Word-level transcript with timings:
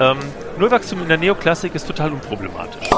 Ähm, 0.00 0.18
Nullwachstum 0.58 1.02
in 1.02 1.08
der 1.08 1.18
Neoklassik 1.18 1.74
ist 1.74 1.86
total 1.86 2.12
unproblematisch. 2.12 2.90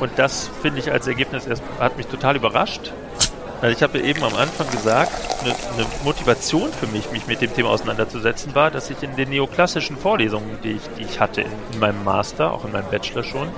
Und 0.00 0.12
das 0.16 0.50
finde 0.62 0.80
ich 0.80 0.90
als 0.90 1.06
Ergebnis 1.06 1.46
erst, 1.46 1.62
hat 1.78 1.96
mich 1.96 2.06
total 2.06 2.36
überrascht. 2.36 2.92
Also 3.60 3.76
ich 3.76 3.82
habe 3.82 3.98
ja 3.98 4.04
eben 4.04 4.22
am 4.22 4.34
Anfang 4.34 4.70
gesagt, 4.70 5.12
eine, 5.40 5.50
eine, 5.50 5.86
Motivation 6.04 6.70
für 6.72 6.86
mich, 6.88 7.10
mich 7.12 7.26
mit 7.26 7.40
dem 7.40 7.54
Thema 7.54 7.70
auseinanderzusetzen, 7.70 8.54
war, 8.54 8.70
dass 8.70 8.90
ich 8.90 9.02
in 9.02 9.16
den 9.16 9.30
neoklassischen 9.30 9.96
Vorlesungen, 9.96 10.58
die 10.62 10.72
ich, 10.72 10.82
die 10.98 11.02
ich 11.04 11.20
hatte 11.20 11.40
in, 11.40 11.50
in 11.72 11.78
meinem 11.78 12.04
Master, 12.04 12.52
auch 12.52 12.64
in 12.64 12.72
meinem 12.72 12.90
Bachelor 12.90 13.22
schon, 13.22 13.48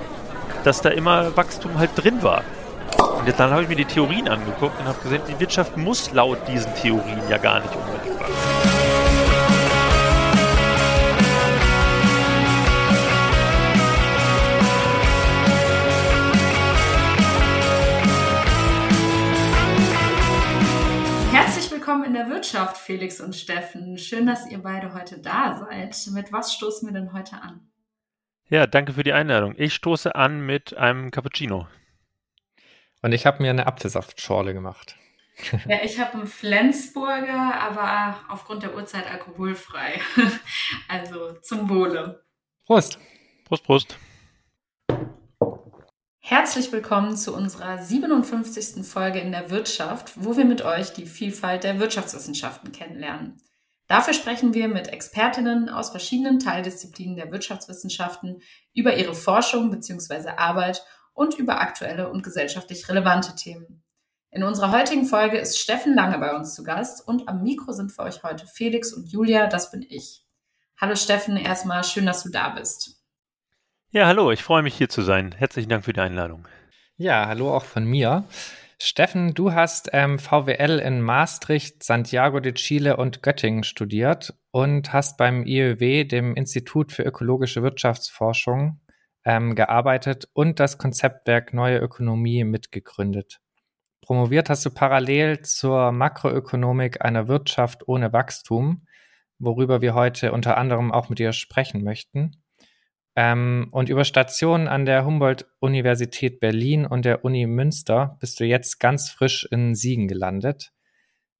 dass 0.63 0.81
da 0.81 0.89
immer 0.89 1.35
Wachstum 1.35 1.77
halt 1.77 1.91
drin 1.95 2.23
war. 2.23 2.43
Und 2.97 3.37
dann 3.37 3.51
habe 3.51 3.63
ich 3.63 3.69
mir 3.69 3.75
die 3.75 3.85
Theorien 3.85 4.29
angeguckt 4.29 4.79
und 4.79 4.87
habe 4.87 4.99
gesehen, 5.03 5.21
die 5.27 5.39
Wirtschaft 5.39 5.75
muss 5.75 6.11
laut 6.13 6.37
diesen 6.47 6.73
Theorien 6.75 7.19
ja 7.29 7.37
gar 7.37 7.59
nicht 7.59 7.73
unbedingt 7.75 8.19
wachsen. 8.19 8.86
Willkommen 21.87 22.03
in 22.03 22.15
der 22.15 22.27
Wirtschaft, 22.27 22.75
Felix 22.75 23.21
und 23.21 23.33
Steffen. 23.33 23.97
Schön, 23.97 24.27
dass 24.27 24.45
ihr 24.51 24.57
beide 24.57 24.93
heute 24.93 25.19
da 25.19 25.57
seid. 25.57 25.95
Mit 26.13 26.33
was 26.33 26.53
stoßen 26.53 26.85
wir 26.85 26.93
denn 26.93 27.13
heute 27.13 27.41
an? 27.41 27.61
Ja, 28.49 28.67
danke 28.67 28.91
für 28.91 29.03
die 29.03 29.13
Einladung. 29.13 29.55
Ich 29.57 29.73
stoße 29.73 30.13
an 30.13 30.45
mit 30.45 30.75
einem 30.75 31.11
Cappuccino. 31.11 31.65
Und 33.01 33.13
ich 33.13 33.25
habe 33.25 33.41
mir 33.41 33.51
eine 33.51 33.67
Apfelsaftschorle 33.67 34.53
gemacht. 34.53 34.97
Ja, 35.69 35.77
ich 35.81 35.97
habe 35.97 36.15
einen 36.15 36.27
Flensburger, 36.27 37.57
aber 37.57 38.19
aufgrund 38.27 38.63
der 38.63 38.75
Uhrzeit 38.75 39.09
alkoholfrei. 39.09 40.01
Also 40.89 41.39
zum 41.39 41.69
Wohle. 41.69 42.25
Prost. 42.65 42.99
Prost, 43.45 43.63
Prost. 43.63 43.97
Herzlich 46.29 46.73
willkommen 46.73 47.15
zu 47.15 47.33
unserer 47.33 47.81
57. 47.81 48.85
Folge 48.85 49.21
in 49.21 49.31
der 49.31 49.49
Wirtschaft, 49.49 50.11
wo 50.17 50.35
wir 50.35 50.43
mit 50.43 50.61
euch 50.61 50.91
die 50.91 51.05
Vielfalt 51.05 51.63
der 51.63 51.79
Wirtschaftswissenschaften 51.79 52.73
kennenlernen. 52.73 53.41
Dafür 53.87 54.13
sprechen 54.13 54.53
wir 54.53 54.67
mit 54.67 54.89
Expertinnen 54.89 55.69
aus 55.69 55.91
verschiedenen 55.91 56.39
Teildisziplinen 56.39 57.15
der 57.15 57.31
Wirtschaftswissenschaften 57.31 58.41
über 58.73 58.97
ihre 58.97 59.15
Forschung 59.15 59.71
bzw. 59.71 60.31
Arbeit 60.35 60.83
und 61.13 61.35
über 61.35 61.61
aktuelle 61.61 62.09
und 62.09 62.23
gesellschaftlich 62.23 62.89
relevante 62.89 63.33
Themen. 63.33 63.81
In 64.29 64.43
unserer 64.43 64.73
heutigen 64.73 65.05
Folge 65.05 65.37
ist 65.37 65.57
Steffen 65.57 65.95
Lange 65.95 66.19
bei 66.19 66.35
uns 66.35 66.55
zu 66.55 66.65
Gast 66.65 67.07
und 67.07 67.29
am 67.29 67.41
Mikro 67.41 67.71
sind 67.71 67.93
für 67.93 68.01
euch 68.01 68.23
heute 68.23 68.47
Felix 68.47 68.91
und 68.91 69.09
Julia, 69.09 69.47
das 69.47 69.71
bin 69.71 69.81
ich. 69.81 70.25
Hallo 70.75 70.97
Steffen, 70.97 71.37
erstmal 71.37 71.85
schön, 71.85 72.05
dass 72.05 72.23
du 72.23 72.29
da 72.29 72.49
bist. 72.49 72.96
Ja, 73.91 74.05
hallo, 74.05 74.31
ich 74.31 74.43
freue 74.43 74.63
mich 74.63 74.75
hier 74.75 74.89
zu 74.89 75.01
sein. 75.01 75.33
Herzlichen 75.37 75.69
Dank 75.69 75.85
für 75.85 75.93
die 75.93 76.01
Einladung. 76.01 76.45
Ja, 76.97 77.25
hallo 77.27 77.55
auch 77.55 77.63
von 77.63 77.85
mir. 77.85 78.25
Steffen, 78.79 79.33
du 79.33 79.53
hast 79.53 79.91
ähm, 79.93 80.19
VWL 80.19 80.79
in 80.79 80.99
Maastricht, 80.99 81.83
Santiago 81.83 82.41
de 82.41 82.51
Chile 82.51 82.97
und 82.97 83.23
Göttingen 83.23 83.63
studiert 83.63 84.33
und 84.51 84.91
hast 84.91 85.17
beim 85.17 85.45
IÖW, 85.45 86.03
dem 86.03 86.35
Institut 86.35 86.91
für 86.91 87.03
ökologische 87.03 87.63
Wirtschaftsforschung, 87.63 88.81
ähm, 89.23 89.55
gearbeitet 89.55 90.27
und 90.33 90.59
das 90.59 90.77
Konzeptwerk 90.77 91.53
Neue 91.53 91.79
Ökonomie 91.79 92.43
mitgegründet. 92.43 93.39
Promoviert 94.01 94.49
hast 94.49 94.65
du 94.65 94.69
parallel 94.69 95.43
zur 95.43 95.93
Makroökonomik 95.93 97.05
einer 97.05 97.29
Wirtschaft 97.29 97.87
ohne 97.87 98.11
Wachstum, 98.11 98.85
worüber 99.39 99.81
wir 99.81 99.93
heute 99.93 100.33
unter 100.33 100.57
anderem 100.57 100.91
auch 100.91 101.07
mit 101.07 101.19
dir 101.19 101.31
sprechen 101.31 101.85
möchten. 101.85 102.43
Ähm, 103.17 103.69
und 103.71 103.89
über 103.89 104.05
Stationen 104.05 104.67
an 104.67 104.85
der 104.85 105.03
Humboldt-Universität 105.03 106.39
Berlin 106.39 106.85
und 106.85 107.03
der 107.03 107.25
Uni 107.25 107.47
Münster 107.47 108.15
bist 108.19 108.39
du 108.39 108.45
jetzt 108.45 108.79
ganz 108.79 109.09
frisch 109.09 109.47
in 109.49 109.73
Siegen 109.73 110.07
gelandet. 110.07 110.71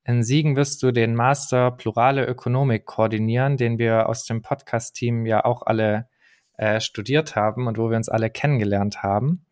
In 0.04 0.24
Siegen 0.24 0.56
wirst 0.56 0.82
du 0.82 0.92
den 0.92 1.14
Master 1.14 1.70
Plurale 1.70 2.26
Ökonomik 2.26 2.88
koordinieren, 2.88 3.58
den 3.58 3.78
wir 3.78 4.10
aus 4.10 4.26
dem 4.26 4.42
Podcast-Team 4.42 5.28
ja 5.28 5.46
auch 5.46 5.62
alle 5.68 6.10
äh, 6.58 6.80
studiert 6.80 7.36
haben 7.36 7.68
und 7.68 7.78
wo 7.78 7.92
wir 7.92 7.98
uns 7.98 8.10
alle 8.10 8.32
kennengelernt 8.32 9.04
haben. 9.04 9.46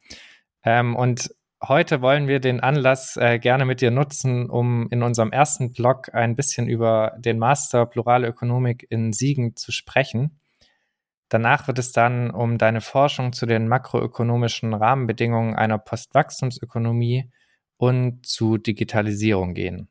Ähm, 0.63 0.95
und 0.95 1.29
heute 1.61 2.01
wollen 2.01 2.27
wir 2.27 2.39
den 2.39 2.59
Anlass 2.59 3.17
äh, 3.17 3.38
gerne 3.38 3.66
mit 3.66 3.81
dir 3.81 3.91
nutzen, 3.91 4.50
um 4.50 4.88
in 4.89 5.03
unserem 5.03 5.31
ersten 5.31 5.73
Blog 5.73 6.11
ein 6.16 6.35
bisschen 6.35 6.67
über 6.67 7.13
den 7.19 7.38
Master 7.38 7.85
Plurale 7.85 8.27
Ökonomik 8.27 8.88
in 8.89 9.13
Siegen 9.13 9.55
zu 9.55 9.71
sprechen. 9.71 10.39
Danach 11.30 11.68
wird 11.68 11.80
es 11.80 11.91
dann 11.91 12.30
um 12.30 12.58
deine 12.58 12.81
Forschung 12.81 13.34
zu 13.34 13.46
den 13.46 13.68
makroökonomischen 13.68 14.74
Rahmenbedingungen 14.74 15.56
einer 15.56 15.78
Postwachstumsökonomie 15.78 17.31
und 17.78 18.25
zu 18.25 18.58
Digitalisierung 18.58 19.53
gehen. 19.53 19.90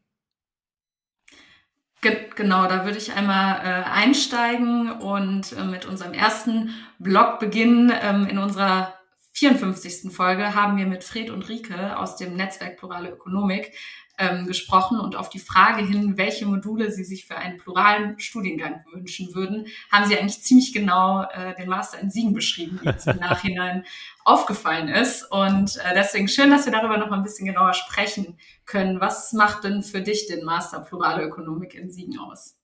Genau, 2.37 2.67
da 2.67 2.85
würde 2.85 2.99
ich 2.99 3.15
einmal 3.15 3.61
äh, 3.61 3.85
einsteigen 3.85 4.93
und 4.93 5.53
äh, 5.53 5.65
mit 5.65 5.87
unserem 5.87 6.13
ersten 6.13 6.71
Blog 6.99 7.39
beginnen. 7.41 7.91
Ähm, 8.03 8.27
in 8.27 8.37
unserer 8.37 8.93
54. 9.33 10.13
Folge 10.13 10.55
haben 10.55 10.77
wir 10.77 10.87
mit 10.87 11.03
Fred 11.03 11.31
und 11.31 11.49
Rike 11.49 11.99
aus 11.99 12.17
dem 12.17 12.37
Netzwerk 12.37 12.77
Plurale 12.77 13.11
Ökonomik 13.11 13.73
ähm, 14.19 14.47
gesprochen 14.47 15.01
und 15.01 15.17
auf 15.17 15.29
die 15.29 15.39
Frage 15.39 15.85
hin, 15.85 16.17
welche 16.17 16.47
Module 16.47 16.91
Sie 16.91 17.05
sich 17.05 17.27
für 17.27 17.37
einen 17.37 17.57
pluralen 17.57 18.19
Studiengang 18.21 18.85
wünschen 18.93 19.35
würden, 19.35 19.67
haben 19.91 20.07
Sie 20.07 20.17
eigentlich 20.17 20.43
ziemlich 20.43 20.73
genau 20.73 21.23
äh, 21.23 21.55
den 21.57 21.69
Master 21.69 21.99
in 22.01 22.11
Siegen 22.11 22.33
beschrieben, 22.33 22.79
wie 22.81 22.87
jetzt 22.87 23.07
im 23.07 23.17
Nachhinein 23.21 23.85
aufgefallen 24.25 24.89
ist. 24.89 25.31
Und 25.31 25.77
äh, 25.77 25.95
deswegen 25.95 26.29
schön, 26.29 26.51
dass 26.51 26.65
wir 26.65 26.73
darüber 26.73 26.97
noch 26.97 27.11
ein 27.11 27.23
bisschen 27.23 27.47
genauer 27.47 27.75
sprechen 27.75 28.39
können. 28.67 29.01
Was 29.01 29.33
macht 29.33 29.65
denn 29.65 29.83
für 29.83 30.01
dich 30.01 30.27
den 30.29 30.45
Master 30.45 30.81
Plurale 30.81 31.25
Ökonomik 31.25 31.75
in 31.75 31.91
Siegen 31.91 32.19
aus? 32.19 32.57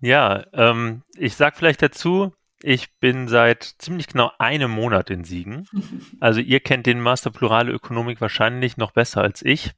Ja, 0.00 0.44
ähm, 0.52 1.02
ich 1.16 1.36
sag 1.36 1.56
vielleicht 1.56 1.80
dazu, 1.80 2.32
ich 2.62 2.92
bin 2.98 3.28
seit 3.28 3.62
ziemlich 3.78 4.08
genau 4.08 4.30
einem 4.38 4.70
Monat 4.70 5.10
in 5.10 5.24
Siegen. 5.24 5.68
Also 6.20 6.40
ihr 6.40 6.60
kennt 6.60 6.86
den 6.86 7.00
Master 7.00 7.30
Plurale 7.30 7.72
Ökonomik 7.72 8.20
wahrscheinlich 8.20 8.76
noch 8.76 8.92
besser 8.92 9.22
als 9.22 9.42
ich 9.42 9.72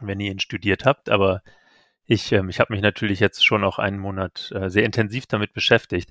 wenn 0.00 0.20
ihr 0.20 0.32
ihn 0.32 0.40
studiert 0.40 0.84
habt. 0.84 1.10
Aber 1.10 1.42
ich, 2.06 2.32
ähm, 2.32 2.48
ich 2.48 2.60
habe 2.60 2.72
mich 2.72 2.82
natürlich 2.82 3.20
jetzt 3.20 3.44
schon 3.44 3.64
auch 3.64 3.78
einen 3.78 3.98
Monat 3.98 4.50
äh, 4.54 4.68
sehr 4.68 4.84
intensiv 4.84 5.26
damit 5.26 5.52
beschäftigt. 5.52 6.10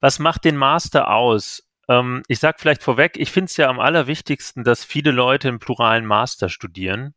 Was 0.00 0.18
macht 0.18 0.44
den 0.44 0.56
Master 0.56 1.10
aus? 1.10 1.68
Ähm, 1.88 2.22
ich 2.28 2.40
sage 2.40 2.58
vielleicht 2.58 2.82
vorweg, 2.82 3.16
ich 3.16 3.30
finde 3.30 3.46
es 3.50 3.56
ja 3.56 3.68
am 3.68 3.80
allerwichtigsten, 3.80 4.64
dass 4.64 4.84
viele 4.84 5.10
Leute 5.10 5.48
einen 5.48 5.58
pluralen 5.58 6.06
Master 6.06 6.48
studieren. 6.48 7.14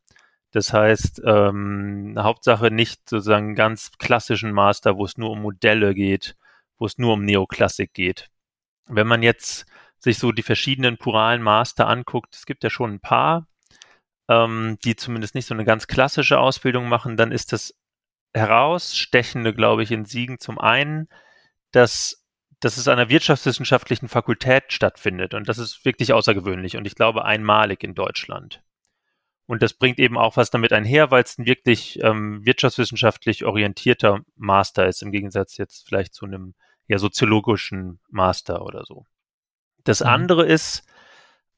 Das 0.52 0.72
heißt, 0.72 1.22
ähm, 1.24 2.14
Hauptsache 2.18 2.70
nicht 2.70 3.08
sozusagen 3.08 3.54
ganz 3.54 3.92
klassischen 3.98 4.52
Master, 4.52 4.96
wo 4.96 5.04
es 5.04 5.16
nur 5.16 5.30
um 5.30 5.42
Modelle 5.42 5.94
geht, 5.94 6.36
wo 6.78 6.86
es 6.86 6.98
nur 6.98 7.14
um 7.14 7.24
Neoklassik 7.24 7.94
geht. 7.94 8.28
Wenn 8.86 9.06
man 9.06 9.22
jetzt 9.22 9.66
sich 9.98 10.18
so 10.18 10.32
die 10.32 10.42
verschiedenen 10.42 10.98
pluralen 10.98 11.42
Master 11.42 11.86
anguckt, 11.86 12.34
es 12.34 12.46
gibt 12.46 12.64
ja 12.64 12.70
schon 12.70 12.94
ein 12.94 13.00
paar, 13.00 13.46
ähm, 14.30 14.78
die 14.84 14.94
zumindest 14.94 15.34
nicht 15.34 15.46
so 15.46 15.54
eine 15.54 15.64
ganz 15.64 15.88
klassische 15.88 16.38
Ausbildung 16.38 16.88
machen, 16.88 17.16
dann 17.16 17.32
ist 17.32 17.52
das 17.52 17.74
herausstechende, 18.32 19.52
glaube 19.52 19.82
ich, 19.82 19.90
in 19.90 20.04
Siegen 20.04 20.38
zum 20.38 20.60
einen, 20.60 21.08
dass, 21.72 22.24
dass 22.60 22.76
es 22.76 22.86
an 22.86 22.98
der 22.98 23.08
wirtschaftswissenschaftlichen 23.08 24.08
Fakultät 24.08 24.72
stattfindet. 24.72 25.34
Und 25.34 25.48
das 25.48 25.58
ist 25.58 25.84
wirklich 25.84 26.12
außergewöhnlich 26.12 26.76
und 26.76 26.86
ich 26.86 26.94
glaube 26.94 27.24
einmalig 27.24 27.82
in 27.82 27.94
Deutschland. 27.94 28.62
Und 29.46 29.62
das 29.62 29.74
bringt 29.74 29.98
eben 29.98 30.16
auch 30.16 30.36
was 30.36 30.50
damit 30.50 30.72
einher, 30.72 31.10
weil 31.10 31.24
es 31.24 31.36
ein 31.36 31.44
wirklich 31.44 32.00
ähm, 32.04 32.46
wirtschaftswissenschaftlich 32.46 33.44
orientierter 33.44 34.20
Master 34.36 34.86
ist, 34.86 35.02
im 35.02 35.10
Gegensatz 35.10 35.56
jetzt 35.56 35.88
vielleicht 35.88 36.14
zu 36.14 36.24
einem 36.24 36.54
ja 36.86 36.98
soziologischen 36.98 37.98
Master 38.08 38.62
oder 38.62 38.84
so. 38.84 39.06
Das 39.82 40.00
mhm. 40.00 40.06
andere 40.06 40.46
ist, 40.46 40.84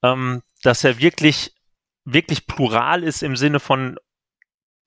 ähm, 0.02 0.42
dass 0.62 0.84
er 0.84 1.00
wirklich 1.00 1.54
wirklich 2.04 2.46
plural 2.46 3.02
ist 3.02 3.22
im 3.22 3.36
Sinne 3.36 3.60
von 3.60 3.98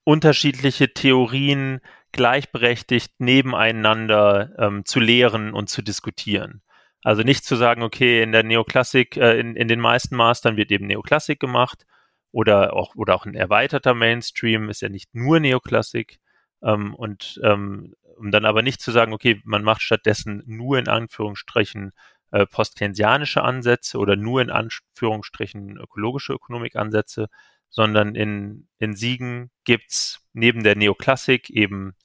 unterschiedliche 0.04 0.94
Theorien 0.94 1.82
gleichberechtigt 2.12 3.20
nebeneinander 3.20 4.52
ähm, 4.58 4.86
zu 4.86 5.00
lehren 5.00 5.54
und 5.54 5.70
zu 5.70 5.82
diskutieren. 5.82 6.62
Also 7.04 7.24
nicht 7.24 7.44
zu 7.46 7.56
sagen, 7.56 7.84
okay, 7.84 8.24
in 8.24 8.32
der 8.32 8.44
Neoklassik, 8.44 9.18
äh, 9.18 9.40
in, 9.40 9.56
in 9.56 9.68
den 9.68 9.80
meisten 9.80 10.16
Mastern 10.16 10.58
wird 10.58 10.72
eben 10.72 10.88
Neoklassik 10.88 11.40
gemacht 11.40 11.86
oder 12.32 12.74
auch, 12.74 12.96
oder 12.96 13.16
auch 13.16 13.26
ein 13.26 13.36
erweiterter 13.36 13.94
Mainstream 13.94 14.70
ist 14.70 14.82
ja 14.82 14.90
nicht 14.90 15.14
nur 15.14 15.40
Neoklassik. 15.40 16.20
Ähm, 16.64 16.96
und 16.96 17.40
ähm, 17.44 17.96
um 18.18 18.32
dann 18.32 18.46
aber 18.46 18.62
nicht 18.62 18.82
zu 18.82 18.92
sagen, 18.92 19.14
okay, 19.14 19.42
man 19.44 19.64
macht 19.64 19.82
stattdessen 19.82 20.42
nur 20.46 20.80
in 20.80 20.88
Anführungsstrichen 20.88 21.92
äh, 22.36 22.46
postkeynesianische 22.46 23.44
Ansätze 23.44 23.98
oder 23.98 24.18
nur 24.18 24.42
in 24.42 24.52
Anführungsstrichen 24.52 25.78
ökologische 25.78 26.34
Ökonomikansätze, 26.34 27.28
sondern 27.70 28.14
in, 28.16 28.68
in 28.78 28.94
Siegen 28.94 29.52
gibt's 29.64 30.20
neben 30.34 30.64
der 30.64 30.76
Neoklassik 30.76 31.50
eben 31.50 31.96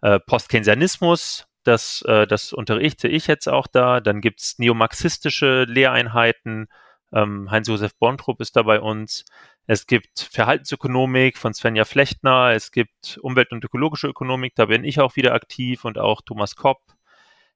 äh, 0.00 0.20
Postkeynesianismus, 0.20 1.48
das, 1.64 2.02
äh, 2.02 2.28
das 2.28 2.52
unterrichte 2.52 3.08
ich 3.08 3.26
jetzt 3.26 3.48
auch 3.48 3.66
da. 3.66 4.00
Dann 4.00 4.20
gibt's 4.20 4.58
neomarxistische 4.58 5.64
Lehreinheiten. 5.64 6.68
Ähm, 7.12 7.50
Heinz-Josef 7.50 7.96
Bontrup 7.98 8.40
ist 8.40 8.54
da 8.56 8.62
bei 8.62 8.80
uns. 8.80 9.24
Es 9.66 9.86
gibt 9.86 10.28
Verhaltensökonomik 10.32 11.38
von 11.38 11.54
Svenja 11.54 11.84
Flechtner. 11.84 12.52
Es 12.52 12.70
gibt 12.70 13.18
Umwelt- 13.22 13.52
und 13.52 13.64
ökologische 13.64 14.08
Ökonomik. 14.08 14.54
Da 14.54 14.66
bin 14.66 14.84
ich 14.84 15.00
auch 15.00 15.16
wieder 15.16 15.34
aktiv 15.34 15.84
und 15.84 15.98
auch 15.98 16.20
Thomas 16.22 16.54
Kopp. 16.54 16.80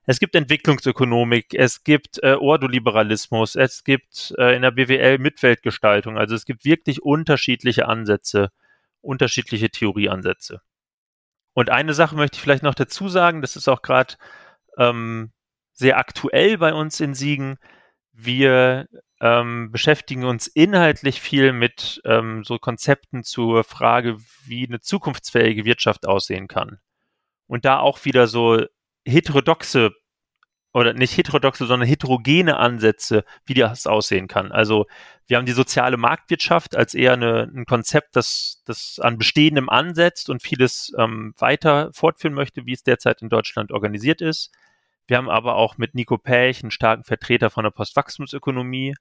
Es 0.09 0.21
gibt 0.21 0.37
Entwicklungsökonomik, 0.37 1.53
es 1.53 1.83
gibt 1.83 2.23
äh, 2.23 2.35
Ordoliberalismus, 2.35 3.57
es 3.57 3.83
gibt 3.83 4.33
äh, 4.39 4.55
in 4.55 4.63
der 4.63 4.71
BWL 4.71 5.19
Mitweltgestaltung. 5.19 6.17
Also 6.17 6.37
es 6.37 6.45
gibt 6.45 6.65
wirklich 6.65 7.03
unterschiedliche 7.03 7.89
Ansätze, 7.89 8.53
unterschiedliche 9.01 9.69
Theorieansätze. 9.69 10.61
Und 11.55 11.71
eine 11.71 11.93
Sache 11.93 12.15
möchte 12.15 12.37
ich 12.37 12.43
vielleicht 12.43 12.63
noch 12.63 12.77
dazu 12.77 13.09
sagen, 13.09 13.43
das 13.43 13.57
ist 13.57 13.67
auch 13.67 13.83
gerade 13.83 14.15
ähm, 14.79 15.33
sehr 15.73 15.99
aktuell 15.99 16.59
bei 16.59 16.73
uns 16.73 17.01
in 17.01 17.15
Siegen. 17.15 17.59
Wir 18.13 18.87
ähm, 19.21 19.73
beschäftigen 19.73 20.25
uns 20.25 20.47
inhaltlich 20.47 21.21
viel 21.21 21.53
mit 21.53 22.01
ähm, 22.05 22.45
so 22.45 22.59
Konzepten 22.59 23.25
zur 23.25 23.65
Frage, 23.65 24.19
wie 24.45 24.69
eine 24.69 24.81
zukunftsfähige 24.81 25.65
Wirtschaft 25.65 26.07
aussehen 26.07 26.47
kann. 26.47 26.79
Und 27.49 27.65
da 27.65 27.79
auch 27.79 28.05
wieder 28.05 28.29
so 28.29 28.65
heterodoxe 29.07 29.93
oder 30.77 30.93
nicht 30.93 31.17
heterodoxe, 31.17 31.65
sondern 31.65 31.89
heterogene 31.89 32.59
Ansätze, 32.59 33.25
wie 33.47 33.55
das 33.55 33.87
aussehen 33.87 34.29
kann. 34.29 34.53
Also 34.53 34.85
wir 35.27 35.39
haben 35.39 35.47
die 35.47 35.53
soziale 35.53 35.97
Marktwirtschaft 35.97 36.77
als 36.77 36.93
eher 36.93 37.15
eine, 37.15 37.51
ein 37.55 37.65
Konzept, 37.65 38.15
das, 38.15 38.63
das 38.67 38.99
an 39.01 39.17
Bestehendem 39.17 39.71
ansetzt 39.71 40.29
und 40.29 40.43
vieles 40.43 40.93
ähm, 40.99 41.33
weiter 41.39 41.91
fortführen 41.95 42.35
möchte, 42.35 42.67
wie 42.67 42.75
es 42.75 42.83
derzeit 42.83 43.23
in 43.23 43.31
Deutschland 43.31 43.73
organisiert 43.73 44.21
ist. 44.21 44.53
Wir 45.07 45.17
haben 45.17 45.31
aber 45.31 45.55
auch 45.55 45.79
mit 45.79 45.95
Nico 45.95 46.19
Pech 46.19 46.63
einen 46.63 46.71
starken 46.71 47.05
Vertreter 47.05 47.49
von 47.49 47.65
der 47.65 47.71
Postwachstumsökonomie. 47.71 48.95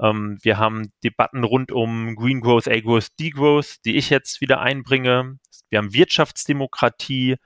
Ähm, 0.00 0.38
wir 0.40 0.56
haben 0.56 0.92
Debatten 1.04 1.44
rund 1.44 1.72
um 1.72 2.14
Green 2.16 2.40
Growth, 2.40 2.68
A-Growth, 2.68 3.18
D-Growth, 3.20 3.84
die 3.84 3.96
ich 3.96 4.08
jetzt 4.08 4.40
wieder 4.40 4.60
einbringe. 4.60 5.38
Wir 5.68 5.78
haben 5.78 5.92
Wirtschaftsdemokratie, 5.92 7.36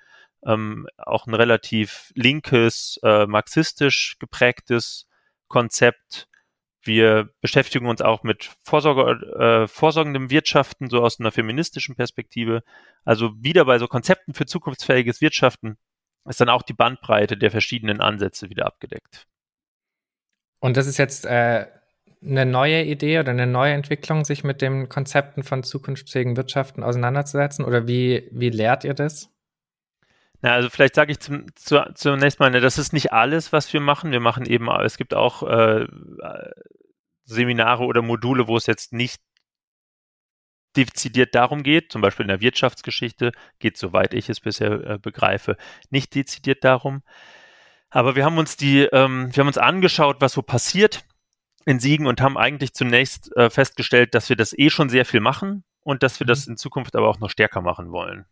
ähm, 0.45 0.87
auch 0.97 1.27
ein 1.27 1.35
relativ 1.35 2.13
linkes, 2.15 2.99
äh, 3.03 3.27
marxistisch 3.27 4.17
geprägtes 4.19 5.09
Konzept. 5.49 6.29
Wir 6.83 7.31
beschäftigen 7.41 7.87
uns 7.87 8.01
auch 8.01 8.23
mit 8.23 8.51
Vorsorge, 8.63 9.65
äh, 9.65 9.69
vorsorgendem 9.69 10.31
Wirtschaften, 10.31 10.89
so 10.89 11.03
aus 11.03 11.19
einer 11.19 11.33
feministischen 11.33 11.97
Perspektive. 11.97 12.63
Also 13.05 13.33
wieder 13.43 13.65
bei 13.65 13.79
so 13.79 13.89
Konzepten 13.89 14.35
für 14.35 14.47
zukunftsfähiges 14.47 15.21
Wirtschaften 15.21 15.79
ist 16.29 16.41
dann 16.41 16.49
auch 16.49 16.63
die 16.63 16.75
Bandbreite 16.75 17.37
der 17.37 17.51
verschiedenen 17.51 18.01
Ansätze 18.01 18.51
wieder 18.51 18.67
abgedeckt. 18.67 19.27
Und 20.61 20.77
das 20.77 20.87
ist 20.87 20.99
jetzt 20.99 21.25
äh, 21.27 21.67
eine 22.25 22.47
neue 22.47 22.85
Idee 22.85 23.21
oder 23.21 23.31
eine 23.31 23.47
neue 23.47 23.73
Entwicklung, 23.73 24.25
sich 24.25 24.45
mit 24.45 24.63
den 24.63 24.89
Konzepten 24.89 25.43
von 25.43 25.63
zukunftsfähigen 25.63 26.37
Wirtschaften 26.37 26.83
auseinanderzusetzen? 26.83 27.65
Oder 27.65 27.87
wie, 27.87 28.29
wie 28.33 28.51
lehrt 28.51 28.85
ihr 28.85 28.95
das? 28.95 29.31
Na, 30.43 30.53
also 30.53 30.69
vielleicht 30.69 30.95
sage 30.95 31.13
ich 31.13 31.21
zum, 31.21 31.47
zu, 31.55 31.83
zunächst 31.95 32.41
mal, 32.41 32.51
ne, 32.51 32.61
das 32.61 32.79
ist 32.79 32.93
nicht 32.93 33.13
alles, 33.13 33.53
was 33.53 33.73
wir 33.73 33.81
machen. 33.81 34.13
Wir 34.13 34.21
machen 34.21 34.47
eben, 34.47 34.69
es 34.69 34.97
gibt 34.97 35.15
auch 35.15 35.43
äh, 35.43 35.87
Seminare 37.25 37.85
oder 37.85 38.03
Module, 38.03 38.47
wo 38.49 38.57
es 38.57 38.67
jetzt 38.67 38.93
nicht 38.93 39.21
dezidiert 40.77 41.35
darum 41.35 41.63
geht, 41.63 41.91
zum 41.91 42.03
Beispiel 42.03 42.25
in 42.25 42.29
der 42.29 42.41
Wirtschaftsgeschichte, 42.41 43.33
geht, 43.59 43.79
soweit 43.79 44.15
ich 44.15 44.29
es 44.29 44.41
bisher 44.41 44.73
äh, 44.73 44.99
begreife, 44.99 45.57
nicht 45.91 46.15
dezidiert 46.15 46.65
darum. 46.65 47.03
Aber 47.89 48.15
wir 48.15 48.25
haben 48.25 48.39
uns 48.39 48.57
die, 48.57 48.83
ähm, 48.83 49.35
wir 49.35 49.41
haben 49.41 49.49
uns 49.49 49.59
angeschaut, 49.59 50.17
was 50.21 50.33
so 50.33 50.43
passiert 50.43 51.05
in 51.65 51.81
Siegen 51.81 52.07
und 52.07 52.21
haben 52.21 52.37
eigentlich 52.37 52.75
zunächst 52.75 53.35
äh, 53.37 53.51
festgestellt, 53.51 54.15
dass 54.15 54.29
wir 54.29 54.37
das 54.37 54.57
eh 54.57 54.71
schon 54.71 54.89
sehr 54.89 55.05
viel 55.05 55.21
machen 55.21 55.65
und 55.81 56.03
dass 56.03 56.21
wir 56.21 56.27
mhm. 56.27 56.29
das 56.29 56.47
in 56.47 56.57
Zukunft 56.57 56.95
aber 56.95 57.09
auch 57.09 57.19
noch 57.19 57.31
stärker 57.31 57.63
machen 57.63 57.91
wollen. 57.91 58.27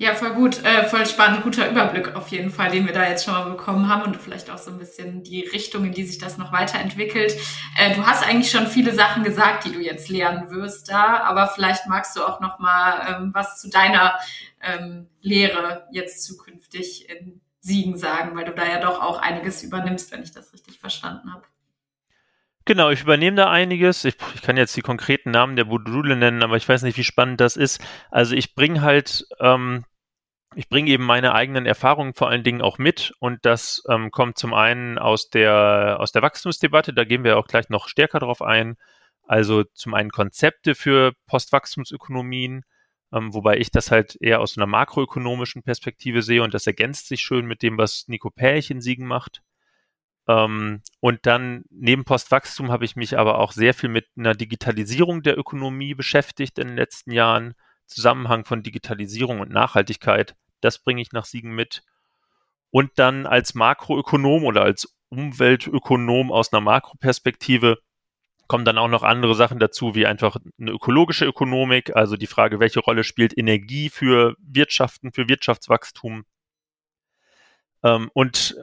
Ja, 0.00 0.14
voll 0.14 0.30
gut, 0.30 0.64
äh, 0.64 0.84
voll 0.84 1.06
spannend, 1.06 1.42
guter 1.42 1.68
Überblick 1.68 2.14
auf 2.14 2.28
jeden 2.28 2.50
Fall, 2.50 2.70
den 2.70 2.86
wir 2.86 2.92
da 2.92 3.08
jetzt 3.08 3.24
schon 3.24 3.34
mal 3.34 3.50
bekommen 3.50 3.88
haben 3.88 4.02
und 4.02 4.16
vielleicht 4.16 4.48
auch 4.48 4.58
so 4.58 4.70
ein 4.70 4.78
bisschen 4.78 5.24
die 5.24 5.40
Richtung, 5.40 5.84
in 5.84 5.92
die 5.92 6.04
sich 6.04 6.18
das 6.18 6.38
noch 6.38 6.52
weiterentwickelt. 6.52 7.36
Äh, 7.76 7.96
du 7.96 8.06
hast 8.06 8.24
eigentlich 8.24 8.48
schon 8.48 8.68
viele 8.68 8.94
Sachen 8.94 9.24
gesagt, 9.24 9.64
die 9.64 9.72
du 9.72 9.80
jetzt 9.80 10.08
lernen 10.08 10.50
wirst 10.50 10.88
da, 10.88 11.24
aber 11.24 11.48
vielleicht 11.48 11.88
magst 11.88 12.16
du 12.16 12.22
auch 12.22 12.38
noch 12.38 12.60
mal 12.60 13.08
ähm, 13.08 13.30
was 13.34 13.60
zu 13.60 13.70
deiner 13.70 14.16
ähm, 14.62 15.08
Lehre 15.20 15.88
jetzt 15.90 16.22
zukünftig 16.22 17.10
in 17.10 17.40
Siegen 17.58 17.98
sagen, 17.98 18.36
weil 18.36 18.44
du 18.44 18.52
da 18.52 18.68
ja 18.68 18.78
doch 18.78 19.02
auch 19.02 19.20
einiges 19.20 19.64
übernimmst, 19.64 20.12
wenn 20.12 20.22
ich 20.22 20.30
das 20.30 20.52
richtig 20.52 20.78
verstanden 20.78 21.32
habe. 21.32 21.42
Genau, 22.68 22.90
ich 22.90 23.00
übernehme 23.00 23.36
da 23.36 23.50
einiges. 23.50 24.04
Ich, 24.04 24.14
ich, 24.34 24.42
kann 24.42 24.58
jetzt 24.58 24.76
die 24.76 24.82
konkreten 24.82 25.30
Namen 25.30 25.56
der 25.56 25.64
Module 25.64 26.16
nennen, 26.16 26.42
aber 26.42 26.58
ich 26.58 26.68
weiß 26.68 26.82
nicht, 26.82 26.98
wie 26.98 27.02
spannend 27.02 27.40
das 27.40 27.56
ist. 27.56 27.80
Also 28.10 28.36
ich 28.36 28.54
bringe 28.54 28.82
halt, 28.82 29.26
ähm, 29.40 29.86
ich 30.58 30.68
bringe 30.68 30.90
eben 30.90 31.04
meine 31.04 31.34
eigenen 31.34 31.66
Erfahrungen 31.66 32.14
vor 32.14 32.28
allen 32.28 32.42
Dingen 32.42 32.62
auch 32.62 32.78
mit 32.78 33.12
und 33.20 33.46
das 33.46 33.80
ähm, 33.88 34.10
kommt 34.10 34.38
zum 34.38 34.54
einen 34.54 34.98
aus 34.98 35.30
der 35.30 35.98
aus 36.00 36.10
der 36.10 36.22
Wachstumsdebatte. 36.22 36.92
Da 36.92 37.04
gehen 37.04 37.22
wir 37.22 37.38
auch 37.38 37.46
gleich 37.46 37.68
noch 37.68 37.86
stärker 37.86 38.18
drauf 38.18 38.42
ein. 38.42 38.74
Also 39.22 39.62
zum 39.62 39.94
einen 39.94 40.10
Konzepte 40.10 40.74
für 40.74 41.12
Postwachstumsökonomien, 41.28 42.64
ähm, 43.12 43.34
wobei 43.34 43.58
ich 43.58 43.70
das 43.70 43.92
halt 43.92 44.16
eher 44.20 44.40
aus 44.40 44.56
einer 44.56 44.66
makroökonomischen 44.66 45.62
Perspektive 45.62 46.22
sehe 46.22 46.42
und 46.42 46.54
das 46.54 46.66
ergänzt 46.66 47.06
sich 47.06 47.20
schön 47.20 47.46
mit 47.46 47.62
dem, 47.62 47.78
was 47.78 48.08
Nico 48.08 48.28
Pärch 48.28 48.70
in 48.70 48.80
Siegen 48.80 49.06
macht. 49.06 49.42
Ähm, 50.26 50.82
und 50.98 51.20
dann 51.22 51.66
neben 51.70 52.04
Postwachstum 52.04 52.72
habe 52.72 52.84
ich 52.84 52.96
mich 52.96 53.16
aber 53.16 53.38
auch 53.38 53.52
sehr 53.52 53.74
viel 53.74 53.90
mit 53.90 54.08
einer 54.16 54.34
Digitalisierung 54.34 55.22
der 55.22 55.38
Ökonomie 55.38 55.94
beschäftigt 55.94 56.58
in 56.58 56.66
den 56.66 56.76
letzten 56.76 57.12
Jahren. 57.12 57.54
Zusammenhang 57.86 58.44
von 58.44 58.62
Digitalisierung 58.62 59.40
und 59.40 59.50
Nachhaltigkeit, 59.50 60.36
das 60.60 60.78
bringe 60.78 61.02
ich 61.02 61.12
nach 61.12 61.24
Siegen 61.24 61.54
mit. 61.54 61.82
Und 62.70 62.92
dann 62.96 63.26
als 63.26 63.54
Makroökonom 63.54 64.44
oder 64.44 64.62
als 64.62 64.94
Umweltökonom 65.08 66.30
aus 66.30 66.52
einer 66.52 66.60
Makroperspektive 66.60 67.78
kommen 68.46 68.64
dann 68.64 68.78
auch 68.78 68.88
noch 68.88 69.02
andere 69.02 69.34
Sachen 69.34 69.58
dazu, 69.58 69.94
wie 69.94 70.06
einfach 70.06 70.36
eine 70.58 70.70
ökologische 70.70 71.26
Ökonomik, 71.26 71.94
also 71.94 72.16
die 72.16 72.26
Frage, 72.26 72.60
welche 72.60 72.80
Rolle 72.80 73.04
spielt 73.04 73.36
Energie 73.36 73.90
für 73.90 74.36
Wirtschaften, 74.40 75.12
für 75.12 75.28
Wirtschaftswachstum. 75.28 76.24
Ähm, 77.84 78.10
und 78.14 78.56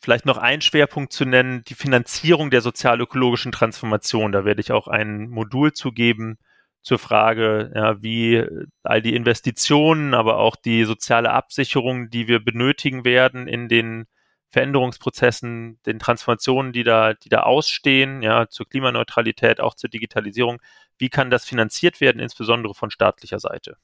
vielleicht 0.00 0.24
noch 0.24 0.38
ein 0.38 0.62
Schwerpunkt 0.62 1.12
zu 1.12 1.26
nennen, 1.26 1.64
die 1.64 1.74
Finanzierung 1.74 2.50
der 2.50 2.62
sozialökologischen 2.62 3.52
Transformation. 3.52 4.32
Da 4.32 4.46
werde 4.46 4.62
ich 4.62 4.72
auch 4.72 4.88
ein 4.88 5.28
Modul 5.28 5.74
zugeben 5.74 6.38
zur 6.84 6.98
Frage, 6.98 7.72
ja, 7.74 8.02
wie 8.02 8.44
all 8.82 9.02
die 9.02 9.16
Investitionen, 9.16 10.14
aber 10.14 10.38
auch 10.38 10.54
die 10.54 10.84
soziale 10.84 11.30
Absicherung, 11.30 12.10
die 12.10 12.28
wir 12.28 12.44
benötigen 12.44 13.04
werden 13.04 13.48
in 13.48 13.68
den 13.68 14.04
Veränderungsprozessen, 14.50 15.80
den 15.84 15.98
Transformationen, 15.98 16.72
die 16.72 16.84
da, 16.84 17.14
die 17.14 17.30
da 17.30 17.40
ausstehen, 17.42 18.22
ja, 18.22 18.48
zur 18.48 18.68
Klimaneutralität, 18.68 19.60
auch 19.60 19.74
zur 19.74 19.90
Digitalisierung. 19.90 20.60
Wie 20.98 21.08
kann 21.08 21.30
das 21.30 21.44
finanziert 21.44 22.00
werden, 22.00 22.20
insbesondere 22.20 22.74
von 22.74 22.90
staatlicher 22.90 23.40
Seite? 23.40 23.76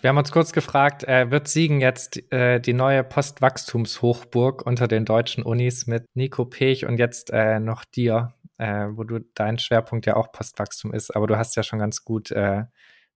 Wir 0.00 0.08
haben 0.08 0.16
uns 0.16 0.32
kurz 0.32 0.52
gefragt, 0.52 1.04
äh, 1.04 1.30
wird 1.30 1.46
Siegen 1.46 1.80
jetzt 1.80 2.32
äh, 2.32 2.58
die 2.58 2.72
neue 2.72 3.04
Postwachstumshochburg 3.04 4.66
unter 4.66 4.88
den 4.88 5.04
deutschen 5.04 5.44
Unis 5.44 5.86
mit 5.86 6.06
Nico 6.14 6.46
Pech 6.46 6.86
und 6.86 6.96
jetzt 6.96 7.30
äh, 7.32 7.60
noch 7.60 7.84
dir, 7.84 8.32
äh, 8.60 8.94
wo 8.94 9.04
du 9.04 9.20
dein 9.34 9.58
Schwerpunkt 9.58 10.04
ja 10.04 10.16
auch 10.16 10.32
Postwachstum 10.32 10.92
ist, 10.92 11.16
aber 11.16 11.26
du 11.26 11.38
hast 11.38 11.56
ja 11.56 11.62
schon 11.62 11.78
ganz 11.78 12.04
gut 12.04 12.30
äh, 12.30 12.64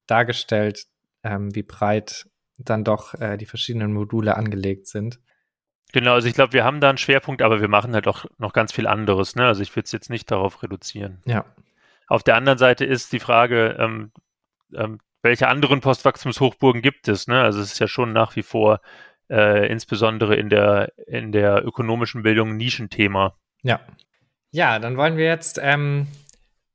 dargestellt, 0.06 0.86
ähm, 1.22 1.54
wie 1.54 1.62
breit 1.62 2.26
dann 2.56 2.82
doch 2.82 3.14
äh, 3.14 3.36
die 3.36 3.44
verschiedenen 3.44 3.92
Module 3.92 4.36
angelegt 4.36 4.86
sind. 4.86 5.20
Genau, 5.92 6.14
also 6.14 6.26
ich 6.28 6.34
glaube, 6.34 6.54
wir 6.54 6.64
haben 6.64 6.80
da 6.80 6.88
einen 6.88 6.98
Schwerpunkt, 6.98 7.42
aber 7.42 7.60
wir 7.60 7.68
machen 7.68 7.92
halt 7.92 8.08
auch 8.08 8.24
noch 8.38 8.54
ganz 8.54 8.72
viel 8.72 8.86
anderes. 8.86 9.36
Ne? 9.36 9.46
Also 9.46 9.62
ich 9.62 9.76
würde 9.76 9.84
es 9.84 9.92
jetzt 9.92 10.08
nicht 10.08 10.30
darauf 10.30 10.62
reduzieren. 10.62 11.20
Ja. 11.26 11.44
Auf 12.08 12.22
der 12.22 12.36
anderen 12.36 12.58
Seite 12.58 12.84
ist 12.84 13.12
die 13.12 13.20
Frage, 13.20 13.76
ähm, 13.78 14.12
ähm, 14.74 14.98
welche 15.22 15.48
anderen 15.48 15.80
Postwachstumshochburgen 15.80 16.80
gibt 16.80 17.06
es? 17.06 17.28
Ne? 17.28 17.40
Also 17.40 17.60
es 17.60 17.72
ist 17.72 17.78
ja 17.78 17.86
schon 17.86 18.12
nach 18.12 18.34
wie 18.34 18.42
vor 18.42 18.80
äh, 19.30 19.70
insbesondere 19.70 20.36
in 20.36 20.48
der, 20.48 20.92
in 21.06 21.32
der 21.32 21.64
ökonomischen 21.64 22.22
Bildung 22.22 22.50
ein 22.50 22.56
Nischenthema. 22.56 23.36
Ja. 23.62 23.80
Ja, 24.54 24.78
dann 24.78 24.96
wollen 24.96 25.16
wir 25.16 25.24
jetzt 25.24 25.58
ähm, 25.60 26.06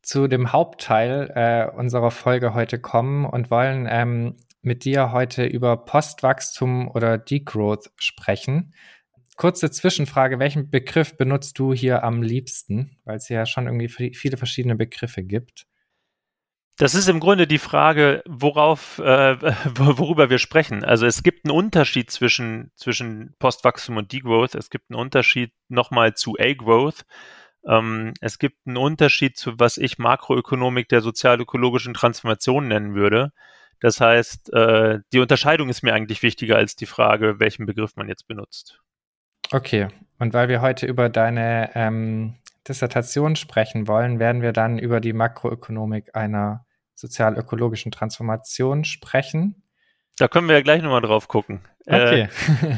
zu 0.02 0.28
dem 0.28 0.52
Hauptteil 0.52 1.32
äh, 1.34 1.78
unserer 1.78 2.12
Folge 2.12 2.54
heute 2.54 2.78
kommen 2.78 3.24
und 3.24 3.50
wollen 3.52 3.88
ähm, 3.90 4.36
mit 4.62 4.84
dir 4.84 5.14
heute 5.14 5.46
über 5.46 5.78
Postwachstum 5.86 6.90
oder 6.90 7.18
Degrowth 7.18 7.90
sprechen. 7.96 8.74
Kurze 9.38 9.72
Zwischenfrage, 9.72 10.40
welchen 10.40 10.70
Begriff 10.70 11.16
benutzt 11.16 11.58
du 11.58 11.74
hier 11.74 12.04
am 12.04 12.22
liebsten? 12.22 12.98
Weil 13.06 13.16
es 13.16 13.30
ja 13.30 13.46
schon 13.46 13.68
irgendwie 13.68 13.88
viele 14.14 14.36
verschiedene 14.36 14.76
Begriffe 14.76 15.24
gibt. 15.24 15.66
Das 16.76 16.96
ist 16.96 17.08
im 17.08 17.22
Grunde 17.22 17.48
die 17.48 17.60
Frage, 17.60 18.24
worauf, 18.28 19.00
äh, 19.00 19.38
worüber 19.78 20.30
wir 20.30 20.40
sprechen. 20.40 20.84
Also 20.84 21.06
es 21.06 21.24
gibt 21.24 21.46
einen 21.46 21.56
Unterschied 21.56 22.12
zwischen, 22.12 22.74
zwischen 22.76 23.36
Postwachstum 23.40 23.96
und 23.96 24.12
Degrowth. 24.12 24.56
Es 24.56 24.70
gibt 24.70 24.92
einen 24.92 25.00
Unterschied 25.00 25.54
nochmal 25.70 26.16
zu 26.16 26.36
A-Growth. 26.38 27.06
Ähm, 27.70 28.14
es 28.20 28.40
gibt 28.40 28.58
einen 28.66 28.78
Unterschied 28.78 29.38
zu, 29.38 29.60
was 29.60 29.78
ich 29.78 30.00
Makroökonomik 30.00 30.90
der 30.90 31.02
sozial-ökologischen 31.02 31.94
Transformation 31.94 32.68
nennen 32.68 32.96
würde. 32.96 33.32
Das 33.80 34.02
heißt, 34.02 34.52
äh, 34.54 35.00
die 35.14 35.20
Unterscheidung 35.20 35.70
ist 35.70 35.84
mir 35.84 35.94
eigentlich 35.94 36.24
wichtiger 36.24 36.58
als 36.58 36.76
die 36.76 36.88
Frage, 36.88 37.40
welchen 37.40 37.66
Begriff 37.66 37.96
man 37.96 38.10
jetzt 38.10 38.28
benutzt. 38.28 38.82
Okay, 39.52 39.88
und 40.18 40.34
weil 40.34 40.50
wir 40.50 40.62
heute 40.62 40.86
über 40.86 41.10
deine 41.10 41.72
ähm, 41.76 42.36
Dissertation 42.68 43.36
sprechen 43.36 43.88
wollen, 43.88 44.20
werden 44.20 44.42
wir 44.42 44.52
dann 44.52 44.80
über 44.80 45.00
die 45.00 45.14
Makroökonomik 45.14 46.16
einer 46.16 46.66
sozial-ökologischen 46.96 47.92
Transformation 47.92 48.84
sprechen. 48.84 49.64
Da 50.20 50.28
können 50.28 50.50
wir 50.50 50.56
ja 50.56 50.62
gleich 50.62 50.82
nochmal 50.82 51.02
drauf 51.02 51.30
gucken. 51.30 51.62
Okay. 51.86 52.28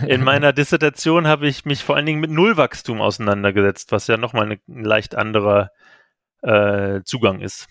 Äh, 0.06 0.08
in 0.14 0.24
meiner 0.24 0.54
Dissertation 0.54 1.26
habe 1.28 1.48
ich 1.48 1.66
mich 1.66 1.84
vor 1.84 1.96
allen 1.96 2.06
Dingen 2.06 2.20
mit 2.20 2.30
Nullwachstum 2.30 3.02
auseinandergesetzt, 3.02 3.92
was 3.92 4.06
ja 4.06 4.18
nochmal 4.18 4.52
ein 4.52 4.84
leicht 4.84 5.16
anderer 5.16 5.72
äh, 6.44 7.02
Zugang 7.04 7.42
ist. 7.42 7.68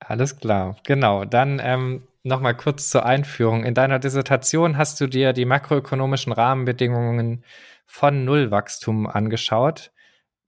Alles 0.00 0.38
klar, 0.38 0.76
genau. 0.84 1.24
Dann 1.24 1.60
ähm, 1.62 2.08
nochmal 2.24 2.56
kurz 2.56 2.90
zur 2.90 3.06
Einführung. 3.06 3.64
In 3.64 3.74
deiner 3.74 4.00
Dissertation 4.00 4.76
hast 4.76 5.00
du 5.00 5.06
dir 5.06 5.32
die 5.32 5.44
makroökonomischen 5.44 6.32
Rahmenbedingungen 6.32 7.44
von 7.86 8.24
Nullwachstum 8.24 9.06
angeschaut. 9.06 9.92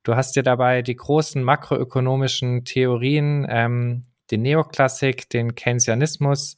Du 0.03 0.17
hast 0.17 0.35
dir 0.35 0.43
dabei 0.43 0.83
die 0.83 0.97
großen 0.97 1.45
makroökonomischen 1.45 2.65
Theorien 2.65 3.47
ähm, 3.49 4.07
die 4.31 4.39
Neoklassik, 4.39 5.31
den 5.31 5.55
Keynesianismus 5.55 6.57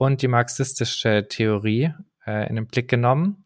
und 0.00 0.22
die 0.22 0.28
marxistische 0.28 1.28
Theorie 1.28 1.92
äh, 2.26 2.48
in 2.48 2.56
den 2.56 2.66
Blick 2.66 2.88
genommen. 2.88 3.44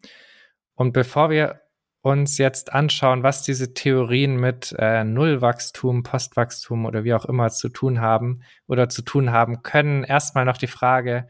Und 0.76 0.92
bevor 0.92 1.28
wir 1.28 1.62
uns 2.00 2.38
jetzt 2.38 2.73
anschauen, 2.73 3.25
was 3.25 3.42
diese 3.42 3.75
Theorien 3.75 4.37
mit 4.37 4.73
äh, 4.78 5.02
Nullwachstum, 5.02 6.04
Postwachstum 6.04 6.87
oder 6.87 7.02
wie 7.02 7.12
auch 7.12 7.25
immer 7.25 7.50
zu 7.50 7.70
tun 7.70 8.00
haben 8.00 8.42
oder 8.68 8.88
zu 8.88 9.02
tun 9.02 9.32
haben 9.32 9.64
können, 9.64 10.04
erstmal 10.04 10.44
noch 10.44 10.56
die 10.56 10.68
Frage, 10.68 11.26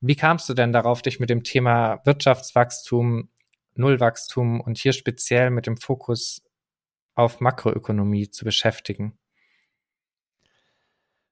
wie 0.00 0.14
kamst 0.14 0.48
du 0.48 0.54
denn 0.54 0.72
darauf, 0.72 1.02
dich 1.02 1.18
mit 1.18 1.28
dem 1.28 1.42
Thema 1.42 2.00
Wirtschaftswachstum, 2.04 3.30
Nullwachstum 3.74 4.60
und 4.60 4.78
hier 4.78 4.92
speziell 4.92 5.50
mit 5.50 5.66
dem 5.66 5.76
Fokus 5.76 6.40
auf 7.16 7.40
Makroökonomie 7.40 8.30
zu 8.30 8.44
beschäftigen? 8.44 9.18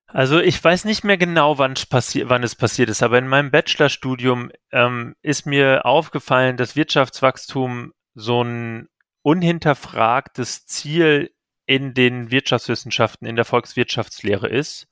Also 0.07 0.41
ich 0.41 0.63
weiß 0.63 0.85
nicht 0.85 1.05
mehr 1.05 1.19
genau, 1.19 1.59
wann, 1.59 1.75
wann 1.75 2.43
es 2.43 2.55
passiert 2.55 2.89
ist, 2.89 3.03
aber 3.03 3.19
in 3.19 3.27
meinem 3.27 3.51
Bachelorstudium 3.51 4.51
ähm, 4.71 5.17
ist 5.23 5.47
mir 5.47 5.85
aufgefallen, 5.85 6.57
dass 6.57 6.77
Wirtschaftswachstum 6.77 7.93
so 8.15 8.43
ein 8.43 8.89
unhinterfragtes 9.23 10.67
Ziel 10.67 11.35
in 11.67 11.95
den 11.95 12.31
Wirtschaftswissenschaften, 12.31 13.27
in 13.27 13.35
der 13.35 13.45
Volkswirtschaftslehre 13.45 14.49
ist. 14.49 14.87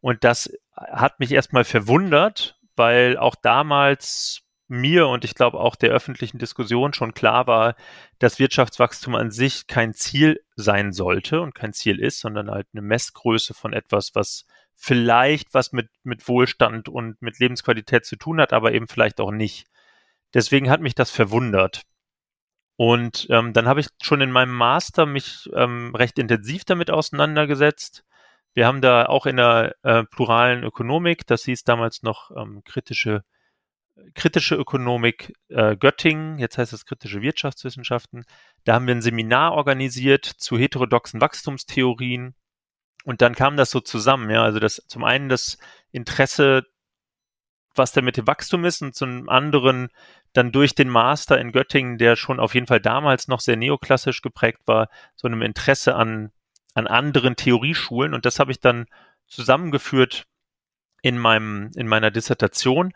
Und 0.00 0.22
das 0.22 0.52
hat 0.74 1.18
mich 1.18 1.32
erstmal 1.32 1.64
verwundert, 1.64 2.58
weil 2.76 3.18
auch 3.18 3.34
damals 3.34 4.42
mir 4.72 5.06
und 5.08 5.24
ich 5.24 5.34
glaube 5.34 5.60
auch 5.60 5.76
der 5.76 5.90
öffentlichen 5.90 6.38
Diskussion 6.38 6.94
schon 6.94 7.14
klar 7.14 7.46
war, 7.46 7.76
dass 8.18 8.38
Wirtschaftswachstum 8.38 9.14
an 9.14 9.30
sich 9.30 9.66
kein 9.66 9.92
Ziel 9.94 10.40
sein 10.56 10.92
sollte 10.92 11.40
und 11.40 11.54
kein 11.54 11.72
Ziel 11.72 12.00
ist, 12.00 12.20
sondern 12.20 12.50
halt 12.50 12.66
eine 12.72 12.82
Messgröße 12.82 13.54
von 13.54 13.72
etwas, 13.72 14.14
was 14.14 14.46
vielleicht 14.74 15.54
was 15.54 15.72
mit, 15.72 15.88
mit 16.02 16.26
Wohlstand 16.26 16.88
und 16.88 17.20
mit 17.22 17.38
Lebensqualität 17.38 18.04
zu 18.04 18.16
tun 18.16 18.40
hat, 18.40 18.52
aber 18.52 18.72
eben 18.72 18.88
vielleicht 18.88 19.20
auch 19.20 19.30
nicht. 19.30 19.66
Deswegen 20.34 20.70
hat 20.70 20.80
mich 20.80 20.94
das 20.94 21.10
verwundert. 21.10 21.82
Und 22.76 23.26
ähm, 23.30 23.52
dann 23.52 23.68
habe 23.68 23.80
ich 23.80 23.88
schon 24.02 24.22
in 24.22 24.32
meinem 24.32 24.54
Master 24.54 25.06
mich 25.06 25.48
ähm, 25.54 25.94
recht 25.94 26.18
intensiv 26.18 26.64
damit 26.64 26.90
auseinandergesetzt. 26.90 28.04
Wir 28.54 28.66
haben 28.66 28.80
da 28.80 29.06
auch 29.06 29.26
in 29.26 29.36
der 29.36 29.76
äh, 29.82 30.04
pluralen 30.04 30.64
Ökonomik, 30.64 31.26
das 31.26 31.44
hieß 31.44 31.64
damals 31.64 32.02
noch 32.02 32.30
ähm, 32.36 32.62
kritische 32.64 33.24
kritische 34.14 34.54
Ökonomik 34.54 35.34
äh, 35.48 35.76
Göttingen, 35.76 36.38
jetzt 36.38 36.58
heißt 36.58 36.72
es 36.72 36.86
kritische 36.86 37.22
Wirtschaftswissenschaften. 37.22 38.24
Da 38.64 38.74
haben 38.74 38.86
wir 38.86 38.94
ein 38.94 39.02
Seminar 39.02 39.52
organisiert 39.52 40.24
zu 40.24 40.58
heterodoxen 40.58 41.20
Wachstumstheorien. 41.20 42.34
Und 43.04 43.20
dann 43.20 43.34
kam 43.34 43.56
das 43.56 43.70
so 43.70 43.80
zusammen, 43.80 44.30
ja, 44.30 44.42
also 44.42 44.60
das 44.60 44.82
zum 44.86 45.04
einen 45.04 45.28
das 45.28 45.58
Interesse, 45.90 46.64
was 47.74 47.92
denn 47.92 48.04
mit 48.04 48.16
dem 48.16 48.26
Wachstum 48.26 48.64
ist 48.64 48.82
und 48.82 48.94
zum 48.94 49.28
anderen 49.28 49.88
dann 50.32 50.52
durch 50.52 50.74
den 50.74 50.88
Master 50.88 51.38
in 51.38 51.52
Göttingen, 51.52 51.98
der 51.98 52.16
schon 52.16 52.40
auf 52.40 52.54
jeden 52.54 52.66
Fall 52.66 52.80
damals 52.80 53.28
noch 53.28 53.40
sehr 53.40 53.56
neoklassisch 53.56 54.22
geprägt 54.22 54.60
war, 54.66 54.88
so 55.16 55.26
einem 55.26 55.42
Interesse 55.42 55.94
an, 55.94 56.30
an 56.74 56.86
anderen 56.86 57.36
Theorieschulen. 57.36 58.14
Und 58.14 58.24
das 58.24 58.38
habe 58.38 58.52
ich 58.52 58.60
dann 58.60 58.86
zusammengeführt 59.26 60.26
in 61.02 61.18
meinem, 61.18 61.70
in 61.74 61.88
meiner 61.88 62.10
Dissertation. 62.10 62.92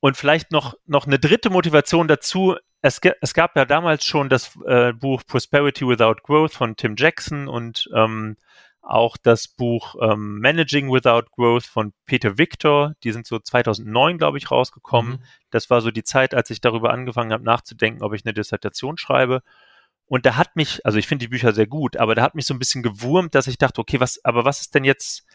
Und 0.00 0.16
vielleicht 0.16 0.52
noch, 0.52 0.74
noch 0.86 1.06
eine 1.06 1.18
dritte 1.18 1.50
Motivation 1.50 2.08
dazu. 2.08 2.56
Es, 2.82 3.00
es 3.20 3.34
gab 3.34 3.56
ja 3.56 3.64
damals 3.64 4.04
schon 4.04 4.28
das 4.28 4.56
äh, 4.66 4.92
Buch 4.92 5.22
Prosperity 5.26 5.86
Without 5.86 6.16
Growth 6.22 6.52
von 6.52 6.76
Tim 6.76 6.94
Jackson 6.96 7.48
und 7.48 7.88
ähm, 7.94 8.36
auch 8.82 9.16
das 9.16 9.48
Buch 9.48 9.96
ähm, 10.00 10.38
Managing 10.38 10.92
Without 10.92 11.24
Growth 11.32 11.66
von 11.66 11.92
Peter 12.04 12.38
Victor. 12.38 12.94
Die 13.02 13.10
sind 13.10 13.26
so 13.26 13.38
2009, 13.38 14.18
glaube 14.18 14.38
ich, 14.38 14.50
rausgekommen. 14.50 15.14
Mhm. 15.14 15.22
Das 15.50 15.70
war 15.70 15.80
so 15.80 15.90
die 15.90 16.04
Zeit, 16.04 16.34
als 16.34 16.50
ich 16.50 16.60
darüber 16.60 16.92
angefangen 16.92 17.32
habe, 17.32 17.42
nachzudenken, 17.42 18.04
ob 18.04 18.12
ich 18.14 18.24
eine 18.24 18.32
Dissertation 18.34 18.96
schreibe. 18.96 19.42
Und 20.06 20.24
da 20.24 20.36
hat 20.36 20.54
mich, 20.54 20.86
also 20.86 20.98
ich 20.98 21.08
finde 21.08 21.24
die 21.24 21.30
Bücher 21.30 21.52
sehr 21.52 21.66
gut, 21.66 21.96
aber 21.96 22.14
da 22.14 22.22
hat 22.22 22.36
mich 22.36 22.46
so 22.46 22.54
ein 22.54 22.60
bisschen 22.60 22.84
gewurmt, 22.84 23.34
dass 23.34 23.48
ich 23.48 23.58
dachte, 23.58 23.80
okay, 23.80 23.98
was, 23.98 24.24
aber 24.24 24.44
was 24.44 24.60
ist 24.60 24.74
denn 24.74 24.84
jetzt 24.84 25.26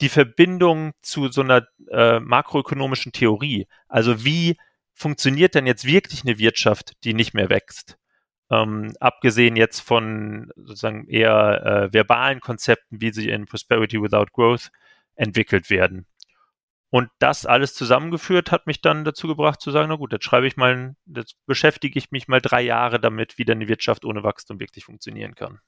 die 0.00 0.08
Verbindung 0.08 0.92
zu 1.02 1.28
so 1.28 1.40
einer 1.40 1.66
äh, 1.90 2.20
makroökonomischen 2.20 3.12
Theorie. 3.12 3.66
Also 3.88 4.24
wie 4.24 4.56
funktioniert 4.94 5.54
denn 5.54 5.66
jetzt 5.66 5.84
wirklich 5.84 6.24
eine 6.24 6.38
Wirtschaft, 6.38 6.92
die 7.04 7.14
nicht 7.14 7.34
mehr 7.34 7.50
wächst? 7.50 7.98
Ähm, 8.50 8.94
abgesehen 9.00 9.56
jetzt 9.56 9.80
von 9.80 10.50
sozusagen 10.56 11.06
eher 11.08 11.64
äh, 11.64 11.92
verbalen 11.92 12.40
Konzepten, 12.40 13.00
wie 13.00 13.12
sie 13.12 13.28
in 13.28 13.46
Prosperity 13.46 14.00
Without 14.00 14.26
Growth 14.32 14.70
entwickelt 15.16 15.68
werden. 15.68 16.06
Und 16.90 17.10
das 17.18 17.44
alles 17.44 17.74
zusammengeführt 17.74 18.50
hat 18.50 18.66
mich 18.66 18.80
dann 18.80 19.04
dazu 19.04 19.26
gebracht 19.26 19.60
zu 19.60 19.70
sagen, 19.70 19.90
na 19.90 19.96
gut, 19.96 20.12
jetzt 20.12 20.24
schreibe 20.24 20.46
ich 20.46 20.56
mal, 20.56 20.96
jetzt 21.04 21.36
beschäftige 21.44 21.98
ich 21.98 22.10
mich 22.10 22.28
mal 22.28 22.40
drei 22.40 22.62
Jahre 22.62 22.98
damit, 22.98 23.36
wie 23.36 23.44
denn 23.44 23.58
eine 23.58 23.68
Wirtschaft 23.68 24.06
ohne 24.06 24.22
Wachstum 24.22 24.58
wirklich 24.58 24.84
funktionieren 24.84 25.34
kann. 25.34 25.60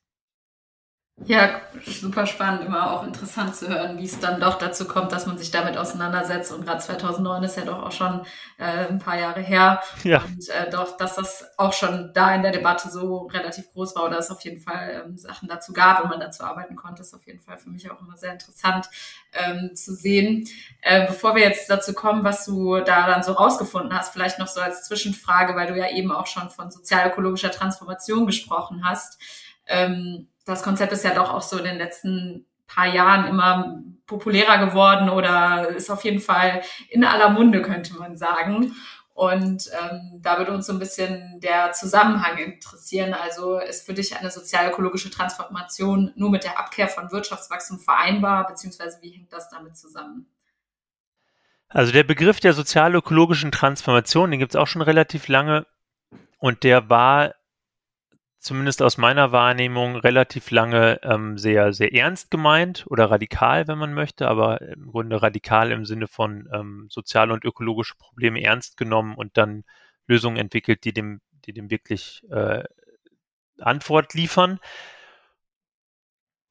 Ja, 1.26 1.60
super 1.84 2.26
spannend, 2.26 2.64
immer 2.64 2.92
auch 2.92 3.04
interessant 3.04 3.54
zu 3.54 3.68
hören, 3.68 3.98
wie 3.98 4.06
es 4.06 4.20
dann 4.20 4.40
doch 4.40 4.56
dazu 4.56 4.86
kommt, 4.86 5.12
dass 5.12 5.26
man 5.26 5.36
sich 5.36 5.50
damit 5.50 5.76
auseinandersetzt. 5.76 6.50
Und 6.50 6.64
gerade 6.64 6.80
2009 6.80 7.42
ist 7.42 7.58
ja 7.58 7.64
doch 7.66 7.82
auch 7.82 7.92
schon 7.92 8.22
äh, 8.56 8.86
ein 8.88 8.98
paar 8.98 9.18
Jahre 9.18 9.40
her. 9.40 9.82
Ja. 10.02 10.22
Und 10.24 10.48
äh, 10.48 10.70
doch, 10.70 10.96
dass 10.96 11.16
das 11.16 11.44
auch 11.58 11.74
schon 11.74 12.12
da 12.14 12.34
in 12.34 12.42
der 12.42 12.52
Debatte 12.52 12.88
so 12.88 13.26
relativ 13.26 13.70
groß 13.72 13.96
war 13.96 14.04
oder 14.04 14.18
es 14.18 14.30
auf 14.30 14.40
jeden 14.40 14.60
Fall 14.60 15.04
ähm, 15.04 15.18
Sachen 15.18 15.46
dazu 15.46 15.74
gab 15.74 16.02
und 16.02 16.08
man 16.08 16.20
dazu 16.20 16.42
arbeiten 16.42 16.74
konnte, 16.74 17.02
ist 17.02 17.14
auf 17.14 17.26
jeden 17.26 17.40
Fall 17.40 17.58
für 17.58 17.68
mich 17.68 17.90
auch 17.90 18.00
immer 18.00 18.16
sehr 18.16 18.32
interessant 18.32 18.88
ähm, 19.34 19.76
zu 19.76 19.94
sehen. 19.94 20.48
Äh, 20.80 21.06
bevor 21.06 21.34
wir 21.34 21.42
jetzt 21.42 21.68
dazu 21.68 21.92
kommen, 21.92 22.24
was 22.24 22.46
du 22.46 22.80
da 22.80 23.06
dann 23.06 23.22
so 23.22 23.32
rausgefunden 23.32 23.92
hast, 23.92 24.14
vielleicht 24.14 24.38
noch 24.38 24.48
so 24.48 24.60
als 24.60 24.84
Zwischenfrage, 24.84 25.54
weil 25.54 25.66
du 25.66 25.78
ja 25.78 25.90
eben 25.90 26.12
auch 26.12 26.26
schon 26.26 26.48
von 26.48 26.70
sozialökologischer 26.70 27.50
Transformation 27.50 28.24
gesprochen 28.24 28.82
hast. 28.84 29.20
Ähm, 29.66 30.26
das 30.50 30.62
Konzept 30.62 30.92
ist 30.92 31.04
ja 31.04 31.14
doch 31.14 31.32
auch 31.32 31.42
so 31.42 31.58
in 31.58 31.64
den 31.64 31.78
letzten 31.78 32.46
paar 32.66 32.86
Jahren 32.86 33.26
immer 33.26 33.82
populärer 34.06 34.64
geworden 34.66 35.08
oder 35.08 35.68
ist 35.68 35.90
auf 35.90 36.04
jeden 36.04 36.20
Fall 36.20 36.62
in 36.88 37.04
aller 37.04 37.30
Munde, 37.30 37.62
könnte 37.62 37.94
man 37.94 38.16
sagen. 38.16 38.74
Und 39.14 39.68
ähm, 39.78 40.20
da 40.22 40.38
würde 40.38 40.52
uns 40.52 40.66
so 40.66 40.72
ein 40.72 40.78
bisschen 40.78 41.40
der 41.40 41.72
Zusammenhang 41.72 42.38
interessieren. 42.38 43.12
Also 43.12 43.58
ist 43.58 43.84
für 43.84 43.92
dich 43.92 44.16
eine 44.16 44.30
sozial-ökologische 44.30 45.10
Transformation 45.10 46.12
nur 46.16 46.30
mit 46.30 46.44
der 46.44 46.58
Abkehr 46.58 46.88
von 46.88 47.12
Wirtschaftswachstum 47.12 47.80
vereinbar, 47.80 48.46
beziehungsweise 48.46 48.98
wie 49.02 49.10
hängt 49.10 49.32
das 49.32 49.50
damit 49.50 49.76
zusammen? 49.76 50.26
Also 51.68 51.92
der 51.92 52.04
Begriff 52.04 52.40
der 52.40 52.54
sozial-ökologischen 52.54 53.52
Transformation, 53.52 54.30
den 54.30 54.40
gibt 54.40 54.54
es 54.54 54.60
auch 54.60 54.66
schon 54.66 54.82
relativ 54.82 55.28
lange 55.28 55.66
und 56.38 56.64
der 56.64 56.88
war 56.88 57.34
zumindest 58.40 58.82
aus 58.82 58.96
meiner 58.96 59.32
Wahrnehmung 59.32 59.96
relativ 59.96 60.50
lange 60.50 60.98
ähm, 61.02 61.36
sehr, 61.36 61.72
sehr 61.72 61.94
ernst 61.94 62.30
gemeint 62.30 62.84
oder 62.88 63.10
radikal, 63.10 63.68
wenn 63.68 63.78
man 63.78 63.92
möchte, 63.92 64.26
aber 64.28 64.62
im 64.62 64.86
Grunde 64.86 65.22
radikal 65.22 65.70
im 65.70 65.84
Sinne 65.84 66.08
von 66.08 66.48
ähm, 66.52 66.86
soziale 66.90 67.34
und 67.34 67.44
ökologische 67.44 67.94
Probleme 67.96 68.42
ernst 68.42 68.78
genommen 68.78 69.14
und 69.14 69.36
dann 69.36 69.64
Lösungen 70.06 70.38
entwickelt, 70.38 70.84
die 70.84 70.94
dem, 70.94 71.20
die 71.44 71.52
dem 71.52 71.70
wirklich 71.70 72.22
äh, 72.30 72.64
Antwort 73.60 74.14
liefern. 74.14 74.58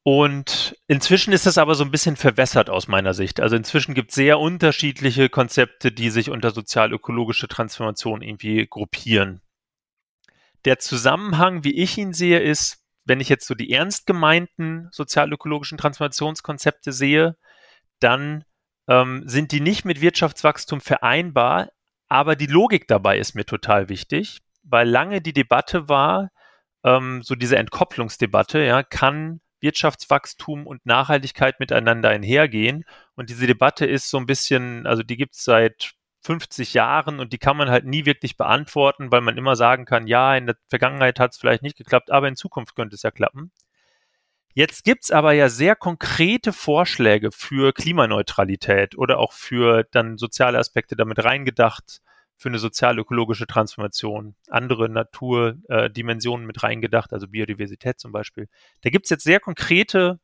Und 0.03 0.77
inzwischen 0.87 1.33
ist 1.33 1.45
das 1.45 1.57
aber 1.57 1.75
so 1.75 1.83
ein 1.83 1.91
bisschen 1.91 2.15
verwässert 2.15 2.69
aus 2.69 2.87
meiner 2.87 3.13
Sicht. 3.13 3.39
Also 3.41 3.55
inzwischen 3.55 3.95
gibt 3.95 4.11
es 4.11 4.15
sehr 4.15 4.39
unterschiedliche 4.39 5.27
Konzepte, 5.29 5.91
die 5.91 6.09
sich 6.09 6.29
unter 6.29 6.51
sozial-ökologische 6.51 7.47
Transformation 7.47 8.21
irgendwie 8.21 8.65
gruppieren. 8.67 9.41
Der 10.65 10.79
Zusammenhang, 10.79 11.63
wie 11.63 11.75
ich 11.75 11.97
ihn 11.97 12.13
sehe, 12.13 12.39
ist, 12.39 12.83
wenn 13.05 13.19
ich 13.19 13.29
jetzt 13.29 13.47
so 13.47 13.55
die 13.55 13.71
ernst 13.71 14.05
gemeinten 14.05 14.89
sozial-ökologischen 14.91 15.77
Transformationskonzepte 15.77 16.91
sehe, 16.91 17.37
dann 17.99 18.43
ähm, 18.87 19.23
sind 19.25 19.51
die 19.51 19.61
nicht 19.61 19.85
mit 19.85 20.01
Wirtschaftswachstum 20.01 20.81
vereinbar, 20.81 21.69
aber 22.07 22.35
die 22.35 22.47
Logik 22.47 22.87
dabei 22.87 23.17
ist 23.17 23.35
mir 23.35 23.45
total 23.45 23.89
wichtig, 23.89 24.39
weil 24.63 24.87
lange 24.87 25.21
die 25.21 25.33
Debatte 25.33 25.87
war, 25.89 26.29
ähm, 26.83 27.21
so 27.23 27.35
diese 27.35 27.57
Entkopplungsdebatte, 27.57 28.59
ja, 28.59 28.83
kann 28.83 29.41
Wirtschaftswachstum 29.61 30.65
und 30.65 30.85
Nachhaltigkeit 30.85 31.59
miteinander 31.59 32.09
einhergehen. 32.09 32.85
Und 33.15 33.29
diese 33.29 33.47
Debatte 33.47 33.85
ist 33.85 34.09
so 34.09 34.17
ein 34.17 34.25
bisschen, 34.25 34.87
also 34.87 35.03
die 35.03 35.17
gibt 35.17 35.35
es 35.35 35.43
seit 35.43 35.93
50 36.21 36.73
Jahren 36.73 37.19
und 37.19 37.33
die 37.33 37.37
kann 37.37 37.57
man 37.57 37.69
halt 37.69 37.85
nie 37.85 38.05
wirklich 38.05 38.37
beantworten, 38.37 39.11
weil 39.11 39.21
man 39.21 39.37
immer 39.37 39.55
sagen 39.55 39.85
kann, 39.85 40.07
ja, 40.07 40.35
in 40.35 40.47
der 40.47 40.57
Vergangenheit 40.67 41.19
hat 41.19 41.31
es 41.31 41.37
vielleicht 41.37 41.63
nicht 41.63 41.77
geklappt, 41.77 42.11
aber 42.11 42.27
in 42.27 42.35
Zukunft 42.35 42.75
könnte 42.75 42.95
es 42.95 43.03
ja 43.03 43.11
klappen. 43.11 43.51
Jetzt 44.53 44.83
gibt 44.83 45.05
es 45.05 45.11
aber 45.11 45.33
ja 45.33 45.47
sehr 45.47 45.75
konkrete 45.75 46.51
Vorschläge 46.51 47.31
für 47.31 47.71
Klimaneutralität 47.71 48.97
oder 48.97 49.19
auch 49.19 49.31
für 49.31 49.85
dann 49.91 50.17
soziale 50.17 50.57
Aspekte 50.57 50.95
damit 50.95 51.23
reingedacht, 51.23 52.01
für 52.35 52.49
eine 52.49 52.59
sozial-ökologische 52.59 53.47
Transformation, 53.47 54.35
andere 54.49 54.89
Naturdimensionen 54.89 56.45
äh, 56.45 56.47
mit 56.47 56.63
reingedacht, 56.63 57.13
also 57.13 57.27
Biodiversität 57.27 57.99
zum 57.99 58.11
Beispiel. 58.11 58.47
Da 58.81 58.89
gibt 58.89 59.05
es 59.05 59.09
jetzt 59.09 59.23
sehr 59.23 59.39
konkrete 59.39 60.19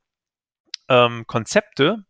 ähm, 0.88 1.28
Konzepte, 1.28 2.06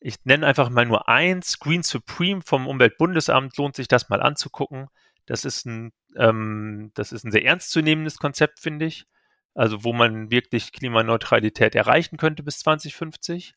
ich 0.00 0.16
nenne 0.24 0.46
einfach 0.46 0.70
mal 0.70 0.86
nur 0.86 1.08
eins, 1.08 1.58
Green 1.58 1.82
Supreme 1.82 2.42
vom 2.42 2.66
Umweltbundesamt, 2.66 3.56
lohnt 3.56 3.76
sich 3.76 3.88
das 3.88 4.08
mal 4.08 4.22
anzugucken. 4.22 4.88
Das 5.26 5.44
ist 5.44 5.66
ein, 5.66 5.92
ähm, 6.16 6.92
das 6.94 7.12
ist 7.12 7.24
ein 7.24 7.32
sehr 7.32 7.44
ernstzunehmendes 7.44 8.18
Konzept, 8.18 8.60
finde 8.60 8.86
ich. 8.86 9.06
Also 9.54 9.84
wo 9.84 9.92
man 9.92 10.30
wirklich 10.30 10.72
Klimaneutralität 10.72 11.74
erreichen 11.74 12.18
könnte 12.18 12.42
bis 12.42 12.58
2050. 12.58 13.54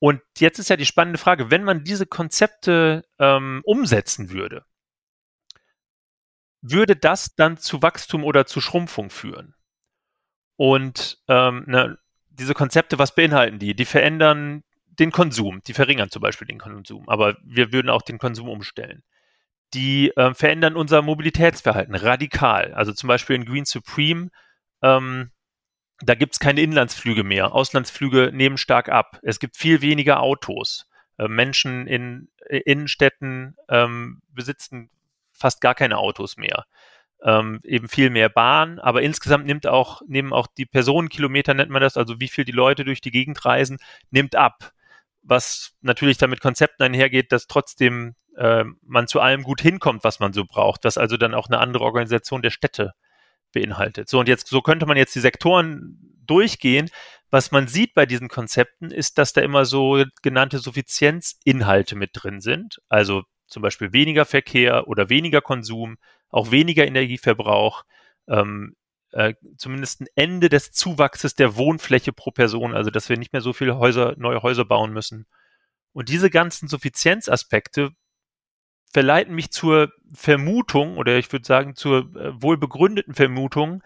Und 0.00 0.20
jetzt 0.38 0.58
ist 0.58 0.70
ja 0.70 0.76
die 0.76 0.86
spannende 0.86 1.18
Frage, 1.18 1.50
wenn 1.50 1.64
man 1.64 1.84
diese 1.84 2.04
Konzepte 2.04 3.04
ähm, 3.18 3.62
umsetzen 3.64 4.30
würde, 4.30 4.64
würde 6.60 6.96
das 6.96 7.36
dann 7.36 7.58
zu 7.58 7.80
Wachstum 7.80 8.24
oder 8.24 8.44
zu 8.44 8.60
Schrumpfung 8.60 9.10
führen? 9.10 9.54
Und 10.56 11.18
ähm, 11.28 11.64
ne, 11.66 11.98
diese 12.28 12.54
Konzepte, 12.54 12.98
was 12.98 13.14
beinhalten 13.14 13.58
die? 13.58 13.74
Die 13.74 13.84
verändern 13.84 14.64
den 14.98 15.10
Konsum. 15.10 15.62
Die 15.66 15.74
verringern 15.74 16.10
zum 16.10 16.22
Beispiel 16.22 16.46
den 16.46 16.58
Konsum, 16.58 17.08
aber 17.08 17.36
wir 17.44 17.72
würden 17.72 17.90
auch 17.90 18.02
den 18.02 18.18
Konsum 18.18 18.48
umstellen. 18.48 19.02
Die 19.72 20.10
äh, 20.16 20.34
verändern 20.34 20.76
unser 20.76 21.02
Mobilitätsverhalten 21.02 21.94
radikal. 21.94 22.72
Also 22.74 22.92
zum 22.92 23.08
Beispiel 23.08 23.36
in 23.36 23.44
Green 23.44 23.64
Supreme, 23.64 24.30
ähm, 24.82 25.30
da 26.00 26.14
gibt 26.14 26.34
es 26.34 26.40
keine 26.40 26.60
Inlandsflüge 26.60 27.24
mehr. 27.24 27.52
Auslandsflüge 27.52 28.30
nehmen 28.32 28.58
stark 28.58 28.88
ab. 28.88 29.18
Es 29.22 29.38
gibt 29.38 29.56
viel 29.56 29.80
weniger 29.80 30.20
Autos. 30.20 30.88
Äh, 31.18 31.28
Menschen 31.28 31.86
in 31.86 32.28
äh, 32.48 32.58
Innenstädten 32.58 33.56
ähm, 33.68 34.20
besitzen 34.28 34.90
fast 35.32 35.60
gar 35.60 35.74
keine 35.74 35.98
Autos 35.98 36.36
mehr. 36.36 36.66
Ähm, 37.22 37.60
eben 37.64 37.88
viel 37.88 38.10
mehr 38.10 38.28
Bahn, 38.28 38.78
aber 38.78 39.02
insgesamt 39.02 39.46
nimmt 39.46 39.66
auch, 39.66 40.02
nehmen 40.06 40.32
auch 40.32 40.46
die 40.46 40.66
Personenkilometer, 40.66 41.54
nennt 41.54 41.70
man 41.70 41.80
das, 41.80 41.96
also 41.96 42.20
wie 42.20 42.28
viel 42.28 42.44
die 42.44 42.52
Leute 42.52 42.84
durch 42.84 43.00
die 43.00 43.10
Gegend 43.10 43.44
reisen, 43.44 43.78
nimmt 44.10 44.36
ab 44.36 44.73
was 45.24 45.72
natürlich 45.80 46.18
damit 46.18 46.40
Konzepten 46.40 46.82
einhergeht, 46.82 47.32
dass 47.32 47.46
trotzdem 47.46 48.14
äh, 48.36 48.64
man 48.82 49.08
zu 49.08 49.20
allem 49.20 49.42
gut 49.42 49.60
hinkommt, 49.60 50.04
was 50.04 50.20
man 50.20 50.32
so 50.32 50.44
braucht, 50.44 50.84
was 50.84 50.98
also 50.98 51.16
dann 51.16 51.34
auch 51.34 51.48
eine 51.48 51.58
andere 51.58 51.84
Organisation 51.84 52.42
der 52.42 52.50
Städte 52.50 52.92
beinhaltet. 53.52 54.08
So, 54.08 54.20
und 54.20 54.28
jetzt, 54.28 54.48
so 54.48 54.60
könnte 54.60 54.86
man 54.86 54.96
jetzt 54.96 55.14
die 55.14 55.20
Sektoren 55.20 55.98
durchgehen. 56.26 56.90
Was 57.30 57.50
man 57.50 57.66
sieht 57.66 57.94
bei 57.94 58.06
diesen 58.06 58.28
Konzepten 58.28 58.90
ist, 58.90 59.18
dass 59.18 59.32
da 59.32 59.40
immer 59.40 59.64
so 59.64 60.04
genannte 60.22 60.58
Suffizienzinhalte 60.58 61.96
mit 61.96 62.10
drin 62.12 62.40
sind. 62.40 62.80
Also 62.88 63.22
zum 63.46 63.62
Beispiel 63.62 63.92
weniger 63.92 64.24
Verkehr 64.24 64.88
oder 64.88 65.10
weniger 65.10 65.40
Konsum, 65.40 65.96
auch 66.28 66.50
weniger 66.50 66.86
Energieverbrauch, 66.86 67.84
ähm, 68.28 68.76
äh, 69.14 69.34
zumindest 69.56 70.00
ein 70.00 70.06
Ende 70.16 70.48
des 70.48 70.72
Zuwachses 70.72 71.34
der 71.34 71.56
Wohnfläche 71.56 72.12
pro 72.12 72.30
Person, 72.30 72.74
also 72.74 72.90
dass 72.90 73.08
wir 73.08 73.16
nicht 73.16 73.32
mehr 73.32 73.42
so 73.42 73.52
viele 73.52 73.78
Häuser, 73.78 74.14
neue 74.16 74.42
Häuser 74.42 74.64
bauen 74.64 74.92
müssen. 74.92 75.26
Und 75.92 76.08
diese 76.08 76.30
ganzen 76.30 76.68
Suffizienzaspekte 76.68 77.90
verleiten 78.92 79.34
mich 79.34 79.50
zur 79.50 79.92
Vermutung 80.12 80.96
oder 80.96 81.16
ich 81.16 81.32
würde 81.32 81.46
sagen 81.46 81.76
zur 81.76 82.14
äh, 82.16 82.42
wohl 82.42 82.58
begründeten 82.58 83.14
Vermutung, 83.14 83.82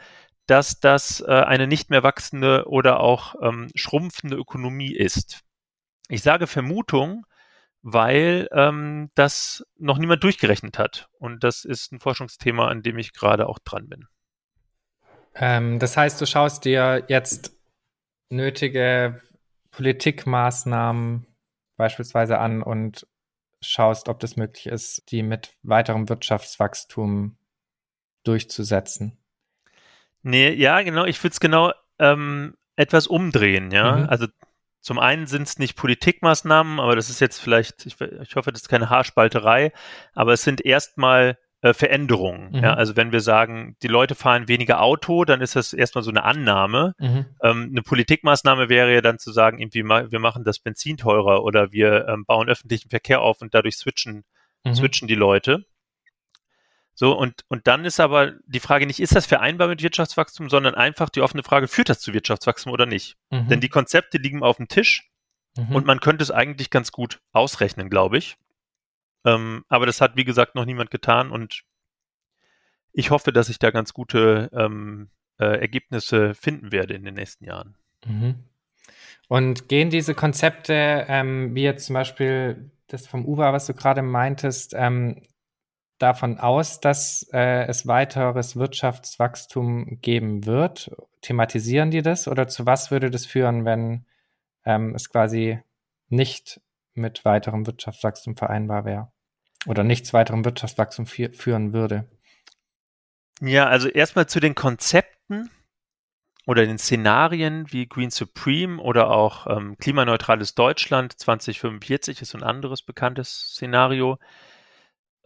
dass 0.47 0.81
das 0.81 1.21
äh, 1.21 1.31
eine 1.31 1.67
nicht 1.67 1.91
mehr 1.91 2.03
wachsende 2.03 2.67
oder 2.67 3.01
auch 3.01 3.35
ähm, 3.43 3.69
schrumpfende 3.75 4.37
Ökonomie 4.37 4.95
ist. 4.95 5.43
Ich 6.09 6.23
sage 6.23 6.47
Vermutung, 6.47 7.27
weil 7.83 8.49
ähm, 8.53 9.11
das 9.14 9.64
noch 9.79 9.99
niemand 9.99 10.25
durchgerechnet 10.25 10.79
hat. 10.79 11.09
Und 11.19 11.45
das 11.45 11.64
ist 11.64 11.93
ein 11.93 12.01
Forschungsthema, 12.01 12.69
an 12.69 12.83
dem 12.83 12.99
ich 12.99 13.12
gerade 13.12 13.47
auch 13.47 13.59
dran 13.59 13.88
bin. 13.88 14.07
Ähm, 15.40 15.79
das 15.79 15.96
heißt, 15.96 16.20
du 16.20 16.27
schaust 16.27 16.64
dir 16.64 17.05
jetzt 17.09 17.53
nötige 18.31 19.22
Politikmaßnahmen 19.70 21.27
beispielsweise 21.77 22.38
an 22.38 22.62
und 22.62 23.07
schaust, 23.62 24.09
ob 24.09 24.20
das 24.20 24.37
möglich 24.37 24.66
ist, 24.66 25.11
die 25.11 25.22
mit 25.22 25.57
weiterem 25.62 26.09
Wirtschaftswachstum 26.09 27.37
durchzusetzen. 28.24 29.18
Nee, 30.22 30.53
ja, 30.53 30.83
genau. 30.83 31.05
Ich 31.05 31.22
würde 31.22 31.33
es 31.33 31.40
genau 31.40 31.72
ähm, 31.98 32.57
etwas 32.77 33.07
umdrehen, 33.07 33.70
ja. 33.70 33.96
Mhm. 33.96 34.09
Also 34.09 34.27
zum 34.81 34.98
einen 34.98 35.27
sind 35.27 35.42
es 35.42 35.59
nicht 35.59 35.77
Politikmaßnahmen, 35.77 36.81
aber 36.81 36.96
das 36.96 37.11
ist 37.11 37.20
jetzt 37.20 37.38
vielleicht, 37.40 37.87
ich, 37.87 38.01
ich 38.01 38.37
hoffe, 38.37 38.53
das 38.53 38.62
ist 38.62 38.68
keine 38.68 38.90
Haarspalterei, 38.90 39.72
aber 40.14 40.33
es 40.33 40.42
sind 40.42 40.64
erstmal 40.64 41.38
äh, 41.61 41.75
Veränderungen. 41.75 42.53
Mhm. 42.53 42.62
Ja, 42.62 42.75
also 42.75 42.94
wenn 42.97 43.11
wir 43.11 43.21
sagen, 43.21 43.77
die 43.83 43.88
Leute 43.88 44.14
fahren 44.14 44.47
weniger 44.47 44.81
Auto, 44.81 45.25
dann 45.25 45.40
ist 45.40 45.57
das 45.57 45.73
erstmal 45.73 46.05
so 46.05 46.11
eine 46.11 46.25
Annahme. 46.25 46.94
Mhm. 46.99 47.27
Ähm, 47.42 47.68
eine 47.73 47.83
Politikmaßnahme 47.83 48.68
wäre 48.68 48.94
ja 48.94 49.01
dann 49.01 49.18
zu 49.18 49.33
sagen, 49.33 49.59
irgendwie 49.59 49.83
ma 49.83 50.11
wir 50.11 50.21
machen 50.21 50.44
das 50.44 50.61
Benzin 50.61 50.97
teurer 50.97 51.42
oder 51.42 51.73
wir 51.73 52.07
ähm, 52.09 52.25
bauen 52.25 52.49
öffentlichen 52.49 52.90
Verkehr 52.90 53.21
auf 53.21 53.42
und 53.42 53.55
dadurch 53.55 53.77
switchen, 53.77 54.25
mhm. 54.64 54.75
switchen 54.75 55.09
die 55.09 55.16
Leute. 55.16 55.64
So, 56.94 57.16
und, 57.16 57.44
und 57.49 57.68
dann 57.68 57.85
ist 57.85 58.01
aber 58.01 58.33
die 58.47 58.59
Frage 58.59 58.85
nicht, 58.85 58.99
ist 58.99 59.14
das 59.14 59.25
vereinbar 59.25 59.68
mit 59.68 59.83
Wirtschaftswachstum, 59.83 60.51
sondern 60.51 60.75
einfach 60.75 61.09
die 61.09 61.21
offene 61.21 61.44
Frage, 61.44 61.68
führt 61.68 61.88
das 61.88 62.01
zu 62.01 62.12
Wirtschaftswachstum 62.12 62.73
oder 62.73 62.87
nicht? 62.87 63.16
Mhm. 63.31 63.49
Denn 63.49 63.61
die 63.61 63.68
Konzepte 63.68 64.18
liegen 64.18 64.42
auf 64.42 64.57
dem 64.57 64.66
Tisch 64.66 65.09
mhm. 65.57 65.77
und 65.77 65.87
man 65.87 66.01
könnte 66.01 66.25
es 66.25 66.33
eigentlich 66.33 66.71
ganz 66.71 66.90
gut 66.90 67.21
ausrechnen, 67.33 67.88
glaube 67.88 68.18
ich. 68.18 68.37
Ähm, 69.25 69.65
aber 69.69 69.87
das 69.87 70.01
hat, 70.01 70.17
wie 70.17 70.25
gesagt, 70.25 70.55
noch 70.55 70.65
niemand 70.65 70.91
getan 70.91 71.31
und 71.31 71.63
ich 72.93 73.11
hoffe, 73.11 73.33
dass 73.33 73.49
ich 73.49 73.59
da 73.59 73.71
ganz 73.71 73.93
gute 73.93 74.51
ähm, 74.53 75.11
äh, 75.39 75.61
Ergebnisse 75.61 76.35
finden 76.35 76.73
werde 76.73 76.95
in 76.95 77.05
den 77.05 77.15
nächsten 77.15 77.45
Jahren. 77.45 77.77
Mhm. 78.07 78.37
Und 79.29 79.69
gehen 79.69 79.91
diese 79.91 80.15
Konzepte, 80.15 81.05
ähm, 81.09 81.55
wie 81.55 81.63
jetzt 81.63 81.87
zum 81.87 81.95
Beispiel 81.95 82.71
das 82.87 83.07
vom 83.07 83.27
Uber, 83.27 83.53
was 83.53 83.67
du 83.67 83.75
gerade 83.75 84.03
meintest, 84.03 84.75
ähm, 84.75 85.23
davon 85.99 86.39
aus, 86.39 86.81
dass 86.81 87.29
äh, 87.33 87.67
es 87.67 87.87
weiteres 87.87 88.57
Wirtschaftswachstum 88.57 90.01
geben 90.01 90.47
wird? 90.47 90.91
Thematisieren 91.21 91.91
die 91.91 92.03
das 92.03 92.29
oder 92.29 92.49
zu 92.49 92.67
was 92.67 92.91
würde 92.91 93.11
das 93.11 93.27
führen, 93.27 93.65
wenn 93.65 94.07
ähm, 94.65 94.95
es 94.95 95.11
quasi 95.11 95.61
nicht 96.09 96.61
mit 96.99 97.25
weiterem 97.25 97.67
Wirtschaftswachstum 97.67 98.37
vereinbar 98.37 98.85
wäre 98.85 99.13
oder 99.67 99.85
nichts 99.85 100.13
weiterem 100.13 100.45
Wirtschaftswachstum 100.45 101.07
führen 101.07 101.73
würde. 101.73 102.09
Ja, 103.41 103.67
also 103.67 103.89
erstmal 103.89 104.29
zu 104.29 104.41
den 104.41 104.55
Konzepten 104.55 105.51
oder 106.47 106.65
den 106.65 106.79
Szenarien 106.79 107.71
wie 107.73 107.87
Green 107.87 108.11
Supreme 108.11 108.81
oder 108.81 109.11
auch 109.11 109.47
ähm, 109.47 109.77
klimaneutrales 109.79 110.55
Deutschland 110.55 111.13
2045 111.19 112.23
ist 112.23 112.35
ein 112.35 112.43
anderes 112.43 112.83
bekanntes 112.83 113.51
Szenario. 113.53 114.19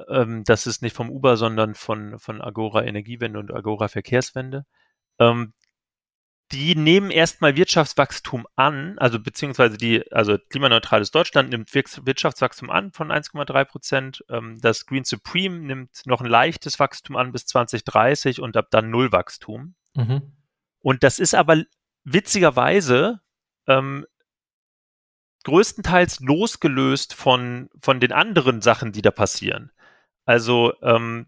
Ähm, 0.08 0.44
das 0.44 0.66
ist 0.66 0.82
nicht 0.82 0.96
vom 0.96 1.10
Uber, 1.10 1.36
sondern 1.36 1.74
von, 1.74 2.18
von 2.18 2.42
Agora 2.42 2.84
Energiewende 2.84 3.38
und 3.38 3.54
Agora 3.54 3.88
Verkehrswende. 3.88 4.66
Ähm, 5.18 5.54
die 6.52 6.76
nehmen 6.76 7.10
erstmal 7.10 7.56
Wirtschaftswachstum 7.56 8.46
an, 8.56 8.98
also 8.98 9.18
beziehungsweise 9.18 9.78
die, 9.78 10.10
also 10.12 10.36
klimaneutrales 10.50 11.10
Deutschland 11.10 11.50
nimmt 11.50 11.74
Wirtschaftswachstum 11.74 12.70
an 12.70 12.92
von 12.92 13.10
1,3 13.10 13.64
Prozent. 13.64 14.24
Ähm, 14.28 14.60
das 14.60 14.86
Green 14.86 15.04
Supreme 15.04 15.60
nimmt 15.60 16.02
noch 16.04 16.20
ein 16.20 16.26
leichtes 16.26 16.78
Wachstum 16.78 17.16
an 17.16 17.32
bis 17.32 17.46
2030 17.46 18.40
und 18.40 18.56
ab 18.56 18.66
dann 18.70 18.90
Nullwachstum. 18.90 19.74
Mhm. 19.94 20.32
Und 20.80 21.02
das 21.02 21.18
ist 21.18 21.34
aber 21.34 21.62
witzigerweise 22.04 23.20
ähm, 23.66 24.06
größtenteils 25.44 26.20
losgelöst 26.20 27.14
von, 27.14 27.70
von 27.80 27.98
den 27.98 28.12
anderen 28.12 28.60
Sachen, 28.60 28.92
die 28.92 29.02
da 29.02 29.10
passieren. 29.10 29.72
Also 30.24 30.74
ähm, 30.82 31.26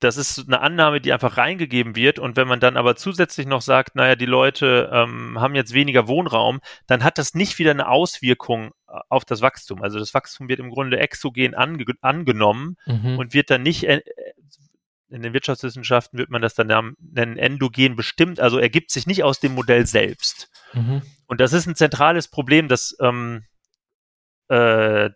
das 0.00 0.18
ist 0.18 0.46
eine 0.46 0.60
Annahme, 0.60 1.00
die 1.00 1.12
einfach 1.12 1.36
reingegeben 1.36 1.96
wird. 1.96 2.18
Und 2.18 2.36
wenn 2.36 2.48
man 2.48 2.60
dann 2.60 2.76
aber 2.76 2.96
zusätzlich 2.96 3.46
noch 3.46 3.62
sagt, 3.62 3.96
naja, 3.96 4.14
die 4.14 4.26
Leute 4.26 4.90
ähm, 4.92 5.40
haben 5.40 5.54
jetzt 5.54 5.72
weniger 5.72 6.06
Wohnraum, 6.06 6.60
dann 6.86 7.02
hat 7.02 7.18
das 7.18 7.34
nicht 7.34 7.58
wieder 7.58 7.70
eine 7.70 7.88
Auswirkung 7.88 8.72
äh, 8.88 8.98
auf 9.08 9.24
das 9.24 9.40
Wachstum. 9.40 9.82
Also 9.82 9.98
das 9.98 10.12
Wachstum 10.12 10.48
wird 10.48 10.60
im 10.60 10.70
Grunde 10.70 10.98
exogen 10.98 11.54
ange 11.54 11.84
angenommen 12.02 12.76
mhm. 12.84 13.18
und 13.18 13.32
wird 13.32 13.50
dann 13.50 13.62
nicht, 13.62 13.84
äh, 13.84 14.02
in 15.08 15.22
den 15.22 15.32
Wirtschaftswissenschaften 15.32 16.18
wird 16.18 16.30
man 16.30 16.42
das 16.42 16.54
dann 16.54 16.94
nennen, 16.98 17.38
endogen 17.38 17.96
bestimmt, 17.96 18.38
also 18.40 18.58
ergibt 18.58 18.90
sich 18.90 19.06
nicht 19.06 19.24
aus 19.24 19.40
dem 19.40 19.54
Modell 19.54 19.86
selbst. 19.86 20.50
Mhm. 20.74 21.00
Und 21.26 21.40
das 21.40 21.52
ist 21.52 21.66
ein 21.66 21.76
zentrales 21.76 22.28
Problem, 22.28 22.68
dass, 22.68 22.96
ähm, 23.00 23.44
äh, 24.48 25.10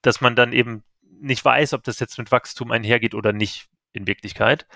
dass 0.00 0.20
man 0.20 0.34
dann 0.34 0.52
eben 0.52 0.82
nicht 1.20 1.44
weiß, 1.44 1.74
ob 1.74 1.84
das 1.84 2.00
jetzt 2.00 2.18
mit 2.18 2.32
Wachstum 2.32 2.72
einhergeht 2.72 3.14
oder 3.14 3.32
nicht 3.32 3.68
in 3.92 4.06
Wirklichkeit. 4.06 4.66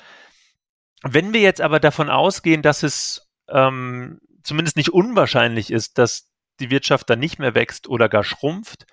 Wenn 1.03 1.33
wir 1.33 1.41
jetzt 1.41 1.61
aber 1.61 1.81
davon 1.81 2.11
ausgehen, 2.11 2.63
dass 2.63 2.83
es 2.83 3.29
ähm, 3.49 4.21
zumindest 4.43 4.77
nicht 4.77 4.91
unwahrscheinlich 4.91 5.71
ist, 5.71 5.99
dass 5.99 6.31
die 6.61 6.71
Wirtschaft 6.71 7.11
dann 7.11 7.19
nicht 7.19 7.39
mehr 7.39 7.55
wächst 7.55 7.89
oder 7.89 8.09
gar 8.09 8.25
schrumpft, 8.25 8.87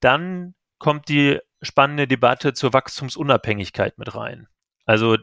dann 0.00 0.54
kommt 0.78 1.08
die 1.08 1.38
spannende 1.60 2.08
Debatte 2.08 2.54
zur 2.54 2.72
Wachstumsunabhängigkeit 2.72 3.98
mit 3.98 4.14
rein. 4.14 4.48
Also 4.84 5.16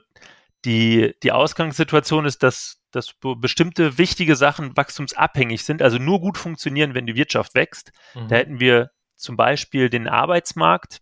die, 0.65 1.15
die 1.23 1.31
Ausgangssituation 1.31 2.25
ist, 2.25 2.43
dass, 2.43 2.81
dass 2.91 3.13
bestimmte 3.37 3.97
wichtige 3.97 4.35
Sachen 4.35 4.75
wachstumsabhängig 4.75 5.63
sind, 5.63 5.81
also 5.81 5.97
nur 5.97 6.19
gut 6.19 6.37
funktionieren, 6.37 6.93
wenn 6.93 7.05
die 7.05 7.15
Wirtschaft 7.15 7.55
wächst. 7.55 7.91
Mhm. 8.13 8.27
Da 8.27 8.35
hätten 8.35 8.59
wir 8.59 8.91
zum 9.15 9.35
Beispiel 9.35 9.89
den 9.89 10.07
Arbeitsmarkt, 10.07 11.01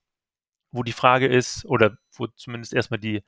wo 0.72 0.84
die 0.84 0.92
Frage 0.92 1.28
ist, 1.28 1.66
oder 1.66 1.98
wo 2.20 2.28
zumindest 2.28 2.74
erstmal 2.74 3.00
die, 3.00 3.24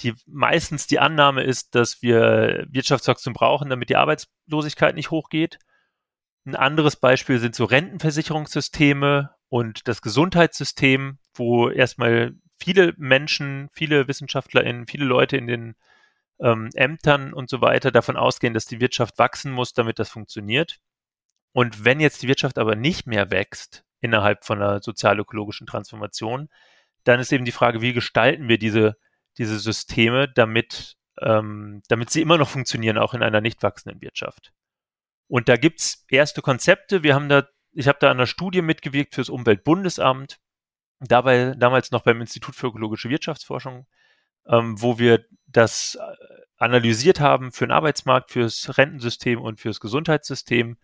die 0.00 0.14
meistens 0.26 0.86
die 0.86 0.98
Annahme 0.98 1.42
ist, 1.42 1.74
dass 1.74 2.02
wir 2.02 2.66
Wirtschaftswachstum 2.70 3.32
brauchen, 3.32 3.70
damit 3.70 3.90
die 3.90 3.96
Arbeitslosigkeit 3.96 4.94
nicht 4.94 5.10
hochgeht. 5.10 5.58
Ein 6.46 6.56
anderes 6.56 6.96
Beispiel 6.96 7.38
sind 7.38 7.54
so 7.54 7.64
Rentenversicherungssysteme 7.64 9.30
und 9.48 9.88
das 9.88 10.02
Gesundheitssystem, 10.02 11.18
wo 11.34 11.68
erstmal 11.68 12.34
viele 12.60 12.94
Menschen, 12.96 13.68
viele 13.72 14.08
WissenschaftlerInnen, 14.08 14.86
viele 14.86 15.04
Leute 15.04 15.36
in 15.36 15.46
den 15.46 15.74
ähm, 16.40 16.70
Ämtern 16.74 17.32
und 17.32 17.50
so 17.50 17.60
weiter 17.60 17.90
davon 17.90 18.16
ausgehen, 18.16 18.54
dass 18.54 18.66
die 18.66 18.80
Wirtschaft 18.80 19.18
wachsen 19.18 19.52
muss, 19.52 19.72
damit 19.72 19.98
das 19.98 20.08
funktioniert. 20.08 20.78
Und 21.52 21.84
wenn 21.84 22.00
jetzt 22.00 22.22
die 22.22 22.28
Wirtschaft 22.28 22.58
aber 22.58 22.76
nicht 22.76 23.06
mehr 23.06 23.30
wächst 23.30 23.84
innerhalb 24.00 24.44
von 24.44 24.62
einer 24.62 24.80
sozial-ökologischen 24.80 25.66
Transformation, 25.66 26.48
dann 27.08 27.20
ist 27.20 27.32
eben 27.32 27.46
die 27.46 27.52
Frage, 27.52 27.80
wie 27.80 27.94
gestalten 27.94 28.48
wir 28.48 28.58
diese, 28.58 28.96
diese 29.38 29.58
Systeme, 29.58 30.28
damit, 30.28 30.98
ähm, 31.20 31.82
damit 31.88 32.10
sie 32.10 32.20
immer 32.20 32.36
noch 32.36 32.50
funktionieren, 32.50 32.98
auch 32.98 33.14
in 33.14 33.22
einer 33.22 33.40
nicht 33.40 33.62
wachsenden 33.62 34.02
Wirtschaft. 34.02 34.52
Und 35.26 35.48
da 35.48 35.56
gibt's 35.56 36.04
erste 36.10 36.42
Konzepte. 36.42 37.02
Wir 37.02 37.14
haben 37.14 37.30
da, 37.30 37.48
ich 37.72 37.88
habe 37.88 37.98
da 37.98 38.10
an 38.10 38.18
einer 38.18 38.26
Studie 38.26 38.60
mitgewirkt 38.60 39.14
fürs 39.14 39.30
Umweltbundesamt, 39.30 40.38
dabei 41.00 41.54
damals 41.56 41.92
noch 41.92 42.02
beim 42.02 42.20
Institut 42.20 42.54
für 42.54 42.66
ökologische 42.66 43.08
Wirtschaftsforschung, 43.08 43.86
ähm, 44.46 44.80
wo 44.80 44.98
wir 44.98 45.24
das 45.46 45.94
äh, 45.94 46.14
analysiert 46.58 47.20
haben 47.20 47.52
für 47.52 47.66
den 47.66 47.72
Arbeitsmarkt, 47.72 48.32
fürs 48.32 48.76
Rentensystem 48.76 49.40
und 49.40 49.60
fürs 49.60 49.80
Gesundheitssystem. 49.80 50.76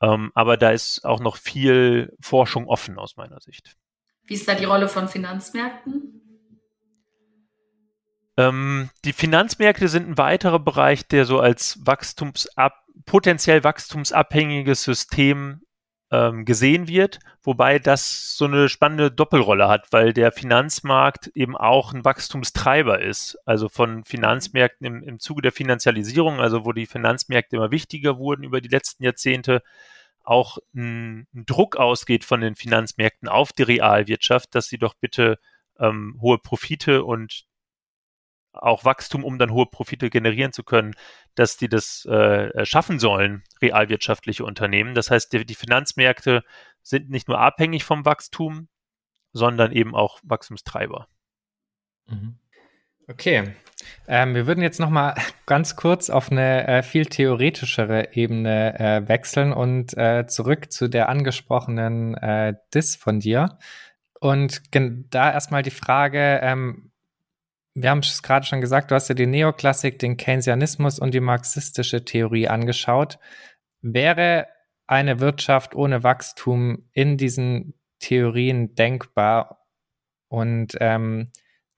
Ähm, 0.00 0.32
aber 0.34 0.56
da 0.56 0.70
ist 0.70 1.04
auch 1.04 1.20
noch 1.20 1.36
viel 1.36 2.16
Forschung 2.20 2.66
offen 2.66 2.98
aus 2.98 3.16
meiner 3.16 3.40
Sicht. 3.40 3.76
Wie 4.26 4.34
ist 4.34 4.48
da 4.48 4.54
die 4.54 4.64
Rolle 4.64 4.88
von 4.88 5.08
Finanzmärkten? 5.08 6.20
Ähm, 8.36 8.90
die 9.04 9.12
Finanzmärkte 9.12 9.88
sind 9.88 10.08
ein 10.08 10.18
weiterer 10.18 10.58
Bereich, 10.58 11.06
der 11.06 11.24
so 11.24 11.40
als 11.40 11.78
wachstumsab 11.84 12.74
potenziell 13.06 13.64
wachstumsabhängiges 13.64 14.82
System 14.84 15.62
ähm, 16.10 16.44
gesehen 16.44 16.88
wird, 16.88 17.20
wobei 17.42 17.78
das 17.78 18.36
so 18.36 18.44
eine 18.44 18.68
spannende 18.68 19.10
Doppelrolle 19.10 19.68
hat, 19.68 19.88
weil 19.92 20.12
der 20.12 20.30
Finanzmarkt 20.30 21.28
eben 21.34 21.56
auch 21.56 21.94
ein 21.94 22.04
Wachstumstreiber 22.04 23.00
ist. 23.00 23.38
Also 23.46 23.68
von 23.68 24.04
Finanzmärkten 24.04 24.86
im, 24.86 25.02
im 25.02 25.18
Zuge 25.18 25.42
der 25.42 25.52
Finanzialisierung, 25.52 26.38
also 26.38 26.66
wo 26.66 26.72
die 26.72 26.86
Finanzmärkte 26.86 27.56
immer 27.56 27.70
wichtiger 27.70 28.18
wurden 28.18 28.44
über 28.44 28.60
die 28.60 28.68
letzten 28.68 29.04
Jahrzehnte, 29.04 29.62
auch 30.24 30.58
ein, 30.74 31.26
Druck 31.32 31.76
ausgeht 31.76 32.24
von 32.24 32.40
den 32.40 32.54
Finanzmärkten 32.54 33.28
auf 33.28 33.52
die 33.52 33.62
Realwirtschaft, 33.62 34.54
dass 34.54 34.66
sie 34.66 34.78
doch 34.78 34.94
bitte 34.94 35.38
ähm, 35.78 36.18
hohe 36.20 36.38
Profite 36.38 37.04
und 37.04 37.44
auch 38.52 38.84
Wachstum, 38.84 39.24
um 39.24 39.38
dann 39.38 39.50
hohe 39.50 39.66
Profite 39.66 40.10
generieren 40.10 40.52
zu 40.52 40.62
können, 40.62 40.94
dass 41.34 41.56
die 41.56 41.68
das 41.68 42.04
äh, 42.04 42.64
schaffen 42.66 42.98
sollen, 42.98 43.42
realwirtschaftliche 43.62 44.44
Unternehmen. 44.44 44.94
Das 44.94 45.10
heißt, 45.10 45.32
die, 45.32 45.46
die 45.46 45.54
Finanzmärkte 45.54 46.44
sind 46.82 47.08
nicht 47.08 47.28
nur 47.28 47.38
abhängig 47.38 47.84
vom 47.84 48.04
Wachstum, 48.04 48.68
sondern 49.32 49.72
eben 49.72 49.94
auch 49.94 50.20
Wachstumstreiber. 50.22 51.08
Mhm. 52.06 52.38
Okay, 53.12 53.52
ähm, 54.08 54.34
wir 54.34 54.46
würden 54.46 54.62
jetzt 54.62 54.80
noch 54.80 54.88
mal 54.88 55.14
ganz 55.44 55.76
kurz 55.76 56.08
auf 56.08 56.32
eine 56.32 56.66
äh, 56.66 56.82
viel 56.82 57.04
theoretischere 57.04 58.14
Ebene 58.14 58.78
äh, 58.80 59.06
wechseln 59.06 59.52
und 59.52 59.94
äh, 59.98 60.26
zurück 60.26 60.72
zu 60.72 60.88
der 60.88 61.10
angesprochenen 61.10 62.14
äh, 62.14 62.54
Dis 62.72 62.96
von 62.96 63.20
dir. 63.20 63.58
Und 64.18 64.62
da 65.10 65.30
erstmal 65.30 65.62
die 65.62 65.70
Frage, 65.70 66.40
ähm, 66.42 66.90
wir 67.74 67.90
haben 67.90 67.98
es 67.98 68.22
gerade 68.22 68.46
schon 68.46 68.62
gesagt, 68.62 68.90
du 68.90 68.94
hast 68.94 69.08
dir 69.10 69.14
die 69.14 69.26
Neoklassik, 69.26 69.98
den 69.98 70.16
Keynesianismus 70.16 70.98
und 70.98 71.12
die 71.12 71.20
marxistische 71.20 72.06
Theorie 72.06 72.48
angeschaut. 72.48 73.18
Wäre 73.82 74.46
eine 74.86 75.20
Wirtschaft 75.20 75.74
ohne 75.74 76.02
Wachstum 76.02 76.88
in 76.92 77.18
diesen 77.18 77.74
Theorien 77.98 78.74
denkbar? 78.74 79.66
Und 80.28 80.78
ähm, 80.80 81.30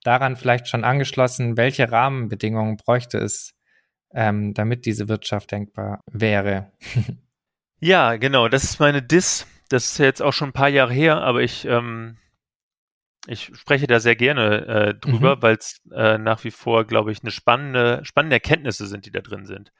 daran 0.05 0.37
vielleicht 0.37 0.69
schon 0.69 0.85
angeschlossen, 0.85 1.57
welche 1.57 1.91
Rahmenbedingungen 1.91 2.77
bräuchte 2.77 3.19
es, 3.19 3.55
ähm, 4.13 4.55
damit 4.55 4.87
diese 4.87 5.09
Wirtschaft 5.09 5.51
denkbar 5.51 6.01
wäre? 6.07 6.73
ja, 7.81 8.17
genau, 8.17 8.49
das 8.49 8.65
ist 8.65 8.79
meine 8.79 9.03
Diss. 9.03 9.47
Das 9.69 9.93
ist 9.93 9.99
jetzt 9.99 10.23
auch 10.23 10.33
schon 10.33 10.51
ein 10.51 10.55
paar 10.55 10.69
Jahre 10.69 10.93
her, 10.93 11.23
aber 11.23 11.43
ich, 11.43 11.65
ähm, 11.65 12.19
ich 13.27 13.51
spreche 13.55 13.87
da 13.87 13.99
sehr 13.99 14.15
gerne 14.15 14.67
äh, 14.67 14.95
drüber, 14.95 15.37
mhm. 15.37 15.43
weil 15.43 15.57
es 15.57 15.81
äh, 15.91 16.19
nach 16.19 16.45
wie 16.45 16.51
vor, 16.51 16.85
glaube 16.85 17.11
ich, 17.11 17.23
eine 17.23 17.31
spannende, 17.31 18.01
spannende 18.05 18.37
Erkenntnisse 18.37 18.87
sind, 18.87 19.07
die 19.07 19.11
da 19.11 19.21
drin 19.21 19.47
sind. 19.47 19.73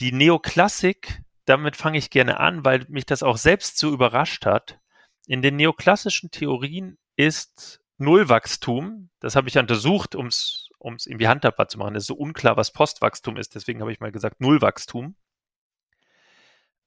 Die 0.00 0.12
Neoklassik, 0.12 1.20
damit 1.44 1.76
fange 1.76 1.98
ich 1.98 2.08
gerne 2.08 2.40
an, 2.40 2.64
weil 2.64 2.86
mich 2.88 3.04
das 3.04 3.22
auch 3.22 3.36
selbst 3.36 3.78
so 3.78 3.92
überrascht 3.92 4.46
hat. 4.46 4.78
In 5.26 5.42
den 5.42 5.56
neoklassischen 5.56 6.30
Theorien 6.30 6.96
ist 7.16 7.80
Nullwachstum, 8.00 9.10
das 9.20 9.36
habe 9.36 9.48
ich 9.48 9.58
untersucht, 9.58 10.14
um 10.14 10.26
es 10.26 10.70
irgendwie 10.80 11.28
handhabbar 11.28 11.68
zu 11.68 11.78
machen. 11.78 11.94
Es 11.94 12.04
ist 12.04 12.08
so 12.08 12.14
unklar, 12.14 12.56
was 12.56 12.72
Postwachstum 12.72 13.36
ist, 13.36 13.54
deswegen 13.54 13.80
habe 13.80 13.92
ich 13.92 14.00
mal 14.00 14.12
gesagt 14.12 14.40
Nullwachstum. 14.40 15.14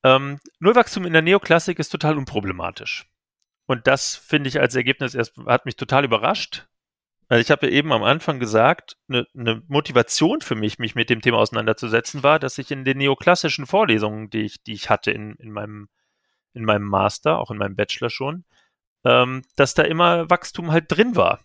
Ähm, 0.03 0.39
Nullwachstum 0.59 1.05
in 1.05 1.13
der 1.13 1.21
Neoklassik 1.21 1.79
ist 1.79 1.89
total 1.89 2.17
unproblematisch. 2.17 3.09
Und 3.65 3.87
das 3.87 4.15
finde 4.15 4.49
ich 4.49 4.59
als 4.59 4.75
Ergebnis 4.75 5.15
erst, 5.15 5.37
hat 5.45 5.65
mich 5.65 5.77
total 5.77 6.03
überrascht. 6.03 6.67
Also 7.29 7.41
ich 7.41 7.51
habe 7.51 7.67
ja 7.67 7.71
eben 7.71 7.93
am 7.93 8.03
Anfang 8.03 8.39
gesagt, 8.39 8.97
eine, 9.07 9.25
eine 9.35 9.63
Motivation 9.67 10.41
für 10.41 10.55
mich, 10.55 10.77
mich 10.77 10.93
mit 10.95 11.09
dem 11.09 11.21
Thema 11.21 11.37
auseinanderzusetzen, 11.37 12.21
war, 12.21 12.37
dass 12.37 12.57
ich 12.57 12.69
in 12.69 12.83
den 12.83 12.97
neoklassischen 12.97 13.65
Vorlesungen, 13.65 14.29
die 14.29 14.41
ich, 14.41 14.63
die 14.63 14.73
ich 14.73 14.89
hatte 14.89 15.11
in, 15.11 15.35
in 15.35 15.51
meinem, 15.51 15.87
in 16.53 16.65
meinem 16.65 16.85
Master, 16.85 17.39
auch 17.39 17.49
in 17.49 17.57
meinem 17.57 17.75
Bachelor 17.75 18.09
schon, 18.09 18.43
ähm, 19.03 19.43
dass 19.55 19.73
da 19.73 19.83
immer 19.83 20.29
Wachstum 20.29 20.71
halt 20.71 20.85
drin 20.87 21.15
war. 21.15 21.39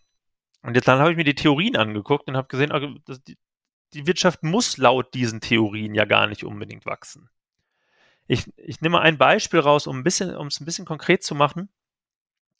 Und 0.63 0.75
jetzt 0.75 0.89
dann 0.89 0.99
habe 0.99 1.11
ich 1.11 1.17
mir 1.17 1.25
die 1.25 1.35
Theorien 1.35 1.77
angeguckt 1.77 2.29
und 2.29 2.37
habe 2.37 2.49
gesehen, 2.49 2.73
die, 3.27 3.39
die 3.95 4.07
Wirtschaft 4.07 4.43
muss 4.43 4.77
laut 4.77 5.15
diesen 5.15 5.41
Theorien 5.41 5.95
ja 5.95 6.05
gar 6.05 6.27
nicht 6.27 6.45
unbedingt 6.45 6.87
wachsen. 6.87 7.31
Ich, 8.27 8.45
ich 8.57 8.81
nehme 8.81 9.01
ein 9.01 9.19
Beispiel 9.19 9.61
raus, 9.61 9.87
um 9.87 10.05
es 10.05 10.21
ein, 10.21 10.31
ein 10.31 10.65
bisschen 10.65 10.85
konkret 10.85 11.23
zu 11.23 11.35
machen. 11.35 11.71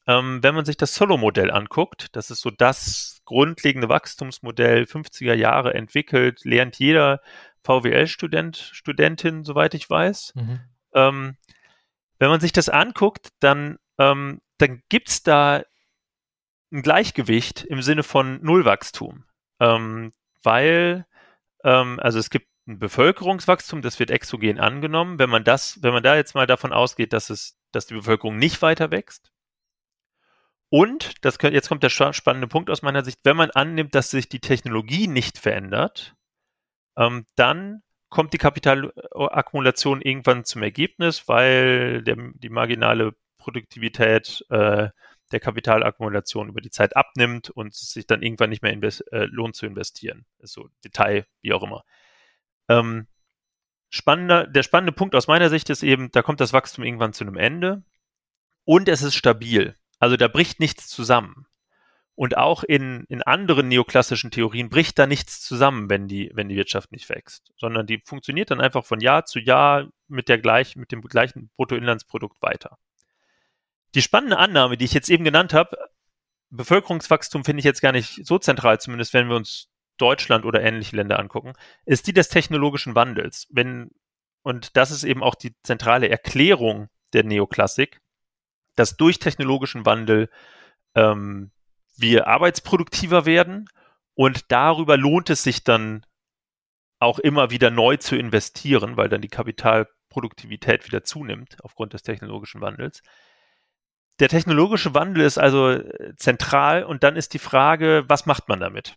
Ähm, 0.07 0.43
wenn 0.43 0.55
man 0.55 0.65
sich 0.65 0.79
das 0.79 0.95
Solo-Modell 0.95 1.51
anguckt, 1.51 2.17
das 2.17 2.31
ist 2.31 2.41
so 2.41 2.51
das 2.51 3.21
grundlegende 3.27 3.91
Wachstumsmodell 3.91 4.85
50er 4.85 5.35
Jahre 5.35 5.75
entwickelt, 5.75 6.45
lernt 6.45 6.79
jeder 6.79 7.21
VWL-Student, 7.63 8.57
Studentin, 8.57 9.45
soweit 9.45 9.75
ich 9.75 9.91
weiß. 9.91 10.33
Mhm. 10.35 10.61
Ähm, 10.95 11.37
wenn 12.19 12.31
man 12.31 12.41
sich 12.41 12.53
das 12.53 12.71
anguckt, 12.71 13.29
dann 13.41 13.79
ähm, 13.99 14.41
dann 14.59 14.83
gibt's 14.89 15.23
da 15.23 15.63
ein 16.73 16.83
Gleichgewicht 16.83 17.65
im 17.65 17.83
Sinne 17.83 18.03
von 18.03 18.43
Nullwachstum. 18.43 19.25
Ähm, 19.61 20.13
weil, 20.43 21.07
ähm, 21.65 21.99
also 22.01 22.19
es 22.19 22.31
gibt 22.31 22.49
ein 22.67 22.79
Bevölkerungswachstum, 22.79 23.83
das 23.83 23.99
wird 23.99 24.11
exogen 24.11 24.61
angenommen. 24.61 25.19
Wenn 25.19 25.31
man 25.31 25.45
das, 25.45 25.83
wenn 25.83 25.93
man 25.93 26.03
da 26.03 26.17
jetzt 26.17 26.35
mal 26.35 26.47
davon 26.47 26.73
ausgeht, 26.73 27.13
dass 27.13 27.31
es, 27.31 27.59
dass 27.73 27.87
die 27.87 27.95
Bevölkerung 27.95 28.39
nicht 28.39 28.63
weiter 28.63 28.91
wächst. 28.91 29.33
Und, 30.71 31.25
das 31.25 31.39
jetzt 31.41 31.69
kommt 31.69 31.83
der 31.83 31.89
spannende 31.89 32.47
Punkt 32.47 32.69
aus 32.69 32.83
meiner 32.83 33.03
Sicht, 33.03 33.21
wenn 33.25 33.37
man 33.39 33.51
annimmt, 33.51 33.95
dass 33.95 34.11
sich 34.11 34.29
die 34.29 34.41
Technologie 34.41 35.09
nicht 35.09 35.39
verändert, 35.39 36.15
ähm, 36.97 37.25
dann 37.37 37.83
kommt 38.11 38.35
die 38.35 38.39
Kapitalakkumulation 38.39 40.03
irgendwann 40.03 40.45
zum 40.45 40.63
Ergebnis, 40.63 41.27
weil 41.27 42.03
der, 42.03 42.17
die 42.35 42.51
marginale 42.51 43.15
Produktivität 43.49 44.45
äh, 44.51 44.89
der 45.33 45.41
Kapitalakkumulation 45.41 46.51
über 46.51 46.61
die 46.61 46.71
Zeit 46.71 46.97
abnimmt 46.97 47.49
und 47.49 47.73
es 47.73 47.93
sich 47.93 48.07
dann 48.07 48.23
irgendwann 48.23 48.51
nicht 48.51 48.63
mehr 48.63 48.73
äh, 48.73 49.25
lohnt 49.25 49.57
zu 49.57 49.65
investieren. 49.65 50.27
So 50.41 50.69
Detail, 50.85 51.27
wie 51.41 51.55
auch 51.55 51.63
immer. 51.63 51.83
Ähm, 52.69 53.07
spannender, 53.89 54.47
der 54.47 54.63
spannende 54.63 54.93
Punkt 54.93 55.15
aus 55.15 55.29
meiner 55.29 55.49
Sicht 55.49 55.71
ist 55.71 55.83
eben, 55.83 56.11
da 56.11 56.21
kommt 56.21 56.41
das 56.41 56.53
Wachstum 56.53 56.85
irgendwann 56.85 57.15
zu 57.15 57.25
einem 57.25 57.39
Ende 57.39 57.83
und 58.65 58.87
es 58.87 59.01
ist 59.01 59.15
stabil. 59.15 59.75
Also 59.99 60.19
da 60.19 60.29
bricht 60.29 60.61
nichts 60.61 60.89
zusammen. 60.89 61.47
Und 62.15 62.37
auch 62.37 62.65
in, 62.65 63.05
in 63.09 63.23
anderen 63.23 63.69
neoklassischen 63.69 64.31
Theorien 64.31 64.69
bricht 64.69 64.99
da 64.99 65.07
nichts 65.07 65.41
zusammen, 65.41 65.89
wenn 65.89 66.07
die, 66.07 66.31
wenn 66.35 66.51
die 66.51 66.57
Wirtschaft 66.57 66.93
nicht 66.93 67.09
wächst, 67.09 67.53
sondern 67.57 67.87
die 67.87 68.03
funktioniert 68.05 68.51
dann 68.51 68.61
einfach 68.61 68.85
von 68.85 69.01
Jahr 69.01 69.25
zu 69.25 69.39
Jahr 69.39 69.89
mit 70.07 70.29
der 70.29 70.39
gleichen, 70.39 70.81
mit 70.81 70.93
dem 70.93 71.01
gleichen 71.01 71.49
Bruttoinlandsprodukt 71.57 72.43
weiter. 72.43 72.77
Die 73.95 74.03
spannende 74.03 74.39
Annahme, 74.39 74.77
die 74.77 74.85
ich 74.85 74.93
jetzt 74.93 75.11
eben 75.11 75.25
genannt 75.25 75.55
habe, 75.55 75.77
Bevölkerungswachstum 76.51 77.45
finde 77.45 77.61
ich 77.61 77.65
jetzt 77.65 77.83
gar 77.83 77.93
nicht 77.93 78.27
so 78.27 78.39
zentral, 78.39 78.81
zumindest 78.81 79.15
wenn 79.15 79.29
wir 79.29 79.37
uns 79.37 79.69
Deutschland 79.99 80.45
oder 80.45 80.63
ähnliche 80.63 80.97
Länder 80.97 81.19
angucken, 81.19 81.55
ist 81.85 82.07
die 82.07 82.13
des 82.13 82.29
technologischen 82.29 82.95
Wandels. 82.95 83.47
Wenn, 83.51 83.91
und 84.43 84.77
das 84.77 84.91
ist 84.91 85.05
eben 85.05 85.23
auch 85.23 85.35
die 85.35 85.55
zentrale 85.63 86.09
Erklärung 86.09 86.89
der 87.13 87.25
Neoklassik, 87.25 88.01
dass 88.77 88.97
durch 88.97 89.19
technologischen 89.19 89.85
Wandel 89.85 90.31
ähm, 90.95 91.51
wir 91.97 92.29
arbeitsproduktiver 92.29 93.27
werden 93.27 93.69
und 94.15 94.51
darüber 94.53 94.97
lohnt 94.97 95.31
es 95.31 95.43
sich 95.43 95.65
dann 95.65 96.07
auch 97.01 97.19
immer 97.19 97.51
wieder 97.51 97.71
neu 97.71 97.97
zu 97.97 98.17
investieren, 98.17 98.97
weil 98.97 99.09
dann 99.09 99.21
die 99.21 99.29
Kapitalproduktivität 99.29 100.87
wieder 100.87 101.05
zunimmt 101.05 101.57
aufgrund 101.63 101.93
des 101.93 102.03
technologischen 102.03 102.61
Wandels. 102.61 103.03
Der 104.21 104.29
technologische 104.29 104.95
Wandel 104.95 105.25
ist 105.25 105.39
also 105.39 105.71
äh, 105.71 106.15
zentral 106.17 106.85
und 106.85 107.03
dann 107.05 107.17
ist 107.17 107.35
die 107.35 107.39
Frage, 107.39 108.05
was 108.09 108.27
macht 108.27 108.49
man 108.49 108.61
damit? 108.61 108.97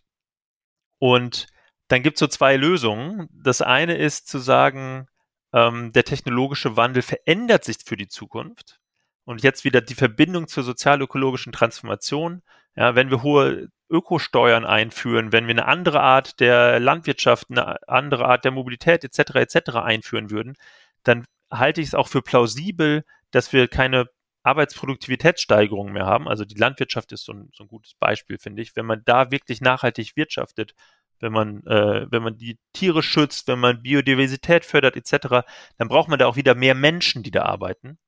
Und 0.98 1.46
dann 1.88 2.02
gibt 2.02 2.16
es 2.16 2.20
so 2.20 2.26
zwei 2.26 2.56
Lösungen. 2.56 3.28
Das 3.32 3.62
eine 3.62 3.96
ist 3.96 4.28
zu 4.28 4.38
sagen, 4.38 5.08
ähm, 5.52 5.92
der 5.92 6.04
technologische 6.04 6.76
Wandel 6.76 7.02
verändert 7.02 7.64
sich 7.64 7.78
für 7.84 7.96
die 7.96 8.08
Zukunft. 8.08 8.80
Und 9.24 9.42
jetzt 9.42 9.64
wieder 9.64 9.80
die 9.80 9.94
Verbindung 9.94 10.48
zur 10.48 10.64
sozialökologischen 10.64 11.52
Transformation. 11.52 12.42
Ja, 12.74 12.94
wenn 12.94 13.10
wir 13.10 13.22
hohe 13.22 13.68
Ökosteuern 13.90 14.64
einführen, 14.64 15.32
wenn 15.32 15.46
wir 15.46 15.52
eine 15.52 15.66
andere 15.66 16.00
Art 16.00 16.40
der 16.40 16.80
Landwirtschaft, 16.80 17.48
eine 17.50 17.86
andere 17.88 18.24
Art 18.24 18.44
der 18.44 18.52
Mobilität 18.52 19.04
etc. 19.04 19.34
etc. 19.36 19.76
einführen 19.76 20.30
würden, 20.30 20.56
dann 21.04 21.26
halte 21.50 21.80
ich 21.80 21.88
es 21.88 21.94
auch 21.94 22.08
für 22.08 22.22
plausibel, 22.22 23.04
dass 23.30 23.52
wir 23.52 23.68
keine 23.68 24.06
Arbeitsproduktivitätssteigerung 24.42 25.92
mehr 25.92 26.06
haben. 26.06 26.28
Also 26.28 26.44
die 26.44 26.58
Landwirtschaft 26.58 27.12
ist 27.12 27.24
so 27.24 27.32
ein, 27.32 27.50
so 27.54 27.64
ein 27.64 27.68
gutes 27.68 27.94
Beispiel, 27.94 28.38
finde 28.38 28.62
ich. 28.62 28.74
Wenn 28.74 28.86
man 28.86 29.02
da 29.04 29.30
wirklich 29.30 29.60
nachhaltig 29.60 30.16
wirtschaftet, 30.16 30.74
wenn 31.20 31.32
man, 31.32 31.64
äh, 31.66 32.06
wenn 32.10 32.22
man 32.22 32.36
die 32.36 32.58
Tiere 32.72 33.02
schützt, 33.02 33.46
wenn 33.46 33.60
man 33.60 33.82
Biodiversität 33.82 34.64
fördert 34.64 34.96
etc., 34.96 35.46
dann 35.78 35.88
braucht 35.88 36.08
man 36.08 36.18
da 36.18 36.26
auch 36.26 36.36
wieder 36.36 36.54
mehr 36.54 36.74
Menschen, 36.74 37.22
die 37.22 37.30
da 37.30 37.42
arbeiten. 37.42 37.98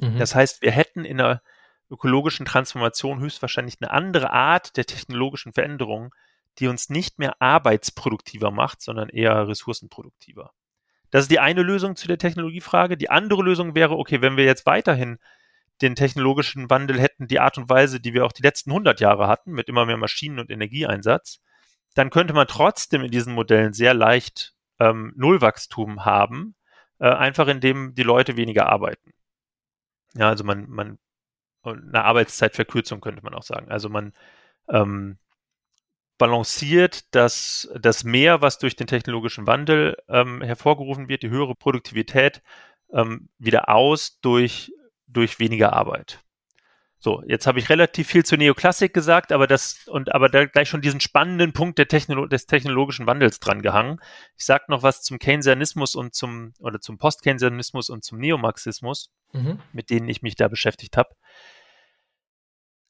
Mhm. 0.00 0.18
Das 0.18 0.34
heißt, 0.34 0.62
wir 0.62 0.72
hätten 0.72 1.04
in 1.04 1.18
der 1.18 1.42
ökologischen 1.88 2.46
Transformation 2.46 3.20
höchstwahrscheinlich 3.20 3.76
eine 3.80 3.92
andere 3.92 4.32
Art 4.32 4.76
der 4.76 4.86
technologischen 4.86 5.52
Veränderung, 5.52 6.12
die 6.58 6.66
uns 6.66 6.88
nicht 6.88 7.18
mehr 7.18 7.40
arbeitsproduktiver 7.40 8.50
macht, 8.50 8.82
sondern 8.82 9.08
eher 9.08 9.46
ressourcenproduktiver. 9.46 10.52
Das 11.10 11.22
ist 11.22 11.30
die 11.30 11.38
eine 11.38 11.62
Lösung 11.62 11.94
zu 11.94 12.08
der 12.08 12.18
Technologiefrage. 12.18 12.96
Die 12.96 13.10
andere 13.10 13.42
Lösung 13.42 13.76
wäre, 13.76 13.96
okay, 13.96 14.22
wenn 14.22 14.36
wir 14.36 14.44
jetzt 14.44 14.66
weiterhin 14.66 15.18
den 15.82 15.94
technologischen 15.94 16.70
Wandel 16.70 17.00
hätten, 17.00 17.28
die 17.28 17.40
Art 17.40 17.58
und 17.58 17.68
Weise, 17.68 18.00
die 18.00 18.14
wir 18.14 18.24
auch 18.24 18.32
die 18.32 18.42
letzten 18.42 18.70
100 18.70 19.00
Jahre 19.00 19.28
hatten, 19.28 19.52
mit 19.52 19.68
immer 19.68 19.86
mehr 19.86 19.96
Maschinen- 19.96 20.38
und 20.38 20.50
Energieeinsatz, 20.50 21.40
dann 21.94 22.10
könnte 22.10 22.34
man 22.34 22.46
trotzdem 22.46 23.02
in 23.02 23.10
diesen 23.10 23.34
Modellen 23.34 23.72
sehr 23.72 23.94
leicht 23.94 24.54
ähm, 24.78 25.12
Nullwachstum 25.16 26.04
haben, 26.04 26.54
äh, 26.98 27.08
einfach 27.08 27.48
indem 27.48 27.94
die 27.94 28.02
Leute 28.02 28.36
weniger 28.36 28.68
arbeiten. 28.68 29.12
Ja, 30.14 30.28
also 30.28 30.44
man, 30.44 30.68
man, 30.68 30.98
eine 31.62 32.04
Arbeitszeitverkürzung 32.04 33.00
könnte 33.00 33.22
man 33.22 33.34
auch 33.34 33.42
sagen. 33.42 33.70
Also 33.70 33.88
man 33.88 34.12
ähm, 34.68 35.18
balanciert 36.18 37.14
das, 37.14 37.68
das 37.78 38.04
Mehr, 38.04 38.40
was 38.40 38.58
durch 38.58 38.76
den 38.76 38.86
technologischen 38.86 39.46
Wandel 39.46 39.96
ähm, 40.08 40.42
hervorgerufen 40.42 41.08
wird, 41.08 41.22
die 41.22 41.30
höhere 41.30 41.54
Produktivität, 41.54 42.42
ähm, 42.92 43.28
wieder 43.38 43.68
aus 43.68 44.20
durch, 44.20 44.72
durch 45.06 45.38
weniger 45.38 45.72
Arbeit. 45.72 46.20
So, 46.98 47.22
jetzt 47.26 47.46
habe 47.46 47.58
ich 47.58 47.68
relativ 47.68 48.08
viel 48.08 48.24
zur 48.24 48.38
Neoklassik 48.38 48.94
gesagt, 48.94 49.30
aber 49.30 49.46
das 49.46 49.86
und 49.86 50.14
aber 50.14 50.28
da 50.28 50.46
gleich 50.46 50.68
schon 50.68 50.80
diesen 50.80 51.00
spannenden 51.00 51.52
Punkt 51.52 51.78
der 51.78 51.88
Technolo 51.88 52.26
des 52.26 52.46
technologischen 52.46 53.06
Wandels 53.06 53.38
dran 53.38 53.60
gehangen. 53.60 54.00
Ich 54.36 54.46
sage 54.46 54.64
noch 54.68 54.82
was 54.82 55.02
zum 55.02 55.18
Keynesianismus 55.18 55.94
und 55.94 56.14
zum 56.14 56.54
oder 56.58 56.80
zum 56.80 56.96
Post-Keynesianismus 56.96 57.90
und 57.90 58.02
zum 58.02 58.18
Neomarxismus, 58.18 59.10
mhm. 59.32 59.60
mit 59.72 59.90
denen 59.90 60.08
ich 60.08 60.22
mich 60.22 60.36
da 60.36 60.48
beschäftigt 60.48 60.96
habe. 60.96 61.10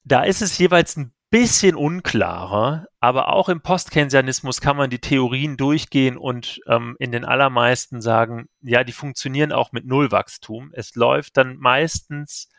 Da 0.03 0.23
ist 0.23 0.41
es 0.41 0.57
jeweils 0.57 0.95
ein 0.95 1.13
bisschen 1.29 1.75
unklarer, 1.75 2.87
aber 2.99 3.33
auch 3.33 3.49
im 3.49 3.61
Post-Keynesianismus 3.61 4.61
kann 4.61 4.77
man 4.77 4.89
die 4.89 4.99
Theorien 4.99 5.57
durchgehen 5.57 6.17
und 6.17 6.61
ähm, 6.67 6.95
in 6.99 7.11
den 7.11 7.25
allermeisten 7.25 8.01
sagen, 8.01 8.47
ja, 8.61 8.83
die 8.83 8.93
funktionieren 8.93 9.51
auch 9.51 9.71
mit 9.73 9.85
Nullwachstum. 9.85 10.71
Es 10.73 10.95
läuft 10.95 11.35
dann 11.35 11.57
meistens 11.57 12.49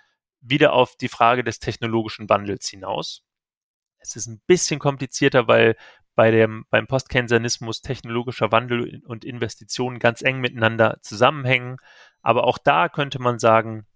wieder 0.41 0.75
auf 0.75 0.97
die 0.97 1.09
Frage 1.09 1.45
des 1.45 1.61
technologischen 1.61 2.29
Wandels 2.29 2.69
hinaus. 2.69 3.23
Es 3.99 4.17
ist 4.17 4.27
ein 4.27 4.43
bisschen 4.47 4.79
komplizierter, 4.79 5.49
weil 5.49 5.77
bei 6.15 6.31
dem, 6.31 6.65
beim 6.71 6.87
Postkensianismus 6.87 7.81
technologischer 7.81 8.53
Wandel 8.53 9.03
und 9.07 9.25
Investitionen 9.25 9.99
ganz 9.99 10.21
eng 10.21 10.41
miteinander 10.41 10.99
zusammenhängen. 11.01 11.77
Aber 12.23 12.45
auch 12.45 12.59
da 12.59 12.89
könnte 12.89 13.21
man 13.21 13.39
sagen, 13.39 13.87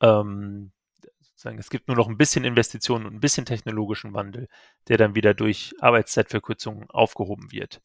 ähm, 0.00 0.73
sagen, 1.44 1.58
es 1.58 1.70
gibt 1.70 1.88
nur 1.88 1.96
noch 1.96 2.08
ein 2.08 2.18
bisschen 2.18 2.44
Investitionen 2.44 3.06
und 3.06 3.14
ein 3.14 3.20
bisschen 3.20 3.46
technologischen 3.46 4.14
Wandel, 4.14 4.48
der 4.88 4.96
dann 4.96 5.14
wieder 5.14 5.34
durch 5.34 5.74
Arbeitszeitverkürzungen 5.80 6.90
aufgehoben 6.90 7.52
wird. 7.52 7.80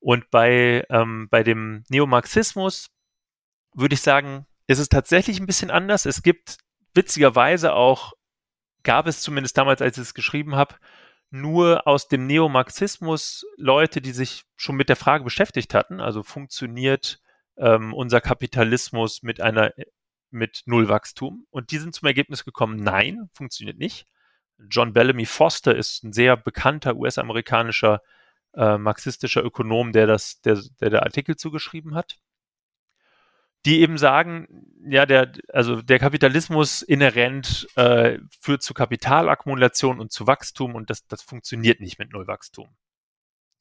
Und 0.00 0.30
bei, 0.30 0.84
ähm, 0.90 1.28
bei 1.30 1.42
dem 1.42 1.84
Neomarxismus 1.88 2.90
würde 3.74 3.94
ich 3.94 4.00
sagen, 4.02 4.46
ist 4.66 4.78
es 4.78 4.88
tatsächlich 4.88 5.40
ein 5.40 5.46
bisschen 5.46 5.70
anders. 5.70 6.06
Es 6.06 6.22
gibt 6.22 6.58
witzigerweise 6.94 7.72
auch, 7.72 8.12
gab 8.82 9.06
es 9.06 9.22
zumindest 9.22 9.56
damals, 9.56 9.80
als 9.80 9.96
ich 9.96 10.02
es 10.02 10.14
geschrieben 10.14 10.56
habe, 10.56 10.74
nur 11.30 11.86
aus 11.86 12.08
dem 12.08 12.26
Neomarxismus 12.26 13.46
Leute, 13.56 14.02
die 14.02 14.12
sich 14.12 14.44
schon 14.56 14.76
mit 14.76 14.88
der 14.88 14.96
Frage 14.96 15.24
beschäftigt 15.24 15.72
hatten. 15.72 16.00
Also 16.00 16.22
funktioniert 16.22 17.20
ähm, 17.56 17.94
unser 17.94 18.20
Kapitalismus 18.20 19.22
mit 19.22 19.40
einer 19.40 19.72
mit 20.32 20.62
Nullwachstum? 20.66 21.46
Und 21.50 21.70
die 21.70 21.78
sind 21.78 21.94
zum 21.94 22.06
Ergebnis 22.06 22.44
gekommen, 22.44 22.76
nein, 22.76 23.28
funktioniert 23.34 23.78
nicht. 23.78 24.06
John 24.70 24.92
Bellamy 24.92 25.26
Foster 25.26 25.74
ist 25.74 26.04
ein 26.04 26.12
sehr 26.12 26.36
bekannter 26.36 26.96
US-amerikanischer 26.96 28.00
äh, 28.54 28.78
marxistischer 28.78 29.44
Ökonom, 29.44 29.92
der 29.92 30.06
das, 30.06 30.40
der, 30.42 30.60
der 30.80 30.90
der 30.90 31.02
Artikel 31.02 31.36
zugeschrieben 31.36 31.94
hat 31.94 32.18
die 33.64 33.80
eben 33.80 33.96
sagen, 33.96 34.66
ja, 34.84 35.06
der, 35.06 35.32
also 35.52 35.82
der 35.82 35.98
Kapitalismus 35.98 36.82
inhärent 36.82 37.68
äh, 37.76 38.18
führt 38.40 38.62
zu 38.62 38.74
Kapitalakkumulation 38.74 40.00
und 40.00 40.10
zu 40.10 40.26
Wachstum 40.26 40.74
und 40.74 40.90
das, 40.90 41.06
das 41.06 41.22
funktioniert 41.22 41.80
nicht 41.80 41.98
mit 41.98 42.12
Nullwachstum. 42.12 42.68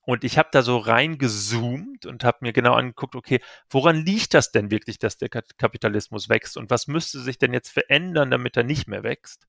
Und 0.03 0.23
ich 0.23 0.37
habe 0.37 0.49
da 0.51 0.63
so 0.63 0.77
reingezoomt 0.77 2.05
und 2.05 2.23
habe 2.23 2.39
mir 2.41 2.53
genau 2.53 2.73
angeguckt, 2.73 3.15
okay, 3.15 3.39
woran 3.69 4.03
liegt 4.03 4.33
das 4.33 4.51
denn 4.51 4.71
wirklich, 4.71 4.97
dass 4.97 5.17
der 5.17 5.29
Kapitalismus 5.29 6.27
wächst 6.27 6.57
und 6.57 6.69
was 6.71 6.87
müsste 6.87 7.19
sich 7.19 7.37
denn 7.37 7.53
jetzt 7.53 7.69
verändern, 7.69 8.31
damit 8.31 8.57
er 8.57 8.63
nicht 8.63 8.87
mehr 8.87 9.03
wächst? 9.03 9.47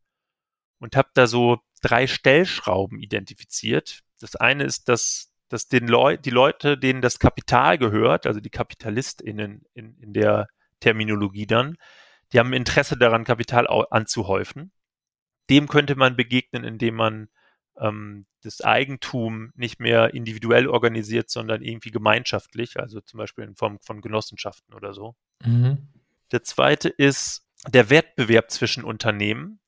Und 0.78 0.96
habe 0.96 1.08
da 1.14 1.26
so 1.26 1.60
drei 1.80 2.06
Stellschrauben 2.06 3.00
identifiziert. 3.00 4.00
Das 4.20 4.36
eine 4.36 4.64
ist, 4.64 4.88
dass 4.88 5.32
dass 5.52 5.68
den 5.68 5.86
Leu 5.86 6.16
die 6.16 6.30
Leute, 6.30 6.78
denen 6.78 7.02
das 7.02 7.18
Kapital 7.18 7.76
gehört, 7.76 8.26
also 8.26 8.40
die 8.40 8.48
KapitalistInnen 8.48 9.66
in, 9.74 9.98
in 9.98 10.14
der 10.14 10.48
Terminologie 10.80 11.46
dann, 11.46 11.76
die 12.32 12.38
haben 12.38 12.54
Interesse 12.54 12.96
daran, 12.96 13.24
Kapital 13.24 13.66
anzuhäufen. 13.90 14.72
Dem 15.50 15.68
könnte 15.68 15.94
man 15.94 16.16
begegnen, 16.16 16.64
indem 16.64 16.94
man 16.94 17.28
ähm, 17.78 18.26
das 18.42 18.60
Eigentum 18.60 19.52
nicht 19.54 19.80
mehr 19.80 20.14
individuell 20.14 20.66
organisiert, 20.66 21.30
sondern 21.30 21.62
irgendwie 21.62 21.90
gemeinschaftlich, 21.90 22.78
also 22.78 23.00
zum 23.00 23.18
Beispiel 23.18 23.44
in 23.44 23.54
Form 23.54 23.78
von 23.80 24.00
Genossenschaften 24.00 24.74
oder 24.74 24.92
so. 24.94 25.14
Mhm. 25.44 25.88
Der 26.32 26.42
zweite 26.42 26.88
ist 26.88 27.46
der 27.68 27.90
Wettbewerb 27.90 28.50
zwischen 28.50 28.84
Unternehmen. 28.84 29.60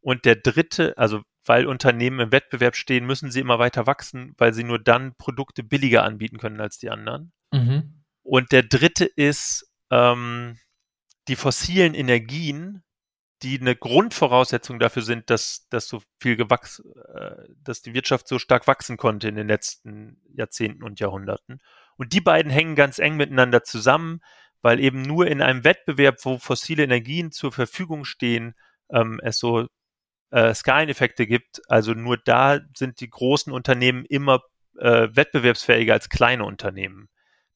Und 0.00 0.24
der 0.24 0.36
dritte, 0.36 0.96
also 0.98 1.22
weil 1.44 1.66
Unternehmen 1.66 2.20
im 2.20 2.32
Wettbewerb 2.32 2.76
stehen, 2.76 3.06
müssen 3.06 3.30
sie 3.30 3.40
immer 3.40 3.58
weiter 3.58 3.86
wachsen, 3.86 4.34
weil 4.38 4.54
sie 4.54 4.64
nur 4.64 4.78
dann 4.78 5.14
Produkte 5.16 5.62
billiger 5.62 6.04
anbieten 6.04 6.38
können 6.38 6.60
als 6.60 6.78
die 6.78 6.90
anderen. 6.90 7.32
Mhm. 7.52 8.02
Und 8.22 8.52
der 8.52 8.62
dritte 8.62 9.04
ist 9.04 9.70
ähm, 9.90 10.58
die 11.28 11.36
fossilen 11.36 11.94
Energien, 11.94 12.82
die 13.42 13.60
eine 13.60 13.76
Grundvoraussetzung 13.76 14.78
dafür 14.78 15.02
sind, 15.02 15.28
dass, 15.30 15.66
dass 15.68 15.88
so 15.88 16.02
viel 16.20 16.36
gewachsen, 16.36 16.84
äh, 17.14 17.48
dass 17.62 17.82
die 17.82 17.94
Wirtschaft 17.94 18.28
so 18.28 18.38
stark 18.38 18.66
wachsen 18.66 18.96
konnte 18.96 19.28
in 19.28 19.34
den 19.34 19.48
letzten 19.48 20.20
Jahrzehnten 20.32 20.82
und 20.82 21.00
Jahrhunderten. 21.00 21.60
Und 21.96 22.12
die 22.12 22.20
beiden 22.20 22.50
hängen 22.50 22.74
ganz 22.74 22.98
eng 22.98 23.16
miteinander 23.16 23.64
zusammen, 23.64 24.20
weil 24.62 24.80
eben 24.80 25.02
nur 25.02 25.26
in 25.26 25.42
einem 25.42 25.64
Wettbewerb, 25.64 26.18
wo 26.22 26.38
fossile 26.38 26.84
Energien 26.84 27.32
zur 27.32 27.52
Verfügung 27.52 28.04
stehen, 28.04 28.54
ähm, 28.90 29.20
es 29.22 29.38
so 29.38 29.66
äh, 30.30 30.54
Skaleneffekte 30.54 31.26
gibt. 31.26 31.60
Also 31.68 31.92
nur 31.94 32.16
da 32.16 32.60
sind 32.76 33.00
die 33.00 33.10
großen 33.10 33.52
Unternehmen 33.52 34.04
immer 34.04 34.40
äh, 34.78 35.08
wettbewerbsfähiger 35.10 35.92
als 35.92 36.08
kleine 36.08 36.44
Unternehmen. 36.44 37.08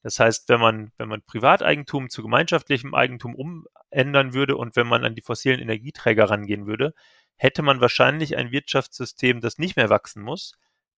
Das 0.06 0.20
heißt, 0.20 0.48
wenn 0.48 0.60
man, 0.60 0.92
wenn 0.98 1.08
man 1.08 1.20
Privateigentum 1.20 2.10
zu 2.10 2.22
gemeinschaftlichem 2.22 2.94
Eigentum 2.94 3.34
umändern 3.34 4.34
würde 4.34 4.56
und 4.56 4.76
wenn 4.76 4.86
man 4.86 5.04
an 5.04 5.16
die 5.16 5.20
fossilen 5.20 5.58
Energieträger 5.58 6.30
rangehen 6.30 6.68
würde, 6.68 6.94
hätte 7.34 7.62
man 7.62 7.80
wahrscheinlich 7.80 8.36
ein 8.36 8.52
Wirtschaftssystem, 8.52 9.40
das 9.40 9.58
nicht 9.58 9.74
mehr 9.74 9.90
wachsen 9.90 10.22
muss. 10.22 10.52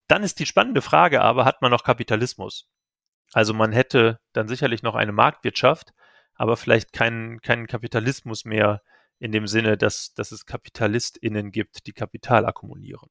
Dann 0.09 0.25
ist 0.25 0.41
die 0.41 0.47
spannende 0.47 0.83
Frage 0.83 1.21
aber, 1.21 1.45
hat 1.45 1.63
man 1.63 1.71
noch 1.71 1.85
Kapitalismus? 1.85 2.69
Also 3.33 3.55
man 3.55 3.71
hätte 3.71 4.19
dann 4.33 4.49
sicherlich 4.49 4.83
noch 4.83 4.97
eine 4.97 5.13
Marktwirtschaft, 5.13 5.93
aber 6.35 6.57
vielleicht 6.57 6.93
keinen, 6.93 7.41
keinen 7.41 7.69
Kapitalismus 7.69 8.45
mehr 8.45 8.83
in 9.21 9.31
dem 9.31 9.47
Sinne, 9.47 9.77
dass, 9.77 10.15
dass 10.15 10.33
es 10.33 10.47
KapitalistInnen 10.47 11.53
gibt, 11.53 11.87
die 11.87 11.93
Kapital 11.93 12.45
akkumulieren. 12.45 13.09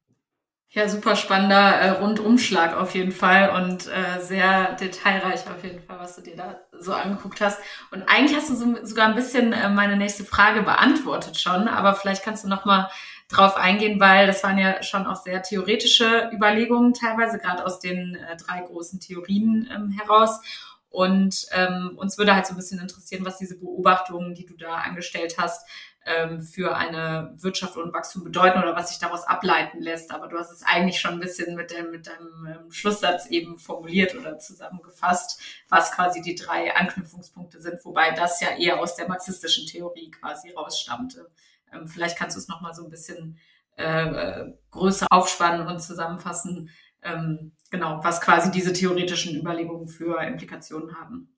Ja, 0.75 0.89
super 0.89 1.15
spannender 1.15 1.75
äh, 1.75 1.89
Rundumschlag 1.91 2.75
auf 2.75 2.95
jeden 2.95 3.13
Fall 3.13 3.49
und 3.51 3.87
äh, 3.87 4.19
sehr 4.19 4.73
detailreich 4.73 5.47
auf 5.47 5.63
jeden 5.63 5.81
Fall, 5.81 5.99
was 5.99 6.17
du 6.17 6.21
dir 6.21 6.35
da 6.35 6.59
so 6.77 6.91
angeguckt 6.91 7.39
hast. 7.39 7.61
Und 7.91 8.03
eigentlich 8.09 8.35
hast 8.35 8.49
du 8.49 8.55
so, 8.55 8.85
sogar 8.85 9.07
ein 9.07 9.15
bisschen 9.15 9.53
äh, 9.53 9.69
meine 9.69 9.95
nächste 9.95 10.25
Frage 10.25 10.63
beantwortet 10.63 11.39
schon, 11.39 11.69
aber 11.69 11.93
vielleicht 11.93 12.23
kannst 12.23 12.43
du 12.43 12.49
noch 12.49 12.65
mal 12.65 12.91
drauf 13.29 13.55
eingehen, 13.55 14.01
weil 14.01 14.27
das 14.27 14.43
waren 14.43 14.57
ja 14.57 14.83
schon 14.83 15.07
auch 15.07 15.15
sehr 15.15 15.41
theoretische 15.41 16.29
Überlegungen 16.33 16.93
teilweise, 16.93 17.39
gerade 17.39 17.65
aus 17.65 17.79
den 17.79 18.15
äh, 18.15 18.35
drei 18.35 18.59
großen 18.59 18.99
Theorien 18.99 19.69
ähm, 19.73 19.91
heraus. 19.91 20.41
Und 20.89 21.45
ähm, 21.51 21.93
uns 21.95 22.17
würde 22.17 22.35
halt 22.35 22.47
so 22.47 22.53
ein 22.53 22.57
bisschen 22.57 22.81
interessieren, 22.81 23.25
was 23.25 23.37
diese 23.37 23.57
Beobachtungen, 23.57 24.33
die 24.33 24.45
du 24.45 24.57
da 24.57 24.75
angestellt 24.75 25.35
hast, 25.37 25.65
ähm, 26.05 26.41
für 26.41 26.75
eine 26.75 27.33
Wirtschaft 27.37 27.77
und 27.77 27.91
Wachstum 27.93 28.23
bedeuten 28.23 28.59
oder 28.59 28.75
was 28.75 28.89
sich 28.89 28.99
daraus 28.99 29.23
ableiten 29.23 29.81
lässt. 29.81 30.11
Aber 30.11 30.27
du 30.27 30.37
hast 30.37 30.51
es 30.51 30.63
eigentlich 30.63 30.99
schon 30.99 31.13
ein 31.13 31.19
bisschen 31.19 31.55
mit, 31.55 31.71
dem, 31.71 31.89
mit 31.89 32.07
deinem 32.07 32.45
ähm, 32.45 32.71
Schlusssatz 32.71 33.25
eben 33.27 33.57
formuliert 33.57 34.15
oder 34.15 34.37
zusammengefasst, 34.37 35.41
was 35.67 35.91
quasi 35.91 36.21
die 36.21 36.35
drei 36.35 36.75
Anknüpfungspunkte 36.75 37.59
sind, 37.59 37.83
wobei 37.83 38.11
das 38.11 38.39
ja 38.39 38.49
eher 38.55 38.79
aus 38.79 38.95
der 38.95 39.07
marxistischen 39.07 39.65
Theorie 39.65 40.11
quasi 40.11 40.51
rausstammte. 40.51 41.31
Ähm, 41.73 41.87
vielleicht 41.87 42.17
kannst 42.17 42.35
du 42.35 42.39
es 42.39 42.47
nochmal 42.47 42.75
so 42.75 42.83
ein 42.83 42.91
bisschen 42.91 43.39
äh, 43.75 44.45
größer 44.71 45.07
aufspannen 45.09 45.67
und 45.67 45.79
zusammenfassen, 45.79 46.69
ähm, 47.01 47.51
genau, 47.71 48.03
was 48.03 48.21
quasi 48.21 48.51
diese 48.51 48.73
theoretischen 48.73 49.35
Überlegungen 49.35 49.87
für 49.87 50.21
Implikationen 50.21 50.99
haben. 50.99 51.34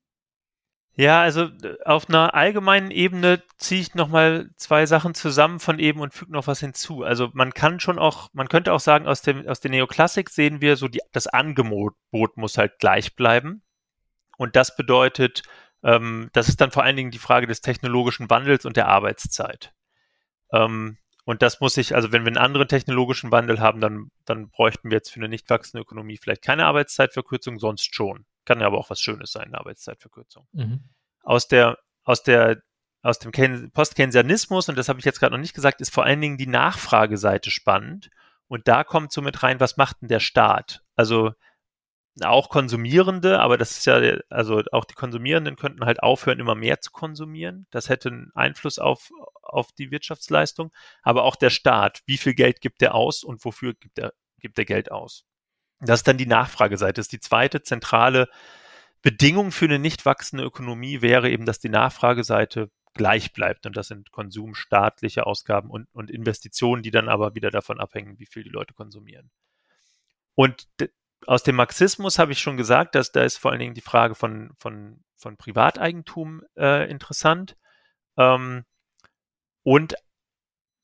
Ja, 1.00 1.22
also 1.22 1.44
äh, 1.44 1.78
auf 1.86 2.10
einer 2.10 2.34
allgemeinen 2.34 2.90
Ebene 2.90 3.44
ziehe 3.58 3.82
ich 3.82 3.94
nochmal 3.94 4.50
zwei 4.58 4.88
Sachen 4.88 5.14
zusammen 5.14 5.60
von 5.60 5.78
eben 5.78 6.00
und 6.00 6.14
füge 6.14 6.32
noch 6.32 6.48
was 6.48 6.60
hinzu. 6.60 7.04
Also 7.04 7.30
man 7.34 7.54
kann 7.54 7.80
schon 7.80 8.00
auch, 8.00 8.30
man 8.34 8.50
könnte 8.50 8.74
auch 8.74 8.80
sagen, 8.80 9.08
aus 9.08 9.22
dem, 9.22 9.48
aus 9.48 9.60
der 9.60 9.70
Neoklassik 9.70 10.30
sehen 10.32 10.60
wir 10.60 10.76
so 10.76 10.88
die, 10.88 11.02
das 11.12 11.28
Angebot 11.28 11.94
muss 12.36 12.58
halt 12.58 12.80
gleich 12.80 13.16
bleiben. 13.16 13.62
Und 14.38 14.56
das 14.56 14.76
bedeutet, 14.76 15.44
ähm, 15.84 16.30
das 16.34 16.50
ist 16.50 16.62
dann 16.62 16.72
vor 16.72 16.84
allen 16.84 16.96
Dingen 16.96 17.12
die 17.12 17.20
Frage 17.20 17.46
des 17.46 17.62
technologischen 17.62 18.30
Wandels 18.32 18.66
und 18.66 18.76
der 18.76 18.88
Arbeitszeit. 18.88 19.74
Ähm, 20.52 20.98
und 21.26 21.44
das 21.44 21.60
muss 21.60 21.78
ich, 21.78 21.94
also 21.94 22.12
wenn 22.12 22.24
wir 22.24 22.30
einen 22.30 22.38
anderen 22.38 22.68
technologischen 22.68 23.32
Wandel 23.32 23.60
haben, 23.60 23.82
dann, 23.82 24.10
dann 24.26 24.50
bräuchten 24.50 24.90
wir 24.90 24.98
jetzt 24.98 25.12
für 25.12 25.20
eine 25.20 25.30
nicht 25.30 25.48
wachsende 25.50 25.84
Ökonomie 25.84 26.18
vielleicht 26.18 26.42
keine 26.42 26.66
Arbeitszeitverkürzung, 26.66 27.60
sonst 27.60 27.94
schon. 27.94 28.26
Kann 28.48 28.62
ja 28.62 28.68
aber 28.68 28.78
auch 28.78 28.90
was 28.90 29.02
Schönes 29.02 29.34
sein, 29.34 29.48
eine 29.48 29.58
Arbeitszeitverkürzung. 29.58 30.48
Mhm. 30.54 30.80
Aus 31.22 31.50
der, 31.50 31.78
aus 32.06 32.24
der, 32.24 32.62
aus 33.02 33.20
dem 33.20 33.34
Postkeynesianismus, 33.74 34.70
und 34.70 34.78
das 34.78 34.88
habe 34.88 35.00
ich 35.00 35.06
jetzt 35.06 35.20
gerade 35.20 35.34
noch 35.34 35.42
nicht 35.42 35.54
gesagt, 35.54 35.82
ist 35.82 35.94
vor 35.94 36.06
allen 36.06 36.22
Dingen 36.22 36.38
die 36.38 36.48
Nachfrageseite 36.48 37.52
spannend. 37.52 38.10
Und 38.48 38.70
da 38.70 38.86
kommt 38.86 39.12
so 39.12 39.22
mit 39.22 39.44
rein, 39.44 39.60
was 39.60 39.76
macht 39.76 40.02
denn 40.02 40.08
der 40.08 40.22
Staat? 40.22 40.82
Also 40.96 41.34
auch 42.24 42.48
Konsumierende, 42.48 43.42
aber 43.42 43.58
das 43.58 43.72
ist 43.72 43.86
ja, 43.86 44.00
also 44.30 44.64
auch 44.72 44.86
die 44.86 44.96
Konsumierenden 44.96 45.58
könnten 45.58 45.84
halt 45.84 46.02
aufhören, 46.02 46.40
immer 46.40 46.56
mehr 46.56 46.80
zu 46.80 46.92
konsumieren. 46.92 47.68
Das 47.70 47.90
hätte 47.90 48.08
einen 48.08 48.32
Einfluss 48.34 48.80
auf, 48.80 49.12
auf 49.44 49.74
die 49.74 49.92
Wirtschaftsleistung. 49.92 50.72
Aber 51.02 51.24
auch 51.24 51.36
der 51.36 51.50
Staat, 51.50 52.02
wie 52.06 52.18
viel 52.18 52.34
Geld 52.34 52.62
gibt 52.62 52.82
er 52.82 52.96
aus 52.96 53.26
und 53.26 53.44
wofür 53.44 53.74
gibt 53.74 54.00
er, 54.00 54.14
gibt 54.40 54.58
er 54.58 54.64
Geld 54.64 54.90
aus? 54.90 55.26
Das 55.80 56.00
ist 56.00 56.08
dann 56.08 56.18
die 56.18 56.26
Nachfrageseite. 56.26 56.94
Das 56.94 57.06
ist 57.06 57.12
die 57.12 57.20
zweite 57.20 57.62
zentrale 57.62 58.30
Bedingung 59.02 59.52
für 59.52 59.66
eine 59.66 59.80
nicht 59.80 60.06
wachsende 60.06 60.44
Ökonomie 60.44 61.02
wäre 61.02 61.30
eben, 61.30 61.46
dass 61.46 61.60
die 61.60 61.70
Nachfrageseite 61.70 62.70
gleich 62.96 63.32
bleibt. 63.32 63.66
Und 63.66 63.78
das 63.78 63.88
sind 63.88 64.12
Konsum, 64.12 64.56
staatliche 64.56 65.26
Ausgaben 65.26 65.70
und, 65.70 65.88
und 65.94 66.10
Investitionen, 66.10 66.84
die 66.84 66.92
dann 66.92 67.10
aber 67.10 67.36
wieder 67.36 67.52
davon 67.52 67.80
abhängen, 67.80 68.20
wie 68.20 68.26
viel 68.26 68.44
die 68.44 68.50
Leute 68.50 68.74
konsumieren. 68.74 69.30
Und 70.36 70.68
aus 71.26 71.44
dem 71.44 71.56
Marxismus 71.56 72.20
habe 72.20 72.32
ich 72.32 72.40
schon 72.40 72.58
gesagt, 72.58 72.96
dass 72.96 73.12
da 73.12 73.24
ist 73.24 73.38
vor 73.38 73.52
allen 73.52 73.60
Dingen 73.60 73.74
die 73.74 73.82
Frage 73.82 74.16
von, 74.16 74.52
von, 74.60 75.04
von 75.16 75.38
Privateigentum 75.38 76.42
äh, 76.58 76.90
interessant. 76.90 77.56
Ähm, 78.18 78.66
und 79.64 79.96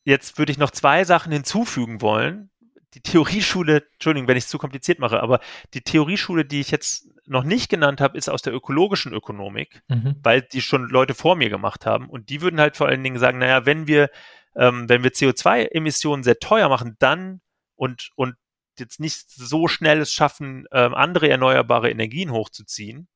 jetzt 0.05 0.37
würde 0.37 0.51
ich 0.51 0.57
noch 0.57 0.71
zwei 0.71 1.03
Sachen 1.03 1.31
hinzufügen 1.31 2.01
wollen, 2.01 2.51
die 2.93 3.01
Theorieschule, 3.01 3.83
Entschuldigung, 3.93 4.27
wenn 4.27 4.37
ich 4.37 4.45
es 4.45 4.49
zu 4.49 4.57
kompliziert 4.57 4.99
mache, 4.99 5.21
aber 5.21 5.39
die 5.73 5.81
Theorieschule, 5.81 6.45
die 6.45 6.59
ich 6.59 6.71
jetzt 6.71 7.07
noch 7.25 7.43
nicht 7.43 7.69
genannt 7.69 8.01
habe, 8.01 8.17
ist 8.17 8.29
aus 8.29 8.41
der 8.41 8.53
ökologischen 8.53 9.13
Ökonomik, 9.13 9.81
mhm. 9.87 10.15
weil 10.21 10.41
die 10.41 10.61
schon 10.61 10.89
Leute 10.89 11.13
vor 11.13 11.35
mir 11.35 11.49
gemacht 11.49 11.85
haben. 11.85 12.09
Und 12.09 12.29
die 12.29 12.41
würden 12.41 12.59
halt 12.59 12.77
vor 12.77 12.87
allen 12.87 13.03
Dingen 13.03 13.19
sagen, 13.19 13.39
naja, 13.39 13.65
wenn 13.65 13.87
wir, 13.87 14.09
ähm, 14.55 14.89
wenn 14.89 15.03
wir 15.03 15.11
CO2-Emissionen 15.11 16.23
sehr 16.23 16.39
teuer 16.39 16.69
machen, 16.69 16.95
dann 16.99 17.41
und, 17.75 18.09
und 18.15 18.35
jetzt 18.77 18.99
nicht 18.99 19.29
so 19.29 19.67
schnell 19.67 19.99
es 19.99 20.11
schaffen, 20.11 20.65
ähm, 20.71 20.93
andere 20.93 21.29
erneuerbare 21.29 21.89
Energien 21.89 22.31
hochzuziehen, 22.31 23.07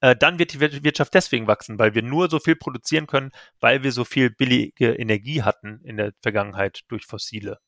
äh, 0.00 0.16
dann 0.16 0.38
wird 0.38 0.54
die 0.54 0.60
Wirtschaft 0.60 1.12
deswegen 1.12 1.46
wachsen, 1.46 1.78
weil 1.78 1.94
wir 1.94 2.02
nur 2.02 2.30
so 2.30 2.38
viel 2.38 2.56
produzieren 2.56 3.06
können, 3.06 3.32
weil 3.60 3.82
wir 3.82 3.92
so 3.92 4.04
viel 4.04 4.30
billige 4.30 4.94
Energie 4.94 5.42
hatten 5.42 5.80
in 5.84 5.98
der 5.98 6.12
Vergangenheit 6.22 6.80
durch 6.88 7.04
fossile 7.04 7.58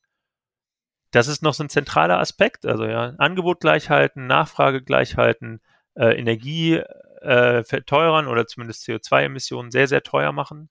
das 1.12 1.28
ist 1.28 1.42
noch 1.42 1.54
so 1.54 1.62
ein 1.62 1.68
zentraler 1.68 2.18
Aspekt. 2.18 2.66
Also 2.66 2.84
ja, 2.84 3.14
Angebot 3.18 3.60
gleich 3.60 3.90
halten, 3.90 4.26
Nachfrage 4.26 4.82
gleich 4.82 5.16
halten, 5.16 5.60
äh, 5.94 6.18
Energie 6.18 6.76
äh, 7.20 7.62
verteuern 7.62 8.26
oder 8.26 8.46
zumindest 8.46 8.84
CO2-Emissionen 8.86 9.70
sehr, 9.70 9.86
sehr 9.86 10.02
teuer 10.02 10.32
machen. 10.32 10.68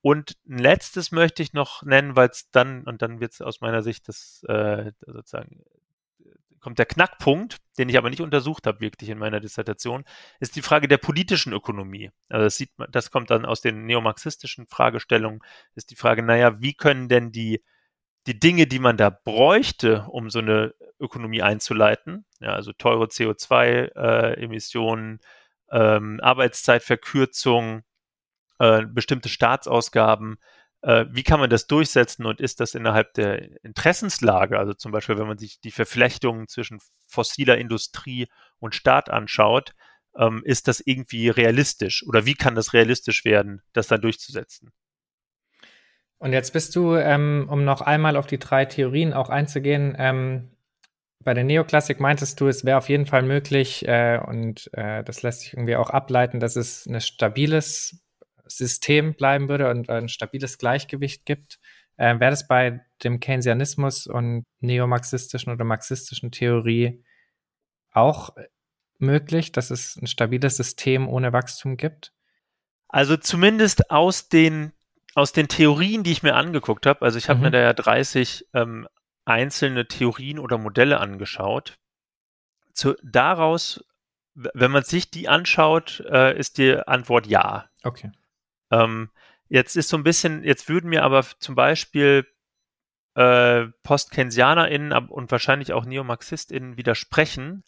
Und 0.00 0.36
ein 0.48 0.58
letztes 0.58 1.12
möchte 1.12 1.42
ich 1.42 1.52
noch 1.52 1.82
nennen, 1.82 2.16
weil 2.16 2.28
es 2.30 2.50
dann, 2.50 2.84
und 2.84 3.02
dann 3.02 3.20
wird 3.20 3.32
es 3.32 3.40
aus 3.42 3.60
meiner 3.60 3.82
Sicht 3.82 4.08
das 4.08 4.42
äh, 4.48 4.92
sozusagen 5.06 5.64
kommt 6.60 6.78
der 6.78 6.86
Knackpunkt, 6.86 7.58
den 7.78 7.88
ich 7.88 7.96
aber 7.96 8.10
nicht 8.10 8.20
untersucht 8.20 8.66
habe 8.66 8.80
wirklich 8.80 9.10
in 9.10 9.18
meiner 9.18 9.40
Dissertation, 9.40 10.04
ist 10.40 10.56
die 10.56 10.62
Frage 10.62 10.88
der 10.88 10.98
politischen 10.98 11.52
Ökonomie. 11.52 12.10
Also 12.28 12.44
das 12.44 12.56
sieht 12.56 12.76
man, 12.78 12.90
das 12.90 13.10
kommt 13.10 13.30
dann 13.30 13.44
aus 13.44 13.60
den 13.60 13.86
neomarxistischen 13.86 14.66
Fragestellungen, 14.66 15.40
ist 15.74 15.90
die 15.90 15.96
Frage, 15.96 16.22
naja, 16.22 16.60
wie 16.60 16.74
können 16.74 17.08
denn 17.08 17.30
die 17.30 17.62
die 18.28 18.38
Dinge, 18.38 18.66
die 18.66 18.78
man 18.78 18.98
da 18.98 19.10
bräuchte, 19.10 20.04
um 20.08 20.30
so 20.30 20.38
eine 20.38 20.74
Ökonomie 21.00 21.42
einzuleiten, 21.42 22.24
ja, 22.40 22.52
also 22.52 22.72
teure 22.72 23.06
CO2-Emissionen, 23.06 25.20
äh, 25.70 25.96
ähm, 25.96 26.20
Arbeitszeitverkürzung, 26.22 27.82
äh, 28.58 28.84
bestimmte 28.86 29.30
Staatsausgaben, 29.30 30.38
äh, 30.82 31.06
wie 31.10 31.22
kann 31.22 31.40
man 31.40 31.48
das 31.50 31.66
durchsetzen 31.66 32.26
und 32.26 32.40
ist 32.40 32.60
das 32.60 32.74
innerhalb 32.74 33.14
der 33.14 33.64
Interessenslage, 33.64 34.58
also 34.58 34.74
zum 34.74 34.92
Beispiel, 34.92 35.18
wenn 35.18 35.26
man 35.26 35.38
sich 35.38 35.60
die 35.60 35.70
Verflechtungen 35.70 36.48
zwischen 36.48 36.80
fossiler 37.06 37.56
Industrie 37.56 38.28
und 38.58 38.74
Staat 38.74 39.08
anschaut, 39.10 39.72
ähm, 40.16 40.42
ist 40.44 40.68
das 40.68 40.80
irgendwie 40.80 41.30
realistisch 41.30 42.04
oder 42.06 42.26
wie 42.26 42.34
kann 42.34 42.54
das 42.54 42.74
realistisch 42.74 43.24
werden, 43.24 43.62
das 43.72 43.88
dann 43.88 44.02
durchzusetzen? 44.02 44.72
Und 46.18 46.32
jetzt 46.32 46.52
bist 46.52 46.74
du, 46.74 46.96
ähm, 46.96 47.46
um 47.48 47.64
noch 47.64 47.80
einmal 47.80 48.16
auf 48.16 48.26
die 48.26 48.38
drei 48.38 48.64
Theorien 48.64 49.12
auch 49.12 49.28
einzugehen, 49.28 49.94
ähm, 49.98 50.50
bei 51.24 51.34
der 51.34 51.44
Neoklassik 51.44 52.00
meintest 52.00 52.40
du, 52.40 52.46
es 52.48 52.64
wäre 52.64 52.78
auf 52.78 52.88
jeden 52.88 53.06
Fall 53.06 53.22
möglich 53.22 53.86
äh, 53.86 54.18
und 54.24 54.70
äh, 54.72 55.04
das 55.04 55.22
lässt 55.22 55.40
sich 55.40 55.52
irgendwie 55.52 55.76
auch 55.76 55.90
ableiten, 55.90 56.40
dass 56.40 56.56
es 56.56 56.86
ein 56.86 57.00
stabiles 57.00 58.00
System 58.46 59.14
bleiben 59.14 59.48
würde 59.48 59.68
und 59.70 59.90
ein 59.90 60.08
stabiles 60.08 60.58
Gleichgewicht 60.58 61.26
gibt. 61.26 61.58
Äh, 61.96 62.18
wäre 62.20 62.30
das 62.30 62.46
bei 62.46 62.80
dem 63.02 63.20
Keynesianismus 63.20 64.06
und 64.06 64.44
neomarxistischen 64.60 65.52
oder 65.52 65.64
marxistischen 65.64 66.30
Theorie 66.30 67.04
auch 67.92 68.30
möglich, 68.98 69.52
dass 69.52 69.70
es 69.70 69.96
ein 69.96 70.06
stabiles 70.06 70.56
System 70.56 71.08
ohne 71.08 71.32
Wachstum 71.32 71.76
gibt? 71.76 72.12
Also 72.88 73.16
zumindest 73.16 73.90
aus 73.90 74.28
den 74.28 74.72
aus 75.18 75.32
den 75.32 75.48
Theorien, 75.48 76.04
die 76.04 76.12
ich 76.12 76.22
mir 76.22 76.34
angeguckt 76.34 76.86
habe, 76.86 77.02
also 77.02 77.18
ich 77.18 77.28
habe 77.28 77.38
mhm. 77.38 77.44
mir 77.46 77.50
da 77.50 77.58
ja 77.58 77.72
30 77.72 78.46
ähm, 78.54 78.88
einzelne 79.24 79.86
Theorien 79.86 80.38
oder 80.38 80.58
Modelle 80.58 81.00
angeschaut. 81.00 81.76
Zu, 82.72 82.94
daraus, 83.02 83.84
wenn 84.34 84.70
man 84.70 84.84
sich 84.84 85.10
die 85.10 85.28
anschaut, 85.28 86.04
äh, 86.08 86.38
ist 86.38 86.58
die 86.58 86.76
Antwort 86.76 87.26
ja. 87.26 87.68
Okay. 87.82 88.12
Ähm, 88.70 89.10
jetzt 89.48 89.76
ist 89.76 89.88
so 89.88 89.96
ein 89.96 90.04
bisschen, 90.04 90.44
jetzt 90.44 90.68
würden 90.68 90.88
mir 90.88 91.02
aber 91.02 91.24
zum 91.40 91.56
Beispiel 91.56 92.24
äh, 93.14 93.66
PostKensianerInnen 93.82 94.92
und 94.92 95.32
wahrscheinlich 95.32 95.72
auch 95.72 95.84
NeomarxistInnen 95.84 96.76
widersprechen, 96.76 97.64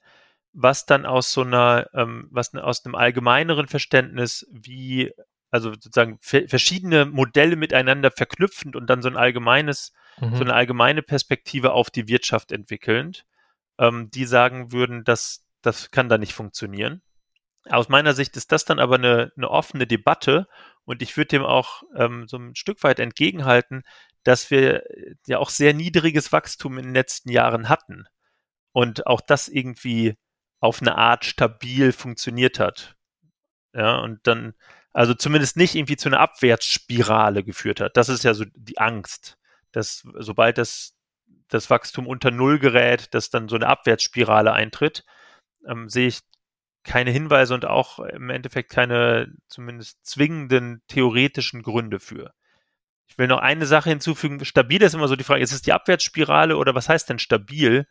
was 0.52 0.86
dann 0.86 1.04
aus 1.04 1.32
so 1.32 1.42
einer, 1.42 1.88
ähm, 1.94 2.28
was 2.30 2.54
aus 2.54 2.84
einem 2.84 2.94
allgemeineren 2.94 3.66
Verständnis 3.66 4.46
wie 4.52 5.12
also 5.50 5.70
sozusagen 5.72 6.18
verschiedene 6.20 7.06
Modelle 7.06 7.56
miteinander 7.56 8.10
verknüpfend 8.10 8.76
und 8.76 8.88
dann 8.88 9.02
so 9.02 9.08
ein 9.08 9.16
allgemeines, 9.16 9.92
mhm. 10.20 10.36
so 10.36 10.42
eine 10.42 10.54
allgemeine 10.54 11.02
Perspektive 11.02 11.72
auf 11.72 11.90
die 11.90 12.08
Wirtschaft 12.08 12.52
entwickelnd, 12.52 13.24
ähm, 13.78 14.10
die 14.10 14.24
sagen 14.24 14.72
würden, 14.72 15.04
dass 15.04 15.44
das 15.62 15.90
kann 15.90 16.08
da 16.08 16.18
nicht 16.18 16.32
funktionieren. 16.32 17.02
Aus 17.68 17.88
meiner 17.88 18.14
Sicht 18.14 18.36
ist 18.36 18.52
das 18.52 18.64
dann 18.64 18.78
aber 18.78 18.94
eine, 18.94 19.32
eine 19.36 19.50
offene 19.50 19.86
Debatte 19.86 20.46
und 20.84 21.02
ich 21.02 21.16
würde 21.16 21.28
dem 21.28 21.44
auch 21.44 21.82
ähm, 21.94 22.26
so 22.26 22.38
ein 22.38 22.54
Stück 22.54 22.82
weit 22.82 23.00
entgegenhalten, 23.00 23.82
dass 24.22 24.50
wir 24.50 24.84
ja 25.26 25.38
auch 25.38 25.50
sehr 25.50 25.74
niedriges 25.74 26.32
Wachstum 26.32 26.78
in 26.78 26.86
den 26.86 26.94
letzten 26.94 27.30
Jahren 27.30 27.68
hatten 27.68 28.06
und 28.72 29.06
auch 29.06 29.20
das 29.20 29.48
irgendwie 29.48 30.16
auf 30.60 30.80
eine 30.80 30.96
Art 30.96 31.24
stabil 31.24 31.92
funktioniert 31.92 32.58
hat. 32.58 32.96
Ja, 33.74 33.98
und 33.98 34.26
dann 34.26 34.54
also 34.92 35.14
zumindest 35.14 35.56
nicht 35.56 35.74
irgendwie 35.74 35.96
zu 35.96 36.08
einer 36.08 36.20
Abwärtsspirale 36.20 37.44
geführt 37.44 37.80
hat. 37.80 37.96
Das 37.96 38.08
ist 38.08 38.24
ja 38.24 38.34
so 38.34 38.44
die 38.54 38.78
Angst, 38.78 39.38
dass 39.72 40.06
sobald 40.14 40.58
das, 40.58 40.96
das 41.48 41.70
Wachstum 41.70 42.06
unter 42.06 42.30
Null 42.30 42.58
gerät, 42.58 43.14
dass 43.14 43.30
dann 43.30 43.48
so 43.48 43.56
eine 43.56 43.68
Abwärtsspirale 43.68 44.52
eintritt, 44.52 45.04
ähm, 45.66 45.88
sehe 45.88 46.08
ich 46.08 46.20
keine 46.82 47.10
Hinweise 47.10 47.54
und 47.54 47.66
auch 47.66 47.98
im 48.00 48.30
Endeffekt 48.30 48.70
keine 48.70 49.32
zumindest 49.48 50.04
zwingenden 50.04 50.82
theoretischen 50.88 51.62
Gründe 51.62 52.00
für. 52.00 52.32
Ich 53.06 53.18
will 53.18 53.26
noch 53.26 53.40
eine 53.40 53.66
Sache 53.66 53.90
hinzufügen. 53.90 54.44
Stabil 54.44 54.82
ist 54.82 54.94
immer 54.94 55.08
so 55.08 55.16
die 55.16 55.24
Frage, 55.24 55.42
ist 55.42 55.52
es 55.52 55.62
die 55.62 55.72
Abwärtsspirale 55.72 56.56
oder 56.56 56.74
was 56.74 56.88
heißt 56.88 57.10
denn 57.10 57.18
stabil? 57.18 57.86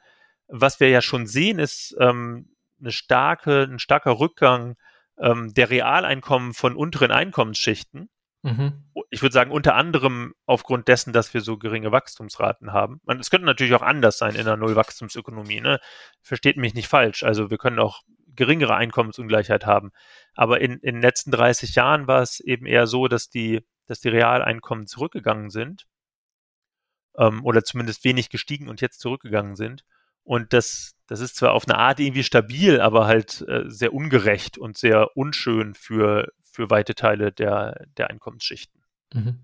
Was 0.48 0.80
wir 0.80 0.90
ja 0.90 1.02
schon 1.02 1.28
sehen, 1.28 1.60
ist 1.60 1.96
ähm, 2.00 2.56
eine 2.80 2.92
starke, 2.92 3.64
ein 3.64 3.80
starker 3.80 4.20
Rückgang 4.20 4.76
ähm, 5.20 5.54
der 5.54 5.70
Realeinkommen 5.70 6.54
von 6.54 6.76
unteren 6.76 7.12
Einkommensschichten. 7.12 8.10
Mhm. 8.42 8.86
Ich 9.10 9.22
würde 9.22 9.34
sagen, 9.34 9.52
unter 9.52 9.76
anderem 9.76 10.34
aufgrund 10.46 10.88
dessen, 10.88 11.12
dass 11.12 11.34
wir 11.34 11.42
so 11.42 11.58
geringe 11.58 11.92
Wachstumsraten 11.92 12.72
haben. 12.72 13.02
Es 13.20 13.30
könnte 13.30 13.46
natürlich 13.46 13.74
auch 13.74 13.82
anders 13.82 14.18
sein 14.18 14.36
in 14.36 14.42
einer 14.42 14.56
Nullwachstumsökonomie. 14.56 15.62
Ne? 15.62 15.80
Versteht 16.22 16.56
mich 16.56 16.74
nicht 16.74 16.88
falsch. 16.88 17.24
Also 17.24 17.50
wir 17.50 17.58
können 17.58 17.80
auch 17.80 18.02
geringere 18.36 18.76
Einkommensungleichheit 18.76 19.66
haben. 19.66 19.92
Aber 20.34 20.62
in, 20.62 20.80
in 20.80 20.96
den 20.96 21.02
letzten 21.02 21.32
30 21.32 21.76
Jahren 21.76 22.08
war 22.08 22.22
es 22.22 22.40
eben 22.40 22.66
eher 22.66 22.88
so, 22.88 23.10
dass 23.10 23.30
die, 23.30 23.62
dass 23.88 24.00
die 24.00 24.10
Realeinkommen 24.10 24.88
zurückgegangen 24.88 25.50
sind 25.50 25.86
ähm, 27.18 27.44
oder 27.44 27.64
zumindest 27.64 28.06
wenig 28.06 28.30
gestiegen 28.30 28.70
und 28.70 28.80
jetzt 28.80 29.02
zurückgegangen 29.02 29.56
sind. 29.56 29.84
Und 30.24 30.54
das, 30.54 30.96
das 31.10 31.22
ist 31.22 31.36
zwar 31.36 31.54
auf 31.54 31.68
eine 31.68 31.78
Art 31.78 32.00
irgendwie 32.00 32.24
stabil, 32.24 32.80
aber 32.80 33.08
halt 33.08 33.44
äh, 33.48 33.64
sehr 33.66 33.94
ungerecht 33.94 34.60
und 34.60 34.78
sehr 34.78 35.18
unschön 35.18 35.74
für, 35.74 36.32
für 36.44 36.70
weite 36.70 36.94
Teile 36.94 37.32
der, 37.32 37.88
der 37.98 38.12
Einkommensschichten. 38.12 38.84
Mhm. 39.16 39.40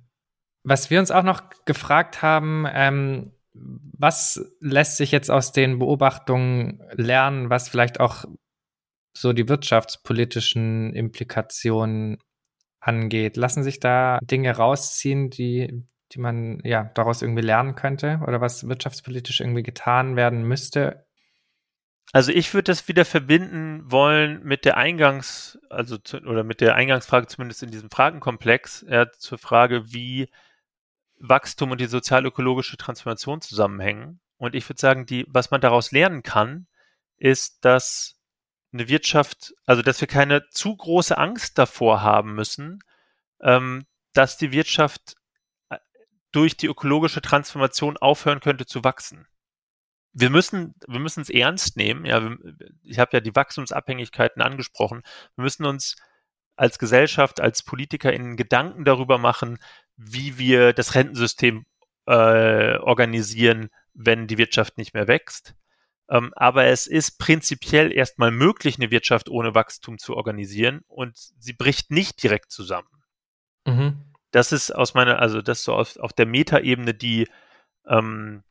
Was 0.64 0.92
wir 0.92 1.00
uns 1.00 1.10
auch 1.10 1.24
noch 1.24 1.42
gefragt 1.66 2.22
haben, 2.22 2.68
ähm, 2.72 3.32
was 3.54 4.54
lässt 4.60 4.98
sich 4.98 5.12
jetzt 5.12 5.32
aus 5.32 5.54
den 5.54 5.80
Beobachtungen 5.80 6.84
lernen, 6.92 7.50
was 7.50 7.68
vielleicht 7.68 8.00
auch 8.00 8.26
so 9.18 9.34
die 9.34 9.50
wirtschaftspolitischen 9.50 10.94
Implikationen 10.94 12.20
angeht? 12.80 13.38
Lassen 13.38 13.64
sich 13.64 13.80
da 13.80 14.20
Dinge 14.22 14.56
rausziehen, 14.56 15.32
die, 15.32 15.84
die 16.12 16.20
man 16.20 16.60
ja 16.64 16.92
daraus 16.94 17.24
irgendwie 17.24 17.42
lernen 17.42 17.74
könnte 17.74 18.20
oder 18.22 18.40
was 18.40 18.68
wirtschaftspolitisch 18.68 19.40
irgendwie 19.40 19.64
getan 19.64 20.16
werden 20.16 20.44
müsste? 20.44 21.05
Also 22.12 22.32
ich 22.32 22.54
würde 22.54 22.72
das 22.72 22.88
wieder 22.88 23.04
verbinden 23.04 23.92
wollen 23.92 24.44
mit 24.44 24.64
der 24.64 24.78
Eingangs, 24.78 25.60
also 25.70 25.98
zu, 25.98 26.18
oder 26.20 26.44
mit 26.44 26.62
der 26.62 26.76
Eingangsfrage 26.76 27.28
zumindest 27.28 27.64
in 27.64 27.72
diesem 27.72 27.90
Fragenkomplex, 27.90 28.86
ja, 28.88 29.12
zur 29.12 29.38
Frage, 29.38 29.92
wie 29.92 30.30
Wachstum 31.20 31.72
und 31.72 31.82
die 31.82 31.88
sozial-ökologische 31.88 32.78
Transformation 32.78 33.42
zusammenhängen. 33.42 34.20
Und 34.38 34.56
ich 34.56 34.68
würde 34.70 34.80
sagen, 34.80 35.06
die, 35.06 35.26
was 35.28 35.52
man 35.52 35.62
daraus 35.62 35.92
lernen 35.92 36.24
kann, 36.24 36.68
ist, 37.18 37.66
dass 37.66 38.20
eine 38.72 38.88
Wirtschaft, 38.88 39.54
also 39.66 39.82
dass 39.82 40.00
wir 40.02 40.08
keine 40.08 40.48
zu 40.50 40.76
große 40.76 41.18
Angst 41.18 41.58
davor 41.58 42.02
haben 42.02 42.36
müssen, 42.36 42.80
ähm, 43.42 43.86
dass 44.14 44.38
die 44.38 44.52
Wirtschaft 44.52 45.16
durch 46.36 46.58
die 46.58 46.68
ökologische 46.68 47.22
Transformation 47.22 47.96
aufhören 47.98 48.42
könnte 48.42 48.66
zu 48.66 48.84
wachsen. 48.84 49.26
Wir 50.18 50.30
müssen, 50.30 50.74
wir 50.88 51.00
müssen 51.00 51.22
es 51.22 51.30
ernst 51.30 51.78
nehmen. 51.78 52.06
Ja, 52.06 52.36
ich 52.84 53.00
habe 53.00 53.12
ja 53.14 53.20
die 53.20 53.36
Wachstumsabhängigkeiten 53.36 54.42
angesprochen. 54.42 55.02
Wir 55.36 55.44
müssen 55.44 55.66
uns 55.66 55.96
als 56.56 56.80
Gesellschaft, 56.80 57.42
als 57.42 57.64
Politiker 57.64 58.14
in 58.14 58.38
Gedanken 58.38 58.86
darüber 58.86 59.18
machen, 59.18 59.58
wie 59.98 60.38
wir 60.38 60.74
das 60.74 60.96
Rentensystem 60.96 61.66
äh, 62.08 62.78
organisieren, 62.78 63.70
wenn 63.94 64.28
die 64.28 64.38
Wirtschaft 64.38 64.78
nicht 64.78 64.94
mehr 64.94 65.08
wächst. 65.08 65.54
Ähm, 66.10 66.34
aber 66.36 66.66
es 66.66 66.88
ist 66.88 67.20
prinzipiell 67.20 67.92
erstmal 67.92 68.32
möglich, 68.32 68.78
eine 68.78 68.92
Wirtschaft 68.92 69.28
ohne 69.28 69.54
Wachstum 69.54 69.98
zu 69.98 70.16
organisieren 70.16 70.82
und 70.88 71.18
sie 71.18 71.54
bricht 71.54 71.92
nicht 71.92 72.24
direkt 72.24 72.52
zusammen. 72.52 72.90
Mhm 73.68 74.06
das 74.36 74.52
ist 74.52 74.72
aus 74.72 74.94
meiner, 74.94 75.20
also 75.20 75.42
das 75.42 75.64
so 75.64 75.74
auf, 75.74 75.96
auf 75.96 76.12
der 76.12 76.26
Metaebene 76.26 76.94
die, 76.94 77.30
ähm, 77.88 78.44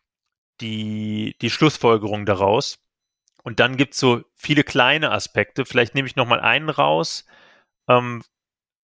die, 0.61 1.37
die 1.41 1.51
Schlussfolgerung 1.51 2.27
daraus. 2.27 2.79
Und 3.43 3.61
dann 3.61 3.77
gibt 3.77 3.95
es 3.95 4.01
so 4.01 4.23
viele 4.35 4.65
kleine 4.65 5.13
Aspekte. 5.13 5.65
Vielleicht 5.65 5.95
nehme 5.95 6.09
ich 6.09 6.17
nochmal 6.17 6.41
einen 6.41 6.71
raus, 6.71 7.27
ähm, 7.89 8.23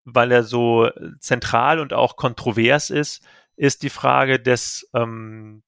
weil 0.04 0.32
er 0.32 0.42
so 0.42 0.90
zentral 1.20 1.80
und 1.80 1.92
auch 1.92 2.16
kontrovers 2.16 2.90
ist, 2.90 3.24
ist 3.56 3.82
die 3.82 3.90
Frage 3.90 4.40
des, 4.40 4.88
ähm, 4.94 5.62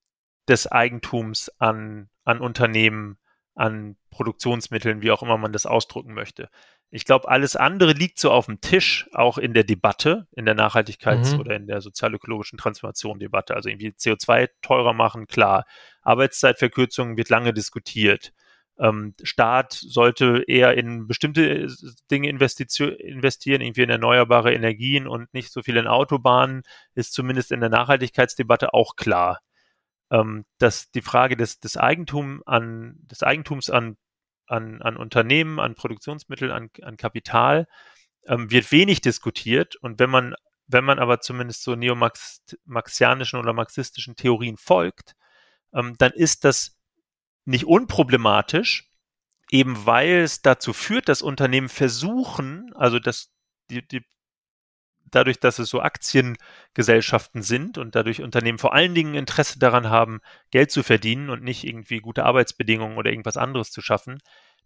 des 0.49 0.67
Eigentums 0.67 1.51
an, 1.59 2.09
an 2.25 2.41
Unternehmen, 2.41 3.19
an 3.55 3.97
Produktionsmitteln, 4.11 5.03
wie 5.03 5.11
auch 5.11 5.23
immer 5.23 5.39
man 5.39 5.53
das 5.53 5.67
ausdrücken 5.67 6.15
möchte. 6.15 6.51
Ich 6.93 7.05
glaube, 7.05 7.28
alles 7.28 7.55
andere 7.55 7.93
liegt 7.93 8.18
so 8.18 8.32
auf 8.32 8.47
dem 8.47 8.61
Tisch, 8.61 9.09
auch 9.12 9.38
in 9.38 9.55
der 9.55 9.62
Debatte, 9.62 10.26
in 10.32 10.45
der 10.45 10.57
Nachhaltigkeits- 10.57 11.34
mhm. 11.34 11.41
oder 11.41 11.55
in 11.55 11.66
der 11.68 11.80
sozial-ökologischen 11.80 12.59
Transformation-Debatte. 12.59 13.55
Also 13.55 13.68
irgendwie 13.68 13.91
CO2 13.91 14.49
teurer 14.61 14.93
machen, 14.93 15.26
klar. 15.28 15.66
Arbeitszeitverkürzung 16.03 17.16
wird 17.16 17.28
lange 17.28 17.53
diskutiert. 17.53 18.32
Ähm, 18.80 19.14
Staat 19.22 19.74
sollte 19.74 20.43
eher 20.49 20.76
in 20.76 21.07
bestimmte 21.07 21.68
Dinge 22.11 22.28
investieren, 22.28 23.61
irgendwie 23.61 23.82
in 23.82 23.91
erneuerbare 23.91 24.53
Energien 24.53 25.07
und 25.07 25.32
nicht 25.34 25.53
so 25.53 25.62
viel 25.62 25.76
in 25.76 25.86
Autobahnen, 25.86 26.62
ist 26.95 27.12
zumindest 27.12 27.53
in 27.53 27.61
der 27.61 27.68
Nachhaltigkeitsdebatte 27.68 28.72
auch 28.74 28.97
klar. 28.97 29.41
Ähm, 30.11 30.45
dass 30.59 30.91
die 30.91 31.03
Frage 31.03 31.36
des, 31.36 31.61
des, 31.61 31.76
Eigentum 31.76 32.43
an, 32.47 32.97
des 33.03 33.22
Eigentums 33.22 33.70
an 33.70 33.97
an, 34.51 34.83
an 34.83 34.97
Unternehmen, 34.97 35.61
an 35.61 35.75
Produktionsmittel, 35.75 36.51
an, 36.51 36.71
an 36.83 36.97
Kapital, 36.97 37.67
ähm, 38.27 38.51
wird 38.51 38.73
wenig 38.73 39.01
diskutiert. 39.01 39.77
Und 39.77 39.99
wenn 39.99 40.11
man, 40.11 40.35
wenn 40.67 40.85
man 40.85 40.99
aber 40.99 41.21
zumindest 41.21 41.63
so 41.63 41.75
neomarxianischen 41.77 43.39
oder 43.39 43.53
marxistischen 43.53 44.17
Theorien 44.17 44.57
folgt, 44.57 45.15
ähm, 45.73 45.95
dann 45.99 46.13
ist 46.13 46.45
das 46.45 46.77
nicht 47.45 47.65
unproblematisch, 47.65 48.91
eben 49.51 49.87
weil 49.87 50.21
es 50.21 50.43
dazu 50.43 50.73
führt, 50.73 51.09
dass 51.09 51.23
Unternehmen 51.23 51.69
versuchen, 51.69 52.73
also 52.75 52.99
dass 52.99 53.31
die, 53.71 53.87
die 53.87 54.05
dadurch, 55.11 55.41
dass 55.41 55.59
es 55.59 55.69
so 55.69 55.81
Aktiengesellschaften 55.81 57.43
sind 57.43 57.79
und 57.79 57.95
dadurch 57.95 58.23
Unternehmen 58.23 58.59
vor 58.59 58.75
allen 58.75 58.95
Dingen 58.95 59.15
Interesse 59.15 59.59
daran 59.59 59.91
haben, 59.91 60.21
Geld 60.51 60.71
zu 60.71 60.83
verdienen 60.83 61.31
und 61.31 61.43
nicht 61.43 61.65
irgendwie 61.65 61.99
gute 61.99 62.25
Arbeitsbedingungen 62.25 62.97
oder 62.97 63.11
irgendwas 63.11 63.37
anderes 63.37 63.71
zu 63.71 63.81
schaffen, 63.81 64.21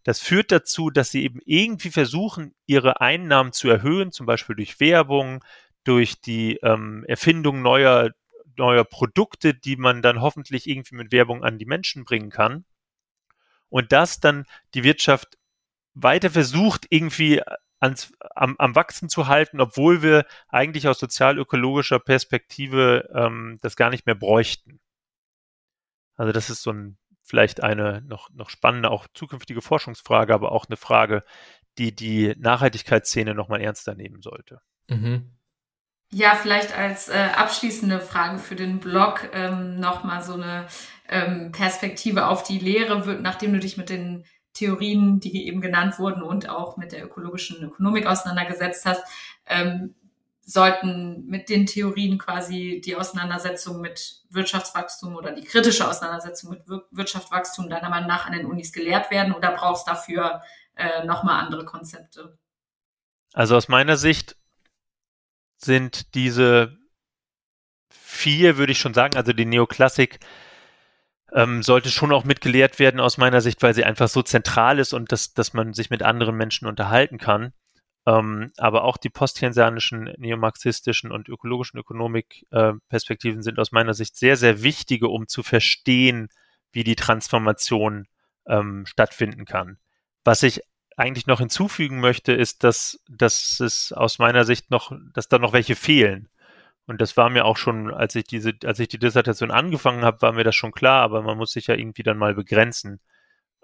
das 0.05 0.21
führt 0.21 0.53
dazu, 0.53 0.91
dass 0.91 1.11
sie 1.11 1.25
eben 1.25 1.41
irgendwie 1.47 1.91
versuchen, 1.91 2.55
ihre 2.67 3.01
Einnahmen 3.01 3.53
zu 3.53 3.71
erhöhen, 3.71 4.13
zum 4.13 4.27
Beispiel 4.27 4.55
durch 4.55 4.79
Werbung, 4.79 5.43
durch 5.83 6.21
die 6.21 6.57
ähm, 6.63 7.05
Erfindung 7.09 7.63
neuer, 7.63 8.11
neuer 8.57 8.85
Produkte, 8.85 9.55
die 9.55 9.77
man 9.77 10.03
dann 10.03 10.21
hoffentlich 10.21 10.69
irgendwie 10.69 10.97
mit 10.97 11.11
Werbung 11.11 11.43
an 11.43 11.59
die 11.59 11.65
Menschen 11.65 12.05
bringen 12.05 12.31
kann. 12.31 12.67
Und 13.71 13.93
das 13.93 14.21
dann 14.21 14.45
die 14.75 14.85
Wirtschaft 14.85 15.39
weiter 15.95 16.31
versucht, 16.31 16.87
irgendwie 16.91 17.41
ans, 17.85 18.13
am, 18.35 18.57
am 18.59 18.75
Wachsen 18.75 19.09
zu 19.09 19.29
halten, 19.29 19.61
obwohl 19.61 20.03
wir 20.03 20.27
eigentlich 20.49 20.89
aus 20.89 20.99
sozial-ökologischer 20.99 22.01
Perspektive 22.01 23.11
ähm, 23.15 23.59
das 23.63 23.77
gar 23.77 23.91
nicht 23.91 24.07
mehr 24.07 24.15
bräuchten. 24.15 24.81
Also 26.17 26.33
das 26.33 26.51
ist 26.51 26.63
so 26.63 26.73
ein 26.73 26.99
vielleicht 27.23 27.63
eine 27.63 28.03
noch, 28.03 28.31
noch 28.31 28.51
spannende, 28.51 28.91
auch 28.91 29.07
zukünftige 29.15 29.63
Forschungsfrage, 29.63 30.35
aber 30.35 30.53
auch 30.53 30.67
eine 30.67 30.77
Frage, 30.77 31.23
die 31.79 31.95
die 31.95 32.35
Nachhaltigkeitsszene 32.39 33.35
nochmal 33.35 33.61
ernster 33.61 33.95
nehmen 33.95 34.21
sollte. 34.21 34.61
Mhm. 34.89 35.31
Ja, 36.13 36.35
vielleicht 36.37 36.77
als 36.77 37.09
äh, 37.09 37.31
abschließende 37.35 38.01
Frage 38.01 38.39
für 38.39 38.55
den 38.55 38.79
Blog 38.79 39.29
ähm, 39.33 39.81
nochmal 39.81 40.23
so 40.23 40.35
eine 40.35 40.69
ähm, 41.09 41.51
Perspektive 41.51 42.27
auf 42.29 42.45
die 42.45 42.59
Lehre, 42.59 43.07
wird, 43.07 43.23
nachdem 43.23 43.53
du 43.53 43.59
dich 43.59 43.77
mit 43.77 43.89
den 43.89 44.25
Theorien, 44.55 45.21
die 45.21 45.47
eben 45.47 45.61
genannt 45.61 45.99
wurden 45.99 46.23
und 46.23 46.49
auch 46.49 46.77
mit 46.77 46.93
der 46.93 47.05
ökologischen 47.05 47.63
Ökonomik 47.63 48.07
auseinandergesetzt 48.07 48.87
hast, 48.87 49.03
ähm, 49.47 49.95
sollten 50.47 51.27
mit 51.27 51.49
den 51.49 51.67
Theorien 51.67 52.19
quasi 52.19 52.81
die 52.85 52.97
Auseinandersetzung 52.97 53.81
mit 53.81 54.23
Wirtschaftswachstum 54.31 55.17
oder 55.17 55.33
die 55.33 55.45
kritische 55.45 55.89
Auseinandersetzung 55.89 56.51
mit 56.51 56.69
Wir 56.69 56.85
Wirtschaftswachstum 56.91 57.69
deiner 57.69 57.89
Meinung 57.89 58.09
nach 58.09 58.27
an 58.27 58.33
den 58.33 58.47
Unis 58.47 58.73
gelehrt 58.73 59.11
werden 59.11 59.33
oder 59.33 59.53
brauchst 59.53 59.89
dafür 59.89 60.43
äh, 60.77 61.05
nochmal 61.05 61.43
andere 61.43 61.65
Konzepte? 61.65 62.39
Also 63.33 63.57
aus 63.57 63.69
meiner 63.69 63.97
Sicht 63.97 64.37
sind 65.57 66.15
diese 66.15 66.77
vier, 67.89 68.59
würde 68.59 68.73
ich 68.73 68.79
schon 68.79 68.95
sagen, 68.95 69.17
also 69.17 69.33
die 69.33 69.47
Neoklassik 69.47 70.21
ähm, 71.35 71.63
sollte 71.63 71.91
schon 71.91 72.13
auch 72.13 72.25
mitgelehrt 72.25 72.79
werden 72.79 73.01
aus 73.01 73.19
meiner 73.19 73.41
Sicht, 73.41 73.63
weil 73.63 73.75
sie 73.75 73.85
einfach 73.85 74.09
so 74.09 74.23
zentral 74.23 74.79
ist 74.79 74.95
und 74.95 75.11
dass, 75.13 75.35
dass 75.35 75.53
man 75.53 75.75
sich 75.75 75.91
mit 75.91 76.03
anderen 76.03 76.37
Menschen 76.37 76.69
unterhalten 76.69 77.19
kann. 77.19 77.53
Ähm, 78.07 78.53
aber 78.57 78.85
auch 78.85 78.97
die 78.97 79.09
postkeynesianischen, 79.09 80.15
neomarxistischen 80.19 81.11
und 81.11 81.29
ökologischen 81.29 81.79
Ökonomikperspektiven 81.79 83.41
äh, 83.41 83.43
sind 83.43 83.59
aus 83.59 83.73
meiner 83.73 83.95
Sicht 83.95 84.17
sehr, 84.17 84.37
sehr 84.37 84.63
wichtige, 84.63 85.09
um 85.09 85.27
zu 85.27 85.43
verstehen, 85.43 86.29
wie 86.71 86.85
die 86.85 86.97
Transformation 86.97 88.07
ähm, 88.47 88.85
stattfinden 88.87 89.45
kann. 89.45 89.79
Was 90.23 90.43
ich 90.43 90.61
eigentlich 90.97 91.27
noch 91.27 91.41
hinzufügen 91.41 91.99
möchte, 91.99 92.33
ist, 92.33 92.63
dass, 92.63 93.01
dass 93.09 93.59
es 93.59 93.93
aus 93.93 94.19
meiner 94.19 94.45
Sicht 94.45 94.71
noch, 94.71 94.93
dass 95.13 95.29
da 95.29 95.39
noch 95.39 95.53
welche 95.53 95.75
fehlen. 95.75 96.29
Und 96.87 97.01
das 97.01 97.17
war 97.17 97.31
mir 97.31 97.45
auch 97.47 97.57
schon, 97.57 97.93
als 97.93 98.15
ich 98.15 98.25
diese, 98.25 98.53
als 98.65 98.79
ich 98.79 98.89
die 98.89 98.99
Dissertation 98.99 99.51
angefangen 99.51 100.05
habe, 100.05 100.21
war 100.23 100.33
mir 100.33 100.45
das 100.45 100.55
schon 100.55 100.73
klar, 100.73 101.03
aber 101.03 101.23
man 101.23 101.39
muss 101.39 101.53
sich 101.53 101.67
ja 101.67 101.75
irgendwie 101.75 102.03
dann 102.03 102.19
mal 102.19 102.35
begrenzen. 102.35 103.01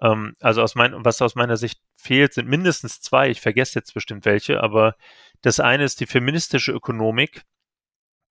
Ähm, 0.01 0.35
also 0.39 0.61
aus 0.63 0.75
mein, 0.75 1.05
was 1.05 1.21
aus 1.21 1.35
meiner 1.35 1.57
Sicht 1.57 1.79
fehlt, 1.97 2.33
sind 2.33 2.47
mindestens 2.47 3.01
zwei. 3.01 3.29
Ich 3.29 3.41
vergesse 3.41 3.79
jetzt 3.79 3.93
bestimmt 3.93 4.25
welche, 4.25 4.61
aber 4.61 4.95
das 5.41 5.59
eine 5.59 5.83
ist 5.83 5.99
die 5.99 6.07
feministische 6.07 6.71
Ökonomik, 6.71 7.43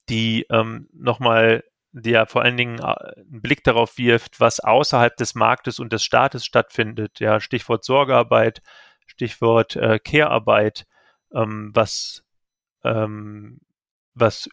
die 0.08 0.46
ähm, 0.50 0.88
nochmal, 0.92 1.64
die 1.92 2.10
ja 2.10 2.26
vor 2.26 2.42
allen 2.42 2.56
Dingen 2.56 2.80
äh, 2.80 2.82
einen 2.82 3.42
Blick 3.42 3.64
darauf 3.64 3.96
wirft, 3.98 4.40
was 4.40 4.60
außerhalb 4.60 5.16
des 5.16 5.34
Marktes 5.34 5.78
und 5.78 5.92
des 5.92 6.04
Staates 6.04 6.44
stattfindet. 6.44 7.20
Ja, 7.20 7.40
Stichwort 7.40 7.84
Sorgearbeit, 7.84 8.62
Stichwort 9.06 9.76
äh, 9.76 10.00
Care-Arbeit, 10.00 10.86
ähm, 11.34 11.70
was, 11.74 12.24
ähm, 12.84 13.60
was 14.14 14.48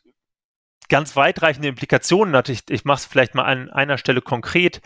ganz 0.89 1.15
weitreichende 1.15 1.67
Implikationen 1.67 2.35
hat. 2.35 2.49
Ich, 2.49 2.61
ich 2.69 2.85
mache 2.85 2.97
es 2.97 3.05
vielleicht 3.05 3.35
mal 3.35 3.43
an 3.43 3.69
einer 3.69 3.97
Stelle 3.97 4.21
konkret. 4.21 4.81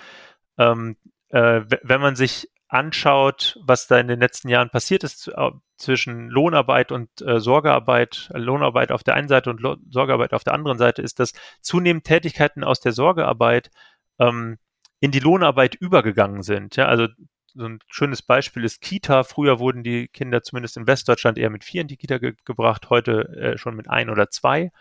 Ähm, 0.58 0.98
äh, 1.30 1.62
wenn 1.84 2.02
man 2.02 2.16
sich 2.16 2.50
anschaut, 2.68 3.60
was 3.64 3.88
da 3.88 4.00
in 4.00 4.08
den 4.08 4.20
letzten 4.20 4.48
Jahren 4.48 4.70
passiert 4.70 5.04
ist 5.04 5.28
äh, 5.28 5.52
zwischen 5.78 6.30
Lohnarbeit 6.30 6.92
und 6.92 7.10
äh, 7.22 7.40
Sorgearbeit, 7.40 8.30
Lohnarbeit 8.34 8.92
auf 8.92 9.04
der 9.04 9.16
einen 9.16 9.28
Seite 9.28 9.50
und 9.50 9.60
Lo 9.60 9.76
Sorgearbeit 9.90 10.34
auf 10.34 10.44
der 10.44 10.54
anderen 10.54 10.78
Seite, 10.78 11.02
ist, 11.02 11.20
dass 11.20 11.34
zunehmend 11.62 12.06
Tätigkeiten 12.06 12.64
aus 12.64 12.80
der 12.80 12.94
Sorgearbeit 12.94 13.72
ähm, 14.20 14.58
in 15.02 15.12
die 15.12 15.20
Lohnarbeit 15.20 15.76
übergegangen 15.76 16.44
sind. 16.44 16.78
Ja, 16.78 16.86
also 16.86 17.08
so 17.54 17.66
ein 17.66 17.80
schönes 17.88 18.22
Beispiel 18.22 18.64
ist 18.64 18.80
Kita. 18.80 19.24
Früher 19.24 19.60
wurden 19.60 19.84
die 19.84 20.08
Kinder 20.08 20.42
zumindest 20.42 20.78
in 20.78 20.88
Westdeutschland 20.88 21.38
eher 21.38 21.50
mit 21.50 21.66
vier 21.66 21.82
in 21.82 21.88
die 21.88 21.98
Kita 21.98 22.20
ge 22.20 22.36
gebracht, 22.46 22.90
heute 22.90 23.28
äh, 23.36 23.58
schon 23.58 23.76
mit 23.76 23.90
ein 23.90 24.10
oder 24.10 24.30
zwei. 24.30 24.72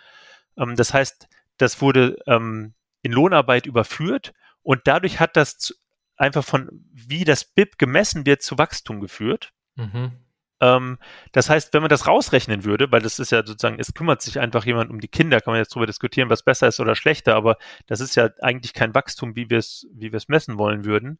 Ähm, 0.61 0.77
das 0.77 0.95
heißt, 0.95 1.29
das 1.57 1.81
wurde 1.81 2.19
ähm, 2.27 2.75
in 3.03 3.13
Lohnarbeit 3.13 3.67
überführt 3.67 4.33
und 4.63 4.83
dadurch 4.85 5.19
hat 5.19 5.37
das 5.37 5.75
einfach 6.17 6.45
von, 6.45 6.69
wie 6.93 7.25
das 7.25 7.45
BIP 7.45 7.79
gemessen 7.79 8.27
wird, 8.27 8.43
zu 8.43 8.59
Wachstum 8.59 9.01
geführt. 9.01 9.53
Mhm. 9.75 10.13
Ähm, 10.61 10.99
das 11.33 11.49
heißt, 11.49 11.73
wenn 11.73 11.81
man 11.81 11.89
das 11.89 12.07
rausrechnen 12.07 12.65
würde, 12.65 12.93
weil 12.93 13.01
das 13.01 13.19
ist 13.19 13.33
ja 13.33 13.45
sozusagen, 13.45 13.79
es 13.81 13.95
kümmert 13.95 14.21
sich 14.21 14.39
einfach 14.39 14.67
jemand 14.67 14.91
um 14.91 15.01
die 15.01 15.09
Kinder, 15.09 15.41
kann 15.41 15.53
man 15.53 15.61
jetzt 15.61 15.75
darüber 15.75 15.87
diskutieren, 15.87 16.29
was 16.29 16.43
besser 16.43 16.69
ist 16.69 16.81
oder 16.81 16.95
schlechter, 16.95 17.35
aber 17.35 17.57
das 17.87 18.01
ist 18.01 18.15
ja 18.15 18.29
eigentlich 18.43 18.75
kein 18.75 18.95
Wachstum, 18.95 19.35
wie 19.35 19.49
wir 19.49 19.59
es, 19.59 19.87
wie 19.95 20.11
messen 20.29 20.59
wollen 20.59 20.85
würden. 20.85 21.19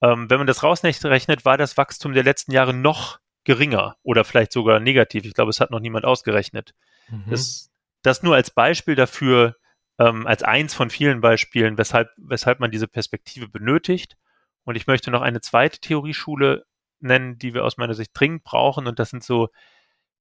Ähm, 0.00 0.30
wenn 0.30 0.38
man 0.38 0.46
das 0.46 0.62
rausrechnet, 0.62 1.44
war 1.44 1.58
das 1.58 1.76
Wachstum 1.76 2.12
der 2.12 2.22
letzten 2.22 2.52
Jahre 2.52 2.72
noch 2.72 3.18
geringer 3.42 3.96
oder 4.02 4.24
vielleicht 4.24 4.52
sogar 4.52 4.78
negativ. 4.78 5.24
Ich 5.24 5.34
glaube, 5.34 5.50
es 5.50 5.60
hat 5.60 5.70
noch 5.70 5.80
niemand 5.80 6.04
ausgerechnet. 6.04 6.74
Mhm. 7.08 7.24
Das, 7.30 7.70
das 8.02 8.22
nur 8.22 8.34
als 8.34 8.50
Beispiel 8.50 8.94
dafür, 8.94 9.56
ähm, 9.98 10.26
als 10.26 10.42
eins 10.42 10.74
von 10.74 10.90
vielen 10.90 11.20
Beispielen, 11.20 11.78
weshalb, 11.78 12.10
weshalb 12.16 12.60
man 12.60 12.70
diese 12.70 12.88
Perspektive 12.88 13.48
benötigt. 13.48 14.16
Und 14.64 14.76
ich 14.76 14.86
möchte 14.86 15.10
noch 15.10 15.22
eine 15.22 15.40
zweite 15.40 15.80
Theorieschule 15.80 16.64
nennen, 17.00 17.38
die 17.38 17.54
wir 17.54 17.64
aus 17.64 17.76
meiner 17.76 17.94
Sicht 17.94 18.10
dringend 18.14 18.44
brauchen. 18.44 18.86
Und 18.86 18.98
das 18.98 19.10
sind 19.10 19.22
so 19.22 19.48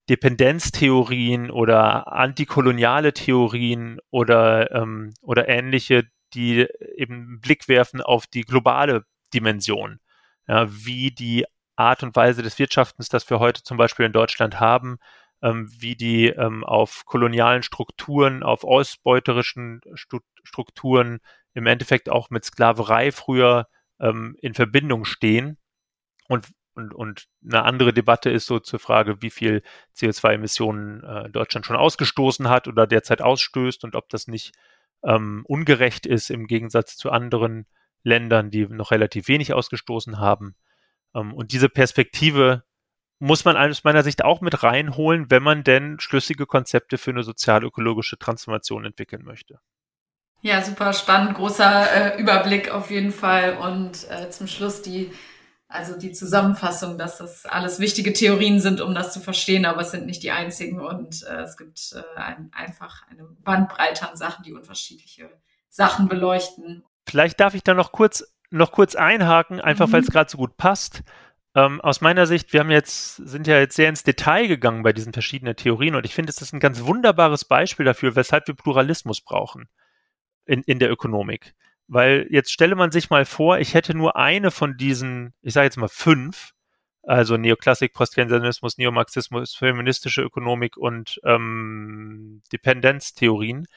Dependenztheorien 0.09 1.49
oder 1.49 2.11
antikoloniale 2.13 3.13
Theorien 3.13 3.99
oder, 4.11 4.71
ähm, 4.71 5.13
oder 5.21 5.49
ähnliche, 5.49 6.07
die 6.33 6.67
eben 6.95 7.13
einen 7.13 7.41
Blick 7.41 7.67
werfen 7.67 8.01
auf 8.01 8.27
die 8.27 8.41
globale 8.41 9.05
Dimension. 9.33 9.99
Ja, 10.47 10.67
wie 10.69 11.11
die 11.11 11.45
Art 11.75 12.03
und 12.03 12.15
Weise 12.15 12.43
des 12.43 12.59
Wirtschaftens, 12.59 13.09
das 13.09 13.29
wir 13.29 13.39
heute 13.39 13.63
zum 13.63 13.77
Beispiel 13.77 14.05
in 14.05 14.13
Deutschland 14.13 14.59
haben, 14.59 14.97
ähm, 15.45 15.69
wie 15.79 15.95
die 15.95 16.27
ähm, 16.27 16.63
auf 16.63 17.05
kolonialen 17.05 17.61
Strukturen, 17.61 18.41
auf 18.41 18.63
ausbeuterischen 18.63 19.81
Strukturen, 20.43 21.19
im 21.53 21.67
Endeffekt 21.67 22.09
auch 22.09 22.31
mit 22.31 22.43
Sklaverei 22.43 23.11
früher 23.11 23.67
ähm, 23.99 24.35
in 24.41 24.55
Verbindung 24.55 25.05
stehen. 25.05 25.57
Und, 26.27 26.47
und, 26.73 26.95
und 26.95 27.27
eine 27.45 27.63
andere 27.63 27.93
Debatte 27.93 28.31
ist 28.31 28.47
so 28.47 28.59
zur 28.59 28.79
Frage, 28.79 29.21
wie 29.21 29.29
viel 29.29 29.61
CO2-Emissionen 29.95 31.03
äh, 31.03 31.29
Deutschland 31.29 31.67
schon 31.67 31.77
ausgestoßen 31.77 32.49
hat 32.49 32.67
oder 32.67 32.87
derzeit 32.87 33.21
ausstößt 33.21 33.83
und 33.83 33.95
ob 33.95 34.09
das 34.09 34.27
nicht 34.27 34.55
ähm, 35.03 35.45
ungerecht 35.47 36.07
ist 36.07 36.31
im 36.31 36.47
Gegensatz 36.47 36.97
zu 36.97 37.11
anderen 37.11 37.67
Ländern, 38.01 38.49
die 38.49 38.65
noch 38.65 38.89
relativ 38.89 39.27
wenig 39.27 39.53
ausgestoßen 39.53 40.17
haben. 40.17 40.55
Ähm, 41.13 41.35
und 41.35 41.51
diese 41.51 41.69
Perspektive 41.69 42.63
muss 43.19 43.45
man 43.45 43.57
aus 43.57 43.83
meiner 43.83 44.03
Sicht 44.03 44.23
auch 44.23 44.41
mit 44.41 44.63
reinholen, 44.63 45.29
wenn 45.29 45.43
man 45.43 45.63
denn 45.63 45.99
schlüssige 45.99 46.45
Konzepte 46.45 46.97
für 46.97 47.11
eine 47.11 47.23
sozial-ökologische 47.23 48.17
Transformation 48.17 48.85
entwickeln 48.85 49.23
möchte. 49.23 49.59
Ja, 50.41 50.61
super 50.61 50.93
spannend, 50.93 51.35
großer 51.35 52.17
äh, 52.17 52.21
Überblick 52.21 52.69
auf 52.69 52.91
jeden 52.91 53.11
Fall. 53.11 53.57
Und 53.57 54.07
äh, 54.11 54.29
zum 54.29 54.47
Schluss 54.47 54.81
die, 54.81 55.11
also 55.67 55.97
die 55.97 56.11
Zusammenfassung, 56.11 56.97
dass 56.97 57.17
das 57.17 57.45
alles 57.45 57.79
wichtige 57.79 58.13
Theorien 58.13 58.59
sind, 58.59 58.79
um 58.81 58.93
das 58.93 59.11
zu 59.11 59.19
verstehen, 59.19 59.65
aber 59.65 59.81
es 59.81 59.91
sind 59.91 60.05
nicht 60.05 60.21
die 60.21 60.31
einzigen. 60.31 60.81
Und 60.81 61.23
äh, 61.23 61.41
es 61.41 61.57
gibt 61.57 61.95
äh, 61.95 62.19
ein, 62.19 62.51
einfach 62.53 63.07
eine 63.09 63.23
Bandbreite 63.23 64.07
an 64.07 64.17
Sachen, 64.17 64.43
die 64.43 64.53
unterschiedliche 64.53 65.31
Sachen 65.69 66.07
beleuchten. 66.07 66.83
Vielleicht 67.07 67.39
darf 67.39 67.55
ich 67.55 67.63
da 67.63 67.73
noch 67.73 67.91
kurz, 67.91 68.23
noch 68.51 68.71
kurz 68.71 68.95
einhaken, 68.95 69.59
einfach 69.61 69.87
mhm. 69.87 69.93
weil 69.93 70.01
es 70.01 70.11
gerade 70.11 70.29
so 70.29 70.37
gut 70.37 70.57
passt. 70.57 71.01
Ähm, 71.55 71.79
aus 71.81 72.01
meiner 72.01 72.27
Sicht, 72.27 72.53
wir 72.53 72.59
haben 72.59 72.71
jetzt, 72.71 73.15
sind 73.15 73.47
ja 73.47 73.59
jetzt 73.59 73.75
sehr 73.75 73.89
ins 73.89 74.03
Detail 74.03 74.47
gegangen 74.47 74.83
bei 74.83 74.93
diesen 74.93 75.13
verschiedenen 75.13 75.55
Theorien 75.55 75.95
und 75.95 76.05
ich 76.05 76.13
finde, 76.13 76.29
es 76.29 76.41
ist 76.41 76.53
ein 76.53 76.59
ganz 76.59 76.81
wunderbares 76.81 77.45
Beispiel 77.45 77.85
dafür, 77.85 78.15
weshalb 78.15 78.47
wir 78.47 78.55
Pluralismus 78.55 79.21
brauchen 79.21 79.69
in, 80.45 80.61
in 80.63 80.79
der 80.79 80.91
Ökonomik. 80.91 81.55
Weil 81.87 82.27
jetzt 82.29 82.51
stelle 82.51 82.75
man 82.75 82.91
sich 82.91 83.09
mal 83.09 83.25
vor, 83.25 83.59
ich 83.59 83.73
hätte 83.73 83.95
nur 83.95 84.17
eine 84.17 84.51
von 84.51 84.75
diesen, 84.75 85.33
ich 85.41 85.53
sage 85.53 85.65
jetzt 85.65 85.77
mal 85.77 85.87
fünf 85.87 86.51
also 87.07 87.37
Neoklassik, 87.37 87.93
Postkeynesianismus, 87.93 88.77
Neomarxismus, 88.77 89.55
feministische 89.55 90.21
Ökonomik 90.21 90.77
und 90.77 91.19
ähm, 91.23 92.41
Dependenztheorien, 92.51 93.67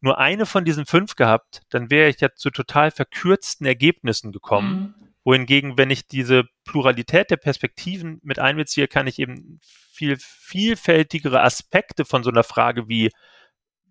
nur 0.00 0.18
eine 0.18 0.46
von 0.46 0.64
diesen 0.64 0.86
fünf 0.86 1.16
gehabt, 1.16 1.62
dann 1.70 1.90
wäre 1.90 2.08
ich 2.08 2.20
ja 2.20 2.32
zu 2.34 2.50
total 2.50 2.90
verkürzten 2.90 3.66
Ergebnissen 3.66 4.30
gekommen. 4.30 4.94
Mhm. 4.98 5.08
Wohingegen, 5.26 5.76
wenn 5.76 5.90
ich 5.90 6.06
diese 6.06 6.44
Pluralität 6.64 7.32
der 7.32 7.36
Perspektiven 7.36 8.20
mit 8.22 8.38
einbeziehe, 8.38 8.86
kann 8.86 9.08
ich 9.08 9.18
eben 9.18 9.58
viel 9.60 10.16
vielfältigere 10.20 11.42
Aspekte 11.42 12.04
von 12.04 12.22
so 12.22 12.30
einer 12.30 12.44
Frage 12.44 12.88
wie, 12.88 13.10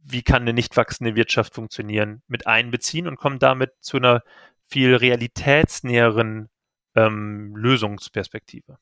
wie 0.01 0.23
kann 0.23 0.43
eine 0.43 0.53
nicht 0.53 0.77
wachsende 0.77 1.17
Wirtschaft 1.17 1.53
funktionieren, 1.53 2.23
mit 2.27 2.47
einbeziehen 2.47 3.05
und 3.05 3.17
komme 3.17 3.37
damit 3.37 3.73
zu 3.81 3.97
einer 3.97 4.21
viel 4.69 4.95
realitätsnäheren 4.95 6.47
ähm, 6.95 7.53
Lösungsperspektive. 7.57 8.77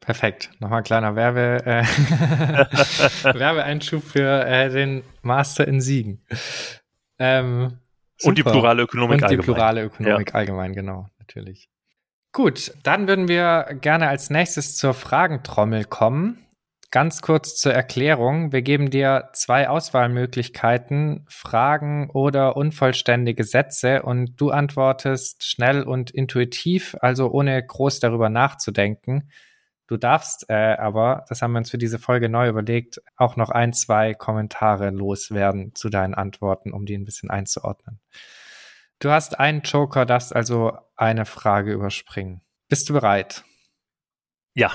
Perfekt. 0.00 0.52
Nochmal 0.58 0.82
kleiner 0.82 1.14
Werbe, 1.14 1.66
äh, 1.66 1.82
Werbeeinschub 3.38 4.02
für 4.02 4.46
äh, 4.46 4.70
den 4.70 5.04
Master 5.20 5.68
in 5.68 5.82
Siegen. 5.82 6.24
Ähm, 7.18 7.81
und 8.24 8.38
die 8.38 8.42
plurale 8.42 8.82
Ökonomik 8.82 9.14
Und 9.14 9.20
die 9.20 9.24
allgemein. 9.24 9.44
plurale 9.44 9.84
Ökonomik 9.84 10.28
ja. 10.28 10.34
allgemein, 10.34 10.72
genau, 10.72 11.08
natürlich. 11.18 11.68
Gut, 12.32 12.72
dann 12.82 13.08
würden 13.08 13.28
wir 13.28 13.66
gerne 13.80 14.08
als 14.08 14.30
nächstes 14.30 14.76
zur 14.76 14.94
Fragentrommel 14.94 15.84
kommen. 15.84 16.38
Ganz 16.90 17.22
kurz 17.22 17.56
zur 17.56 17.72
Erklärung. 17.72 18.52
Wir 18.52 18.60
geben 18.60 18.90
dir 18.90 19.30
zwei 19.32 19.68
Auswahlmöglichkeiten, 19.68 21.24
Fragen 21.28 22.10
oder 22.10 22.56
unvollständige 22.56 23.44
Sätze 23.44 24.02
und 24.02 24.38
du 24.38 24.50
antwortest 24.50 25.44
schnell 25.44 25.82
und 25.84 26.10
intuitiv, 26.10 26.94
also 27.00 27.30
ohne 27.30 27.64
groß 27.66 28.00
darüber 28.00 28.28
nachzudenken. 28.28 29.30
Du 29.92 29.98
darfst 29.98 30.48
äh, 30.48 30.54
aber, 30.78 31.26
das 31.28 31.42
haben 31.42 31.52
wir 31.52 31.58
uns 31.58 31.70
für 31.70 31.76
diese 31.76 31.98
Folge 31.98 32.30
neu 32.30 32.48
überlegt, 32.48 33.02
auch 33.18 33.36
noch 33.36 33.50
ein, 33.50 33.74
zwei 33.74 34.14
Kommentare 34.14 34.88
loswerden 34.88 35.74
zu 35.74 35.90
deinen 35.90 36.14
Antworten, 36.14 36.72
um 36.72 36.86
die 36.86 36.96
ein 36.96 37.04
bisschen 37.04 37.28
einzuordnen. 37.28 38.00
Du 39.00 39.10
hast 39.10 39.38
einen 39.38 39.60
Joker, 39.60 40.06
darfst 40.06 40.34
also 40.34 40.78
eine 40.96 41.26
Frage 41.26 41.74
überspringen. 41.74 42.40
Bist 42.70 42.88
du 42.88 42.94
bereit? 42.94 43.44
Ja. 44.54 44.72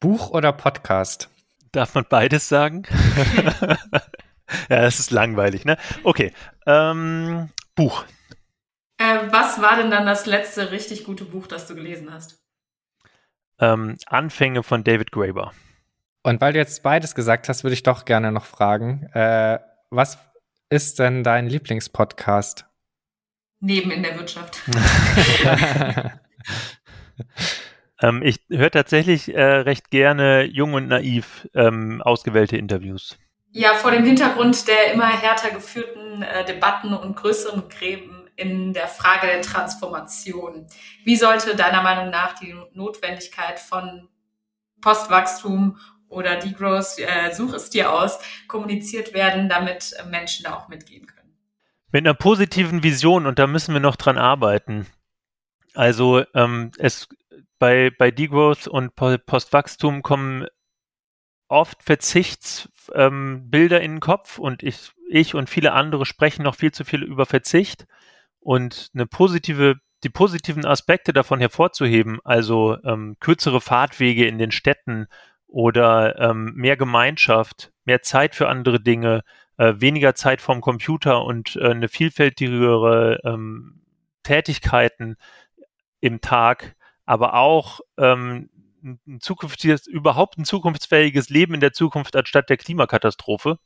Buch 0.00 0.28
oder 0.32 0.52
Podcast? 0.52 1.30
Darf 1.70 1.94
man 1.94 2.04
beides 2.10 2.46
sagen? 2.46 2.82
ja, 4.68 4.82
das 4.82 4.98
ist 4.98 5.12
langweilig, 5.12 5.64
ne? 5.64 5.78
Okay. 6.04 6.34
Ähm, 6.66 7.48
Buch. 7.74 8.04
Äh, 8.98 9.30
was 9.30 9.60
war 9.60 9.76
denn 9.76 9.90
dann 9.90 10.06
das 10.06 10.26
letzte 10.26 10.70
richtig 10.70 11.04
gute 11.04 11.24
Buch, 11.24 11.46
das 11.46 11.66
du 11.66 11.74
gelesen 11.74 12.12
hast? 12.12 12.42
Ähm, 13.58 13.96
Anfänge 14.06 14.62
von 14.62 14.84
David 14.84 15.12
Graeber. 15.12 15.52
Und 16.22 16.40
weil 16.40 16.52
du 16.52 16.58
jetzt 16.58 16.82
beides 16.82 17.14
gesagt 17.14 17.48
hast, 17.48 17.64
würde 17.64 17.74
ich 17.74 17.82
doch 17.82 18.04
gerne 18.04 18.30
noch 18.32 18.44
fragen, 18.44 19.04
äh, 19.12 19.58
was 19.90 20.18
ist 20.70 20.98
denn 20.98 21.24
dein 21.24 21.46
Lieblingspodcast? 21.46 22.66
Neben 23.60 23.90
in 23.90 24.02
der 24.02 24.16
Wirtschaft. 24.16 24.60
ähm, 28.00 28.22
ich 28.22 28.40
höre 28.48 28.70
tatsächlich 28.70 29.34
äh, 29.34 29.42
recht 29.42 29.90
gerne 29.90 30.44
jung 30.44 30.74
und 30.74 30.88
naiv 30.88 31.48
ähm, 31.54 32.02
ausgewählte 32.02 32.56
Interviews. 32.56 33.18
Ja, 33.52 33.74
vor 33.74 33.90
dem 33.90 34.04
Hintergrund 34.04 34.66
der 34.66 34.94
immer 34.94 35.08
härter 35.08 35.50
geführten 35.50 36.22
äh, 36.22 36.44
Debatten 36.44 36.94
und 36.94 37.16
größeren 37.16 37.68
Gräben 37.68 38.22
in 38.36 38.72
der 38.72 38.88
Frage 38.88 39.26
der 39.26 39.42
Transformation. 39.42 40.66
Wie 41.04 41.16
sollte 41.16 41.54
deiner 41.54 41.82
Meinung 41.82 42.10
nach 42.10 42.32
die 42.38 42.54
Notwendigkeit 42.72 43.60
von 43.60 44.08
Postwachstum 44.80 45.78
oder 46.08 46.36
Degrowth, 46.36 46.98
äh, 46.98 47.32
such 47.34 47.52
es 47.52 47.68
dir 47.68 47.92
aus, 47.92 48.18
kommuniziert 48.48 49.12
werden, 49.12 49.50
damit 49.50 49.94
Menschen 50.10 50.44
da 50.44 50.54
auch 50.54 50.68
mitgehen 50.68 51.06
können? 51.06 51.36
Mit 51.92 52.06
einer 52.06 52.14
positiven 52.14 52.82
Vision 52.82 53.26
und 53.26 53.38
da 53.38 53.46
müssen 53.46 53.74
wir 53.74 53.80
noch 53.80 53.96
dran 53.96 54.16
arbeiten. 54.16 54.86
Also 55.74 56.24
ähm, 56.34 56.72
es 56.78 57.06
bei, 57.58 57.90
bei 57.96 58.10
Degrowth 58.10 58.66
und 58.66 58.94
Postwachstum 58.96 60.02
kommen 60.02 60.46
oft 61.52 61.82
Verzichtsbilder 61.82 63.80
ähm, 63.80 63.84
in 63.84 63.92
den 63.92 64.00
Kopf 64.00 64.38
und 64.38 64.62
ich, 64.62 64.92
ich 65.08 65.34
und 65.34 65.50
viele 65.50 65.72
andere 65.72 66.06
sprechen 66.06 66.42
noch 66.42 66.54
viel 66.54 66.72
zu 66.72 66.84
viel 66.84 67.02
über 67.02 67.26
Verzicht 67.26 67.86
und 68.40 68.90
eine 68.94 69.06
positive, 69.06 69.76
die 70.02 70.08
positiven 70.08 70.64
Aspekte 70.64 71.12
davon 71.12 71.40
hervorzuheben, 71.40 72.20
also 72.24 72.78
ähm, 72.84 73.16
kürzere 73.20 73.60
Fahrtwege 73.60 74.26
in 74.26 74.38
den 74.38 74.50
Städten 74.50 75.06
oder 75.46 76.18
ähm, 76.18 76.54
mehr 76.54 76.78
Gemeinschaft, 76.78 77.70
mehr 77.84 78.00
Zeit 78.00 78.34
für 78.34 78.48
andere 78.48 78.80
Dinge, 78.80 79.22
äh, 79.58 79.74
weniger 79.76 80.14
Zeit 80.14 80.40
vorm 80.40 80.62
Computer 80.62 81.22
und 81.22 81.56
äh, 81.56 81.68
eine 81.68 81.88
vielfältigere 81.88 83.20
ähm, 83.24 83.82
Tätigkeiten 84.22 85.16
im 86.00 86.22
Tag, 86.22 86.76
aber 87.04 87.34
auch 87.34 87.80
ähm, 87.98 88.48
ein 88.82 89.20
zukünftiges, 89.20 89.86
überhaupt 89.86 90.38
ein 90.38 90.44
zukunftsfähiges 90.44 91.28
Leben 91.30 91.54
in 91.54 91.60
der 91.60 91.72
Zukunft 91.72 92.16
anstatt 92.16 92.50
der 92.50 92.56
Klimakatastrophe. 92.56 93.58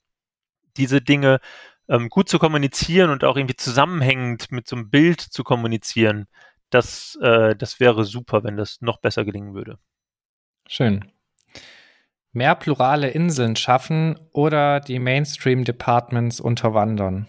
Diese 0.77 1.01
Dinge 1.01 1.41
ähm, 1.89 2.09
gut 2.09 2.29
zu 2.29 2.39
kommunizieren 2.39 3.11
und 3.11 3.25
auch 3.25 3.37
irgendwie 3.37 3.57
zusammenhängend 3.57 4.53
mit 4.53 4.69
so 4.69 4.77
einem 4.77 4.91
Bild 4.91 5.21
zu 5.21 5.45
kommunizieren, 5.45 6.27
das, 6.71 7.19
äh, 7.23 7.57
das 7.57 7.81
wäre 7.81 8.05
super, 8.05 8.45
wenn 8.45 8.57
das 8.57 8.81
noch 8.81 9.01
besser 9.01 9.25
gelingen 9.25 9.55
würde. 9.55 9.79
Schön 10.69 11.13
mehr 12.37 12.55
plurale 12.55 13.09
Inseln 13.09 13.57
schaffen 13.57 14.21
oder 14.31 14.79
die 14.79 14.99
Mainstream-Departments 15.01 16.39
unterwandern? 16.39 17.27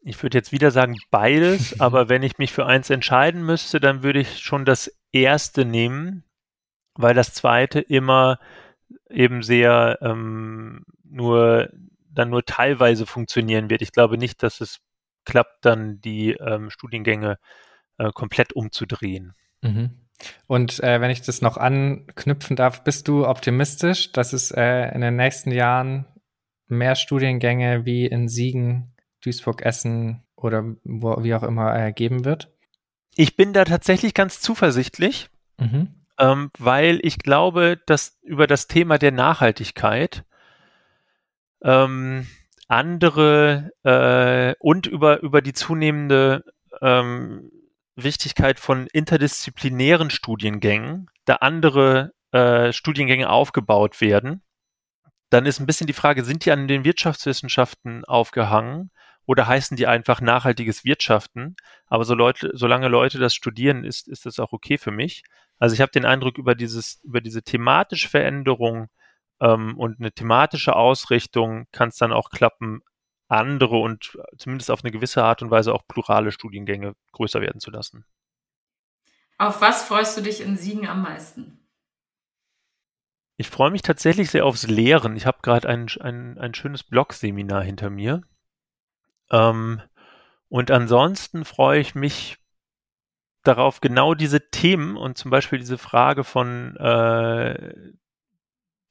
Ich 0.00 0.22
würde 0.22 0.38
jetzt 0.38 0.52
wieder 0.52 0.70
sagen 0.70 0.94
beides, 1.10 1.78
aber 1.80 2.08
wenn 2.08 2.22
ich 2.22 2.38
mich 2.38 2.52
für 2.52 2.64
eins 2.64 2.88
entscheiden 2.88 3.44
müsste, 3.44 3.80
dann 3.80 4.02
würde 4.02 4.20
ich 4.20 4.38
schon 4.38 4.64
das 4.64 4.96
erste 5.12 5.64
nehmen, 5.64 6.24
weil 6.98 7.14
das 7.14 7.32
zweite 7.32 7.80
immer 7.80 8.38
eben 9.08 9.42
sehr 9.42 9.98
ähm, 10.02 10.84
nur 11.04 11.70
dann 12.10 12.30
nur 12.30 12.44
teilweise 12.44 13.06
funktionieren 13.06 13.70
wird. 13.70 13.80
Ich 13.80 13.92
glaube 13.92 14.18
nicht, 14.18 14.42
dass 14.42 14.60
es 14.60 14.80
klappt, 15.24 15.64
dann 15.64 16.00
die 16.00 16.32
ähm, 16.32 16.70
Studiengänge 16.70 17.38
äh, 17.98 18.10
komplett 18.12 18.52
umzudrehen. 18.54 19.34
Mhm. 19.62 20.08
Und 20.48 20.82
äh, 20.82 21.00
wenn 21.00 21.10
ich 21.10 21.22
das 21.22 21.42
noch 21.42 21.56
anknüpfen 21.56 22.56
darf, 22.56 22.82
bist 22.82 23.06
du 23.06 23.26
optimistisch, 23.26 24.10
dass 24.10 24.32
es 24.32 24.50
äh, 24.50 24.92
in 24.92 25.00
den 25.00 25.14
nächsten 25.14 25.52
Jahren 25.52 26.06
mehr 26.66 26.96
Studiengänge 26.96 27.84
wie 27.84 28.06
in 28.06 28.28
Siegen, 28.28 28.96
Duisburg, 29.22 29.62
Essen 29.62 30.24
oder 30.34 30.64
wo, 30.82 31.22
wie 31.22 31.34
auch 31.34 31.44
immer 31.44 31.78
äh, 31.78 31.92
geben 31.92 32.24
wird? 32.24 32.52
Ich 33.14 33.36
bin 33.36 33.52
da 33.52 33.64
tatsächlich 33.64 34.14
ganz 34.14 34.40
zuversichtlich, 34.40 35.30
mhm. 35.58 35.97
Ähm, 36.18 36.50
weil 36.58 37.00
ich 37.02 37.18
glaube, 37.18 37.80
dass 37.86 38.18
über 38.22 38.46
das 38.46 38.66
Thema 38.66 38.98
der 38.98 39.12
Nachhaltigkeit 39.12 40.24
ähm, 41.62 42.26
andere 42.68 43.72
äh, 43.84 44.54
und 44.60 44.86
über, 44.86 45.20
über 45.22 45.40
die 45.40 45.54
zunehmende 45.54 46.44
ähm, 46.82 47.50
Wichtigkeit 47.96 48.60
von 48.60 48.86
interdisziplinären 48.92 50.10
Studiengängen, 50.10 51.10
da 51.24 51.36
andere 51.36 52.12
äh, 52.32 52.72
Studiengänge 52.72 53.28
aufgebaut 53.30 54.00
werden. 54.00 54.42
Dann 55.30 55.46
ist 55.46 55.60
ein 55.60 55.66
bisschen 55.66 55.86
die 55.86 55.92
Frage, 55.92 56.24
sind 56.24 56.44
die 56.44 56.52
an 56.52 56.68
den 56.68 56.84
Wirtschaftswissenschaften 56.84 58.04
aufgehangen 58.04 58.90
oder 59.26 59.46
heißen 59.46 59.76
die 59.76 59.86
einfach 59.86 60.20
nachhaltiges 60.20 60.84
Wirtschaften? 60.84 61.56
Aber 61.86 62.04
so 62.04 62.14
Leute, 62.14 62.50
solange 62.54 62.88
Leute 62.88 63.18
das 63.18 63.34
studieren, 63.34 63.84
ist, 63.84 64.08
ist 64.08 64.26
das 64.26 64.38
auch 64.38 64.52
okay 64.52 64.78
für 64.78 64.90
mich. 64.90 65.22
Also 65.58 65.74
ich 65.74 65.80
habe 65.80 65.92
den 65.92 66.04
Eindruck, 66.04 66.38
über 66.38 66.54
dieses, 66.54 67.00
über 67.02 67.20
diese 67.20 67.42
thematische 67.42 68.08
Veränderung 68.08 68.88
ähm, 69.40 69.76
und 69.78 70.00
eine 70.00 70.12
thematische 70.12 70.76
Ausrichtung 70.76 71.66
kann 71.72 71.88
es 71.88 71.96
dann 71.96 72.12
auch 72.12 72.30
klappen, 72.30 72.82
andere 73.28 73.76
und 73.76 74.18
zumindest 74.38 74.70
auf 74.70 74.82
eine 74.82 74.90
gewisse 74.90 75.22
Art 75.22 75.42
und 75.42 75.50
Weise 75.50 75.74
auch 75.74 75.86
plurale 75.86 76.32
Studiengänge 76.32 76.94
größer 77.12 77.40
werden 77.40 77.60
zu 77.60 77.70
lassen. 77.70 78.04
Auf 79.36 79.60
was 79.60 79.84
freust 79.84 80.16
du 80.16 80.22
dich 80.22 80.40
in 80.40 80.56
Siegen 80.56 80.88
am 80.88 81.02
meisten? 81.02 81.58
Ich 83.36 83.50
freue 83.50 83.70
mich 83.70 83.82
tatsächlich 83.82 84.30
sehr 84.30 84.44
aufs 84.44 84.66
Lehren. 84.66 85.14
Ich 85.14 85.26
habe 85.26 85.38
gerade 85.42 85.68
ein, 85.68 85.86
ein, 86.00 86.38
ein 86.38 86.54
schönes 86.54 86.82
Blog-Seminar 86.82 87.62
hinter 87.62 87.88
mir. 87.88 88.22
Ähm, 89.30 89.80
und 90.48 90.70
ansonsten 90.70 91.44
freue 91.44 91.78
ich 91.78 91.94
mich 91.94 92.38
darauf, 93.48 93.80
genau 93.80 94.14
diese 94.14 94.50
Themen 94.50 94.96
und 94.96 95.18
zum 95.18 95.30
Beispiel 95.30 95.58
diese 95.58 95.78
Frage 95.78 96.22
von, 96.22 96.76
äh, 96.76 97.72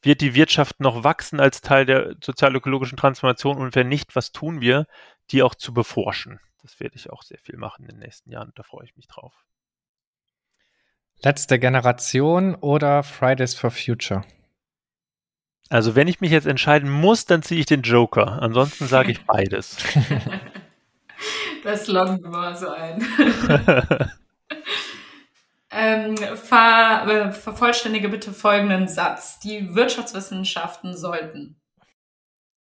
wird 0.02 0.22
die 0.22 0.36
Wirtschaft 0.36 0.80
noch 0.80 1.04
wachsen 1.04 1.40
als 1.40 1.62
Teil 1.62 1.86
der 1.86 2.16
sozial-ökologischen 2.24 2.98
Transformation 2.98 3.58
und 3.58 3.76
wenn 3.76 3.88
nicht, 3.88 4.16
was 4.16 4.32
tun 4.32 4.62
wir, 4.62 4.88
die 5.32 5.44
auch 5.44 5.56
zu 5.56 5.74
beforschen. 5.74 6.40
Das 6.62 6.80
werde 6.80 6.96
ich 6.96 7.10
auch 7.10 7.24
sehr 7.24 7.40
viel 7.40 7.58
machen 7.58 7.84
in 7.84 7.90
den 7.90 8.00
nächsten 8.00 8.32
Jahren. 8.32 8.52
Da 8.56 8.64
freue 8.64 8.86
ich 8.86 8.96
mich 8.96 9.08
drauf. 9.08 9.34
Letzte 11.24 11.60
Generation 11.60 12.56
oder 12.56 13.04
Fridays 13.04 13.56
for 13.56 13.72
Future? 13.72 14.24
Also 15.70 15.96
wenn 15.96 16.08
ich 16.08 16.22
mich 16.22 16.32
jetzt 16.32 16.48
entscheiden 16.48 16.90
muss, 16.90 17.26
dann 17.26 17.42
ziehe 17.42 17.60
ich 17.60 17.66
den 17.66 17.82
Joker. 17.82 18.42
Ansonsten 18.42 18.88
sage 18.88 19.12
ich 19.12 19.22
beides. 19.26 19.78
das 21.64 21.88
loggen 21.88 22.22
wir 22.22 22.30
mal 22.30 22.56
so 22.56 22.70
ein. 22.70 23.04
Ähm, 25.78 26.18
ver, 26.18 27.06
äh, 27.08 27.32
vervollständige 27.32 28.10
bitte 28.10 28.34
folgenden 28.34 28.88
Satz. 28.88 29.40
Die 29.40 29.76
Wirtschaftswissenschaften 29.76 30.98
sollten 30.98 31.62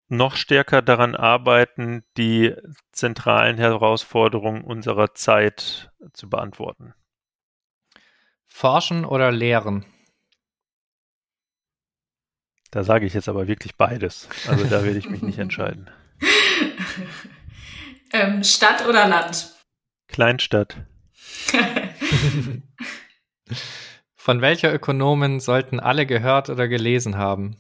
noch 0.09 0.37
stärker 0.37 0.83
daran 0.83 1.15
arbeiten, 1.15 2.05
die 2.17 2.55
zentralen 2.93 3.59
Herausforderungen 3.59 4.63
unserer 4.63 5.15
Zeit 5.15 5.91
zu 6.13 6.29
beantworten. 6.29 6.95
Forschen 8.47 9.05
oder 9.05 9.33
lehren? 9.33 9.85
Da 12.71 12.85
sage 12.85 13.07
ich 13.07 13.15
jetzt 13.15 13.29
aber 13.29 13.49
wirklich 13.49 13.77
beides. 13.77 14.29
Also 14.49 14.65
da 14.67 14.85
werde 14.85 14.99
ich 14.99 15.09
mich 15.09 15.23
nicht 15.23 15.39
entscheiden. 15.39 15.91
ähm, 18.13 18.45
Stadt 18.45 18.87
oder 18.87 19.07
Land? 19.09 19.55
Kleinstadt. 20.09 20.77
Von 24.17 24.41
welcher 24.41 24.75
Ökonomin 24.75 25.39
sollten 25.41 25.79
alle 25.79 26.07
gehört 26.07 26.51
oder 26.51 26.67
gelesen 26.67 27.17
haben? 27.17 27.59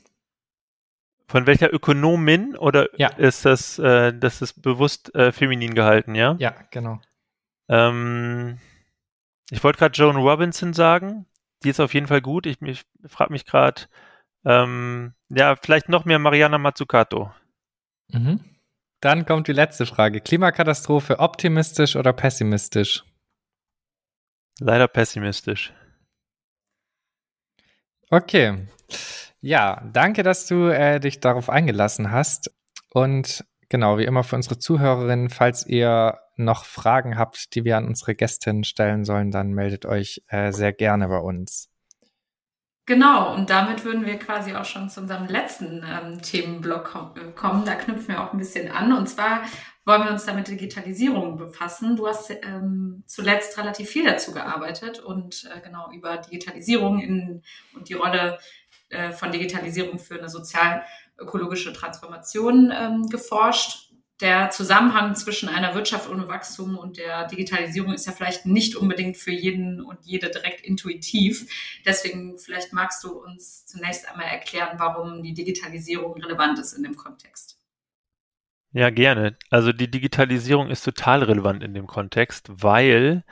Von 1.29 1.47
welcher 1.47 1.73
Ökonomin 1.73 2.57
oder 2.57 2.89
ja. 2.99 3.09
ist 3.09 3.45
das, 3.45 3.79
äh, 3.79 4.13
das 4.13 4.43
ist 4.43 4.63
bewusst 4.63 5.15
äh, 5.15 5.33
feminin 5.33 5.75
gehalten, 5.75 6.15
ja? 6.15 6.37
Ja, 6.39 6.55
genau. 6.71 7.01
Ähm, 7.69 8.59
ich 9.51 9.63
wollte 9.63 9.79
gerade 9.79 9.97
Joan 9.97 10.17
Robinson 10.17 10.73
sagen. 10.73 11.27
Die 11.65 11.71
ist 11.71 11.81
auf 11.81 11.95
jeden 11.95 12.07
Fall 12.07 12.21
gut. 12.21 12.47
Ich, 12.47 12.61
ich 12.63 12.85
frage 13.07 13.33
mich 13.33 13.45
gerade, 13.45 13.83
ähm, 14.45 15.15
ja, 15.29 15.57
vielleicht 15.57 15.89
noch 15.89 16.05
mehr 16.05 16.19
Mariana 16.19 16.59
Mazzucato. 16.59 17.33
Mhm. 18.13 18.41
Dann 19.01 19.27
kommt 19.27 19.49
die 19.49 19.53
letzte 19.53 19.87
Frage. 19.87 20.21
Klimakatastrophe 20.21 21.19
optimistisch 21.19 21.97
oder 21.97 22.13
pessimistisch? 22.13 23.05
Leider 24.61 24.89
pessimistisch. 24.89 25.73
Okay. 28.11 28.67
Ja, 29.41 29.83
danke, 29.93 30.23
dass 30.23 30.47
du 30.47 30.69
äh, 30.69 31.01
dich 31.01 31.21
darauf 31.21 31.51
eingelassen 31.51 32.11
hast. 32.11 32.51
Und 32.91 33.45
genau, 33.69 33.99
wie 33.99 34.05
immer 34.05 34.25
für 34.25 34.37
unsere 34.37 34.59
Zuhörerinnen, 34.59 35.29
falls 35.29 35.67
ihr 35.67 36.19
noch 36.37 36.65
Fragen 36.65 37.19
habt, 37.19 37.55
die 37.55 37.65
wir 37.65 37.77
an 37.77 37.87
unsere 37.87 38.15
Gästin 38.15 38.65
stellen 38.65 39.05
sollen, 39.05 39.31
dann 39.31 39.53
meldet 39.53 39.87
euch 39.87 40.23
äh, 40.29 40.53
sehr 40.53 40.73
gerne 40.73 41.09
bei 41.09 41.19
uns. 41.19 41.69
Genau, 42.87 43.35
und 43.35 43.51
damit 43.51 43.85
würden 43.85 44.07
wir 44.07 44.17
quasi 44.17 44.55
auch 44.55 44.65
schon 44.65 44.89
zu 44.89 45.01
unserem 45.01 45.27
letzten 45.27 45.85
ähm, 45.85 46.23
Themenblock 46.23 47.35
kommen. 47.35 47.65
Da 47.65 47.75
knüpfen 47.75 48.09
wir 48.09 48.23
auch 48.23 48.33
ein 48.33 48.39
bisschen 48.39 48.71
an. 48.71 48.93
Und 48.93 49.09
zwar 49.09 49.43
wollen 49.85 50.05
wir 50.05 50.13
uns 50.13 50.25
da 50.25 50.33
mit 50.33 50.47
Digitalisierung 50.47 51.37
befassen. 51.37 51.97
Du 51.97 52.07
hast 52.07 52.31
ähm, 52.31 53.03
zuletzt 53.07 53.59
relativ 53.59 53.89
viel 53.89 54.05
dazu 54.05 54.33
gearbeitet 54.33 55.01
und 55.01 55.51
äh, 55.53 55.61
genau 55.61 55.91
über 55.93 56.19
Digitalisierung 56.19 57.01
in, 57.01 57.43
und 57.75 57.89
die 57.89 57.95
Rolle 57.95 58.39
äh, 58.91 59.11
von 59.11 59.33
Digitalisierung 59.33 59.99
für 59.99 60.19
eine 60.21 60.29
sozial-ökologische 60.29 61.73
Transformation 61.73 62.73
ähm, 62.73 63.09
geforscht 63.09 63.86
der 64.21 64.51
Zusammenhang 64.51 65.15
zwischen 65.15 65.49
einer 65.49 65.75
Wirtschaft 65.75 66.09
ohne 66.09 66.27
Wachstum 66.27 66.79
und 66.79 66.97
der 66.97 67.27
Digitalisierung 67.27 67.93
ist 67.93 68.07
ja 68.07 68.13
vielleicht 68.13 68.47
nicht 68.47 68.75
unbedingt 68.75 69.17
für 69.19 69.31
jeden 69.31 69.83
und 69.83 69.99
jede 70.05 70.31
direkt 70.31 70.63
intuitiv. 70.63 71.47
Deswegen 71.85 72.39
vielleicht 72.39 72.73
magst 72.73 73.05
du 73.05 73.13
uns 73.13 73.67
zunächst 73.67 74.09
einmal 74.09 74.27
erklären, 74.27 74.79
warum 74.79 75.23
die 75.23 75.35
Digitalisierung 75.35 76.15
relevant 76.23 76.59
ist 76.59 76.73
in 76.73 76.83
dem 76.83 76.97
Kontext. 76.97 77.59
Ja, 78.73 78.91
gerne. 78.91 79.37
Also 79.51 79.73
die 79.73 79.91
Digitalisierung 79.91 80.71
ist 80.71 80.85
total 80.85 81.23
relevant 81.23 81.63
in 81.63 81.75
dem 81.75 81.87
Kontext, 81.87 82.49
weil 82.51 83.25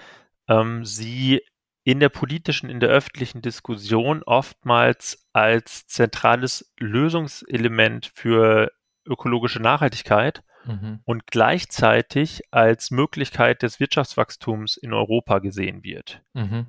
ähm, 0.49 0.85
sie 0.85 1.43
in 1.83 2.01
der 2.01 2.09
politischen, 2.09 2.71
in 2.71 2.81
der 2.81 2.89
öffentlichen 2.89 3.43
Diskussion 3.43 4.23
oftmals 4.23 5.27
als 5.33 5.87
zentrales 5.87 6.73
Lösungselement 6.79 8.11
für 8.15 8.71
ökologische 9.07 9.61
Nachhaltigkeit 9.61 10.43
mhm. 10.65 11.01
und 11.05 11.27
gleichzeitig 11.27 12.43
als 12.51 12.91
Möglichkeit 12.91 13.63
des 13.63 13.81
Wirtschaftswachstums 13.81 14.77
in 14.77 14.93
Europa 14.93 15.39
gesehen 15.39 15.85
wird. 15.85 16.23
Mhm. 16.33 16.67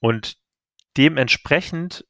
Und 0.00 0.36
dementsprechend 0.96 2.04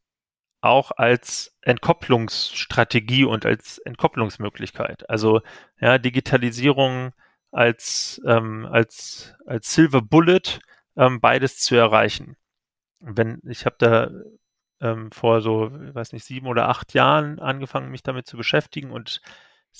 auch 0.60 0.90
als 0.90 1.56
Entkopplungsstrategie 1.62 3.24
und 3.24 3.46
als 3.46 3.78
Entkopplungsmöglichkeit. 3.78 5.08
Also 5.08 5.40
ja, 5.80 5.98
Digitalisierung 5.98 7.12
als, 7.52 8.20
ähm, 8.26 8.66
als, 8.66 9.34
als 9.46 9.72
Silver 9.72 10.02
Bullet 10.02 10.60
ähm, 10.96 11.20
beides 11.20 11.60
zu 11.60 11.76
erreichen. 11.76 12.36
Wenn 13.00 13.40
ich 13.44 13.66
habe 13.66 13.76
da 13.78 14.10
ähm, 14.80 15.10
vor 15.12 15.40
so, 15.40 15.70
weiß 15.70 16.12
nicht, 16.12 16.24
sieben 16.24 16.46
oder 16.46 16.68
acht 16.68 16.94
Jahren 16.94 17.38
angefangen, 17.38 17.90
mich 17.90 18.02
damit 18.02 18.26
zu 18.26 18.36
beschäftigen 18.36 18.90
und 18.90 19.20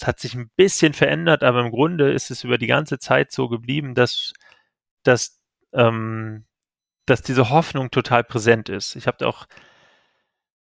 es 0.00 0.06
hat 0.06 0.20
sich 0.20 0.34
ein 0.34 0.50
bisschen 0.56 0.94
verändert, 0.94 1.42
aber 1.42 1.60
im 1.60 1.70
Grunde 1.70 2.12
ist 2.12 2.30
es 2.30 2.44
über 2.44 2.56
die 2.56 2.68
ganze 2.68 3.00
Zeit 3.00 3.32
so 3.32 3.48
geblieben, 3.48 3.96
dass, 3.96 4.32
dass, 5.02 5.40
ähm, 5.72 6.46
dass 7.06 7.22
diese 7.22 7.50
Hoffnung 7.50 7.90
total 7.90 8.22
präsent 8.22 8.68
ist. 8.68 8.94
Ich 8.94 9.08
habe 9.08 9.26
auch 9.26 9.48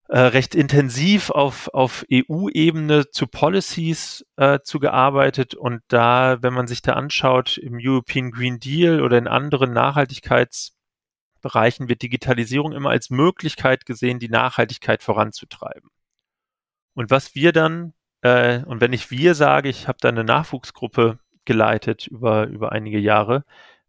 äh, 0.08 0.20
recht 0.20 0.54
intensiv 0.54 1.28
auf, 1.30 1.68
auf 1.74 2.06
EU-Ebene 2.10 3.10
zu 3.10 3.26
Policies 3.26 4.24
äh, 4.36 4.60
zu 4.60 4.78
gearbeitet 4.78 5.54
und 5.54 5.82
da, 5.88 6.42
wenn 6.42 6.54
man 6.54 6.66
sich 6.66 6.80
da 6.80 6.94
anschaut, 6.94 7.58
im 7.58 7.76
European 7.78 8.30
Green 8.30 8.58
Deal 8.58 9.02
oder 9.02 9.18
in 9.18 9.28
anderen 9.28 9.74
Nachhaltigkeitsbereichen 9.74 11.90
wird 11.90 12.00
Digitalisierung 12.00 12.72
immer 12.72 12.88
als 12.90 13.10
Möglichkeit 13.10 13.84
gesehen, 13.84 14.18
die 14.18 14.30
Nachhaltigkeit 14.30 15.02
voranzutreiben. 15.02 15.90
Und 16.94 17.10
was 17.10 17.34
wir 17.34 17.52
dann 17.52 17.92
äh, 18.22 18.62
und 18.64 18.80
wenn 18.80 18.92
ich 18.92 19.10
wir 19.10 19.34
sage, 19.34 19.68
ich 19.68 19.88
habe 19.88 19.98
da 20.00 20.08
eine 20.08 20.24
Nachwuchsgruppe 20.24 21.18
geleitet 21.44 22.06
über, 22.06 22.46
über 22.46 22.72
einige 22.72 22.98
Jahre, 22.98 23.44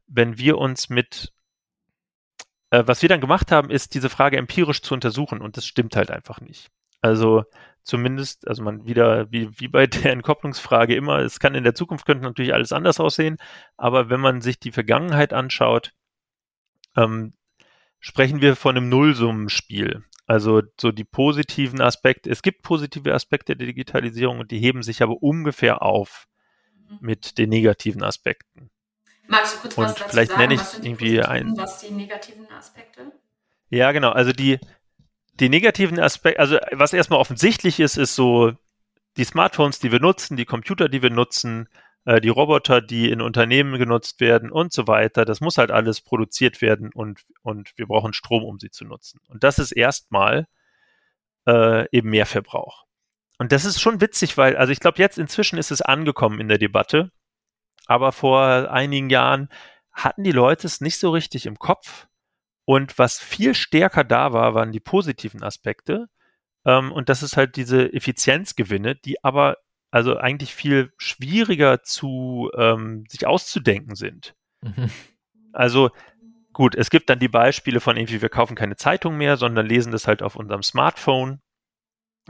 wenn 0.07 0.37
wir 0.37 0.57
uns 0.57 0.89
mit, 0.89 1.33
äh, 2.69 2.83
was 2.85 3.01
wir 3.01 3.09
dann 3.09 3.21
gemacht 3.21 3.51
haben, 3.51 3.69
ist 3.69 3.93
diese 3.93 4.09
Frage 4.09 4.37
empirisch 4.37 4.81
zu 4.81 4.93
untersuchen 4.93 5.41
und 5.41 5.57
das 5.57 5.65
stimmt 5.65 5.95
halt 5.95 6.11
einfach 6.11 6.39
nicht. 6.41 6.69
Also 7.01 7.45
zumindest, 7.83 8.47
also 8.47 8.63
man 8.63 8.85
wieder, 8.85 9.31
wie, 9.31 9.49
wie 9.59 9.67
bei 9.67 9.87
der 9.87 10.11
Entkopplungsfrage 10.11 10.95
immer, 10.95 11.19
es 11.19 11.39
kann 11.39 11.55
in 11.55 11.63
der 11.63 11.75
Zukunft 11.75 12.05
könnte 12.05 12.23
natürlich 12.23 12.53
alles 12.53 12.71
anders 12.71 12.99
aussehen, 12.99 13.37
aber 13.75 14.09
wenn 14.09 14.19
man 14.19 14.41
sich 14.41 14.59
die 14.59 14.71
Vergangenheit 14.71 15.33
anschaut, 15.33 15.93
ähm, 16.95 17.33
sprechen 17.99 18.41
wir 18.41 18.55
von 18.55 18.77
einem 18.77 18.89
Nullsummenspiel. 18.89 20.03
Also 20.27 20.61
so 20.79 20.91
die 20.91 21.05
positiven 21.05 21.81
Aspekte, 21.81 22.29
es 22.29 22.41
gibt 22.41 22.61
positive 22.61 23.13
Aspekte 23.13 23.55
der 23.55 23.65
Digitalisierung 23.65 24.39
und 24.39 24.51
die 24.51 24.59
heben 24.59 24.83
sich 24.83 25.01
aber 25.01 25.23
ungefähr 25.23 25.81
auf 25.81 26.27
mhm. 26.89 26.97
mit 26.99 27.37
den 27.37 27.49
negativen 27.49 28.03
Aspekten. 28.03 28.69
Magst 29.27 29.55
du 29.55 29.59
kurz 29.59 29.77
und 29.77 29.83
was 29.85 29.95
dazu 29.95 30.09
vielleicht 30.09 30.31
sagen? 30.31 30.41
nenne 30.41 30.53
ich 30.55 30.85
irgendwie 30.85 31.21
ein. 31.21 31.53
Was 31.57 31.79
die 31.79 31.93
negativen 31.93 32.45
Aspekte? 32.51 33.13
Ja, 33.69 33.93
genau. 33.93 34.11
Also 34.11 34.33
die, 34.33 34.59
die 35.39 35.47
negativen 35.47 35.97
Aspekte, 35.97 36.39
also 36.39 36.57
was 36.73 36.91
erstmal 36.91 37.19
offensichtlich 37.19 37.79
ist, 37.79 37.95
ist 37.95 38.15
so 38.15 38.51
die 39.15 39.23
Smartphones, 39.23 39.79
die 39.79 39.93
wir 39.93 40.01
nutzen, 40.01 40.35
die 40.35 40.45
Computer, 40.45 40.89
die 40.89 41.01
wir 41.01 41.09
nutzen, 41.09 41.69
äh, 42.07 42.21
die 42.21 42.29
Roboter, 42.29 42.79
die 42.79 43.11
in 43.11 43.21
Unternehmen 43.21 43.77
genutzt 43.77 44.21
werden 44.21 44.49
und 44.49 44.71
so 44.71 44.87
weiter. 44.87 45.25
Das 45.25 45.41
muss 45.41 45.57
halt 45.57 45.71
alles 45.71 45.99
produziert 45.99 46.61
werden 46.61 46.89
und, 46.93 47.25
und 47.43 47.73
wir 47.75 47.85
brauchen 47.85 48.13
Strom, 48.13 48.45
um 48.45 48.59
sie 48.59 48.71
zu 48.71 48.85
nutzen. 48.85 49.19
Und 49.27 49.43
das 49.43 49.59
ist 49.59 49.73
erstmal 49.73 50.47
äh, 51.45 51.85
eben 51.91 52.09
mehr 52.09 52.25
Verbrauch. 52.25 52.85
Und 53.39 53.51
das 53.51 53.65
ist 53.65 53.81
schon 53.81 53.99
witzig, 53.99 54.37
weil, 54.37 54.55
also 54.55 54.71
ich 54.71 54.79
glaube, 54.79 54.99
jetzt 54.99 55.17
inzwischen 55.17 55.59
ist 55.59 55.69
es 55.69 55.81
angekommen 55.81 56.39
in 56.39 56.47
der 56.47 56.57
Debatte, 56.57 57.11
aber 57.87 58.13
vor 58.13 58.71
einigen 58.71 59.09
Jahren 59.09 59.49
hatten 59.91 60.23
die 60.23 60.31
Leute 60.31 60.65
es 60.65 60.79
nicht 60.79 60.99
so 60.99 61.11
richtig 61.11 61.45
im 61.45 61.59
Kopf. 61.59 62.07
Und 62.63 62.97
was 62.97 63.19
viel 63.19 63.53
stärker 63.53 64.05
da 64.05 64.31
war, 64.31 64.53
waren 64.53 64.71
die 64.71 64.79
positiven 64.79 65.43
Aspekte. 65.43 66.07
Ähm, 66.65 66.93
und 66.93 67.09
das 67.09 67.21
ist 67.21 67.35
halt 67.35 67.57
diese 67.57 67.91
Effizienzgewinne, 67.91 68.95
die 68.95 69.21
aber 69.25 69.57
also 69.91 70.17
eigentlich 70.17 70.53
viel 70.53 70.91
schwieriger 70.97 71.83
zu 71.83 72.51
ähm, 72.55 73.05
sich 73.07 73.25
auszudenken 73.25 73.95
sind. 73.95 74.35
Mhm. 74.61 74.89
Also 75.53 75.91
gut, 76.53 76.75
es 76.75 76.89
gibt 76.89 77.09
dann 77.09 77.19
die 77.19 77.27
Beispiele 77.27 77.79
von 77.79 77.97
irgendwie, 77.97 78.21
wir 78.21 78.29
kaufen 78.29 78.55
keine 78.55 78.75
Zeitung 78.75 79.17
mehr, 79.17 79.37
sondern 79.37 79.65
lesen 79.65 79.91
das 79.91 80.07
halt 80.07 80.21
auf 80.21 80.35
unserem 80.35 80.63
Smartphone. 80.63 81.41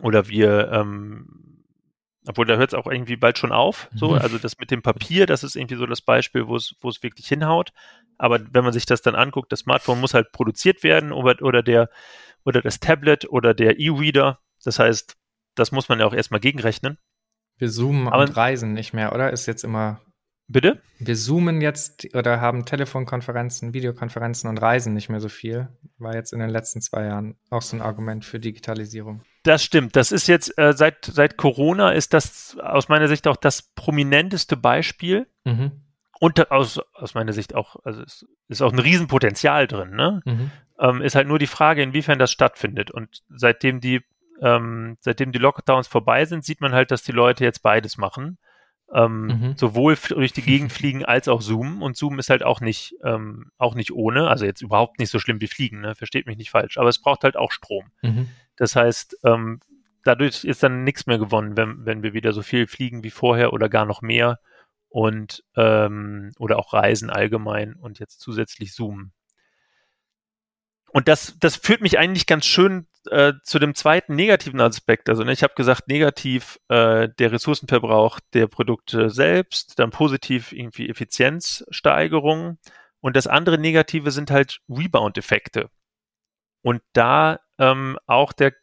oder 0.02 0.28
wir, 0.28 0.72
ähm, 0.72 1.64
obwohl 2.28 2.46
da 2.46 2.58
hört 2.58 2.74
es 2.74 2.74
auch 2.74 2.88
irgendwie 2.88 3.16
bald 3.16 3.38
schon 3.38 3.52
auf. 3.52 3.90
So, 3.96 4.12
mhm. 4.12 4.20
also 4.20 4.38
das 4.38 4.58
mit 4.60 4.70
dem 4.70 4.82
Papier, 4.82 5.26
das 5.26 5.44
ist 5.44 5.56
irgendwie 5.56 5.78
so 5.78 5.86
das 5.86 6.02
Beispiel, 6.02 6.48
wo 6.48 6.56
es, 6.56 6.76
wo 6.82 6.90
es 6.90 7.02
wirklich 7.02 7.28
hinhaut. 7.28 7.72
Aber 8.18 8.40
wenn 8.52 8.64
man 8.64 8.74
sich 8.74 8.86
das 8.86 9.02
dann 9.02 9.16
anguckt, 9.16 9.52
das 9.52 9.62
Smartphone 9.62 10.00
muss 10.00 10.14
halt 10.14 10.32
produziert 10.32 10.84
werden 10.84 11.12
oder, 11.12 11.42
oder 11.42 11.64
der 11.64 11.90
oder 12.48 12.62
das 12.62 12.80
Tablet 12.80 13.30
oder 13.30 13.54
der 13.54 13.78
E-Reader. 13.78 14.40
Das 14.64 14.80
heißt, 14.80 15.18
das 15.56 15.72
muss 15.74 15.90
man 15.90 16.00
ja 16.00 16.06
auch 16.06 16.14
erstmal 16.14 16.40
gegenrechnen. 16.40 16.98
Wir 17.58 17.70
zoomen 17.70 18.08
Aber, 18.08 18.24
und 18.24 18.36
reisen 18.36 18.74
nicht 18.74 18.94
mehr, 18.94 19.14
oder? 19.14 19.32
Ist 19.32 19.46
jetzt 19.46 19.64
immer. 19.64 20.02
Bitte? 20.50 20.82
Wir 21.00 21.16
zoomen 21.16 21.60
jetzt 21.60 22.16
oder 22.16 22.40
haben 22.40 22.66
Telefonkonferenzen, 22.66 23.74
Videokonferenzen 23.74 24.50
und 24.50 24.58
reisen 24.60 24.94
nicht 24.94 25.10
mehr 25.10 25.20
so 25.20 25.28
viel. 25.28 25.68
War 25.98 26.16
jetzt 26.16 26.32
in 26.32 26.40
den 26.40 26.50
letzten 26.50 26.80
zwei 26.80 27.04
Jahren 27.04 27.36
auch 27.50 27.62
so 27.62 27.76
ein 27.76 27.82
Argument 27.82 28.24
für 28.24 28.40
Digitalisierung. 28.40 29.22
Das 29.44 29.64
stimmt. 29.64 29.98
Das 29.98 30.14
ist 30.14 30.28
jetzt 30.28 30.58
äh, 30.58 30.72
seit, 30.74 31.04
seit 31.04 31.36
Corona 31.36 31.92
ist 31.92 32.14
das 32.14 32.58
aus 32.62 32.88
meiner 32.88 33.10
Sicht 33.10 33.28
auch 33.28 33.36
das 33.36 33.62
prominenteste 33.62 34.56
Beispiel. 34.56 35.28
Mhm. 35.44 35.72
Und 36.20 36.50
aus, 36.50 36.80
aus 36.94 37.14
meiner 37.14 37.34
Sicht 37.34 37.54
auch, 37.54 37.76
also 37.84 38.02
es 38.02 38.26
ist 38.48 38.62
auch 38.62 38.72
ein 38.72 38.80
Riesenpotenzial 38.80 39.68
drin, 39.68 39.92
ne? 39.92 40.22
Mhm. 40.26 40.52
Ähm, 40.80 41.02
ist 41.02 41.16
halt 41.16 41.28
nur 41.28 41.40
die 41.40 41.48
Frage, 41.48 41.84
inwiefern 41.84 42.20
das 42.20 42.32
stattfindet. 42.32 42.90
Und 42.90 43.24
seitdem 43.30 43.82
die 43.82 44.02
ähm, 44.42 44.98
seitdem 45.00 45.32
die 45.32 45.40
Lockdowns 45.40 45.88
vorbei 45.88 46.26
sind, 46.26 46.44
sieht 46.44 46.62
man 46.62 46.74
halt, 46.74 46.92
dass 46.92 47.04
die 47.04 47.12
Leute 47.12 47.44
jetzt 47.44 47.62
beides 47.62 47.98
machen. 47.98 48.38
Ähm, 48.94 49.26
mhm. 49.26 49.58
Sowohl 49.58 49.98
durch 50.10 50.32
die 50.32 50.42
Gegend 50.42 50.72
fliegen 50.74 51.04
als 51.04 51.28
auch 51.28 51.42
Zoom. 51.42 51.82
Und 51.82 51.98
Zoom 51.98 52.20
ist 52.20 52.30
halt 52.30 52.44
auch 52.44 52.62
nicht, 52.62 52.96
ähm, 53.04 53.52
auch 53.58 53.76
nicht 53.76 53.92
ohne, 53.92 54.30
also 54.30 54.46
jetzt 54.46 54.62
überhaupt 54.62 55.00
nicht 55.00 55.10
so 55.10 55.20
schlimm 55.20 55.42
wie 55.42 55.48
Fliegen, 55.48 55.82
ne? 55.82 55.96
versteht 55.96 56.26
mich 56.26 56.38
nicht 56.38 56.52
falsch, 56.52 56.78
aber 56.78 56.90
es 56.90 57.02
braucht 57.02 57.24
halt 57.24 57.36
auch 57.36 57.52
Strom. 57.52 57.92
Mhm. 58.02 58.30
Das 58.56 58.76
heißt, 58.76 59.18
ähm, 59.26 59.60
dadurch 60.04 60.46
ist 60.46 60.64
dann 60.64 60.84
nichts 60.84 61.06
mehr 61.06 61.18
gewonnen, 61.18 61.58
wenn, 61.58 61.86
wenn 61.86 62.04
wir 62.04 62.14
wieder 62.14 62.32
so 62.32 62.42
viel 62.42 62.66
fliegen 62.68 63.04
wie 63.04 63.10
vorher 63.10 63.52
oder 63.52 63.68
gar 63.68 63.86
noch 63.86 64.02
mehr 64.02 64.40
und 64.90 65.44
ähm, 65.56 66.32
oder 66.40 66.58
auch 66.58 66.74
Reisen 66.74 67.10
allgemein 67.10 67.76
und 67.76 68.00
jetzt 68.00 68.22
zusätzlich 68.22 68.74
Zoom. 68.74 69.12
Und 70.92 71.08
das, 71.10 71.38
das 71.40 71.58
führt 71.58 71.82
mich 71.82 72.00
eigentlich 72.00 72.26
ganz 72.26 72.46
schön 72.46 72.88
äh, 73.12 73.34
zu 73.44 73.60
dem 73.60 73.76
zweiten 73.76 74.16
negativen 74.16 74.62
Aspekt. 74.62 75.10
Also 75.10 75.24
ne, 75.24 75.32
ich 75.32 75.44
habe 75.44 75.54
gesagt, 75.56 75.88
negativ 75.88 76.60
äh, 76.70 77.10
der 77.20 77.32
Ressourcenverbrauch 77.32 78.20
der 78.34 78.48
Produkte 78.48 79.10
selbst, 79.10 79.80
dann 79.80 79.92
positiv 79.92 80.52
irgendwie 80.52 80.90
Effizienzsteigerung 80.90 82.58
und 83.00 83.16
das 83.16 83.28
andere 83.28 83.58
Negative 83.58 84.12
sind 84.12 84.32
halt 84.32 84.60
Rebound-Effekte. 84.70 85.70
Und 86.62 86.82
da 86.94 87.40
ähm, 87.58 87.98
auch 88.06 88.34
der 88.34 88.54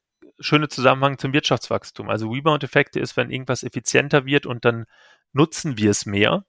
schöne 0.41 0.69
Zusammenhang 0.69 1.19
zum 1.19 1.33
Wirtschaftswachstum. 1.33 2.11
Also 2.11 2.31
Rebound-Effekte 2.31 3.01
ist, 3.01 3.17
wenn 3.17 3.31
irgendwas 3.31 3.63
effizienter 3.63 4.27
wird 4.27 4.47
und 4.47 4.65
dann 4.65 4.87
nutzen 5.33 5.79
wir 5.79 5.91
es 5.91 6.07
mehr. 6.07 6.45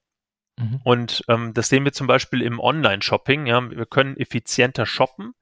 Mhm. 0.57 0.81
Und 0.83 1.23
ähm, 1.27 1.53
das 1.53 1.69
sehen 1.69 1.85
wir 1.85 1.93
zum 1.93 2.07
Beispiel 2.07 2.41
im 2.41 2.59
Online-Shopping. 2.59 3.45
Ja, 3.45 3.69
wir 3.69 3.85
können 3.85 4.17
effizienter 4.17 4.85
shoppen 4.85 5.33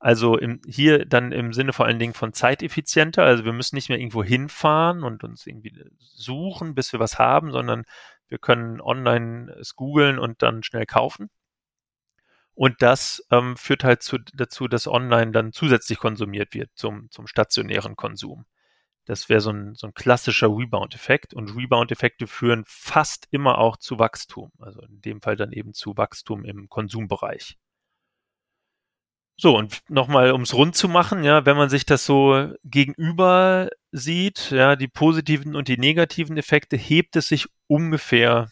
also 0.00 0.38
im, 0.38 0.60
hier 0.66 1.04
dann 1.04 1.30
im 1.30 1.52
Sinne 1.52 1.74
vor 1.74 1.84
allen 1.84 1.98
Dingen 1.98 2.14
von 2.14 2.32
zeiteffizienter. 2.32 3.22
Also 3.22 3.44
wir 3.44 3.52
müssen 3.52 3.76
nicht 3.76 3.90
mehr 3.90 3.98
irgendwo 3.98 4.24
hinfahren 4.24 5.04
und 5.04 5.22
uns 5.24 5.46
irgendwie 5.46 5.74
suchen, 5.98 6.74
bis 6.74 6.92
wir 6.92 7.00
was 7.00 7.18
haben, 7.18 7.52
sondern 7.52 7.84
wir 8.28 8.38
können 8.38 8.80
online 8.80 9.52
es 9.60 9.76
googeln 9.76 10.18
und 10.18 10.42
dann 10.42 10.62
schnell 10.62 10.86
kaufen. 10.86 11.28
Und 12.54 12.82
das 12.82 13.24
ähm, 13.30 13.56
führt 13.56 13.84
halt 13.84 14.02
zu, 14.02 14.18
dazu, 14.34 14.68
dass 14.68 14.86
online 14.86 15.32
dann 15.32 15.52
zusätzlich 15.52 15.98
konsumiert 15.98 16.54
wird 16.54 16.70
zum, 16.74 17.10
zum 17.10 17.26
stationären 17.26 17.94
Konsum. 17.94 18.46
Das 19.04 19.28
wäre 19.28 19.40
so 19.40 19.50
ein, 19.50 19.74
so 19.74 19.86
ein 19.86 19.94
klassischer 19.94 20.48
Rebound-Effekt. 20.48 21.34
Und 21.34 21.54
Rebound-Effekte 21.56 22.26
führen 22.26 22.64
fast 22.66 23.28
immer 23.30 23.58
auch 23.58 23.76
zu 23.76 23.98
Wachstum. 23.98 24.50
Also 24.58 24.80
in 24.82 25.00
dem 25.02 25.20
Fall 25.20 25.36
dann 25.36 25.52
eben 25.52 25.74
zu 25.74 25.96
Wachstum 25.96 26.44
im 26.44 26.68
Konsumbereich. 26.68 27.58
So, 29.40 29.56
und 29.56 29.80
nochmal, 29.88 30.32
um 30.32 30.42
es 30.42 30.52
rund 30.52 30.76
zu 30.76 30.86
machen, 30.86 31.24
ja, 31.24 31.46
wenn 31.46 31.56
man 31.56 31.70
sich 31.70 31.86
das 31.86 32.04
so 32.04 32.52
gegenüber 32.62 33.70
sieht, 33.90 34.50
ja, 34.50 34.76
die 34.76 34.86
positiven 34.86 35.56
und 35.56 35.66
die 35.68 35.78
negativen 35.78 36.36
Effekte, 36.36 36.76
hebt 36.76 37.16
es 37.16 37.28
sich 37.28 37.48
ungefähr 37.66 38.50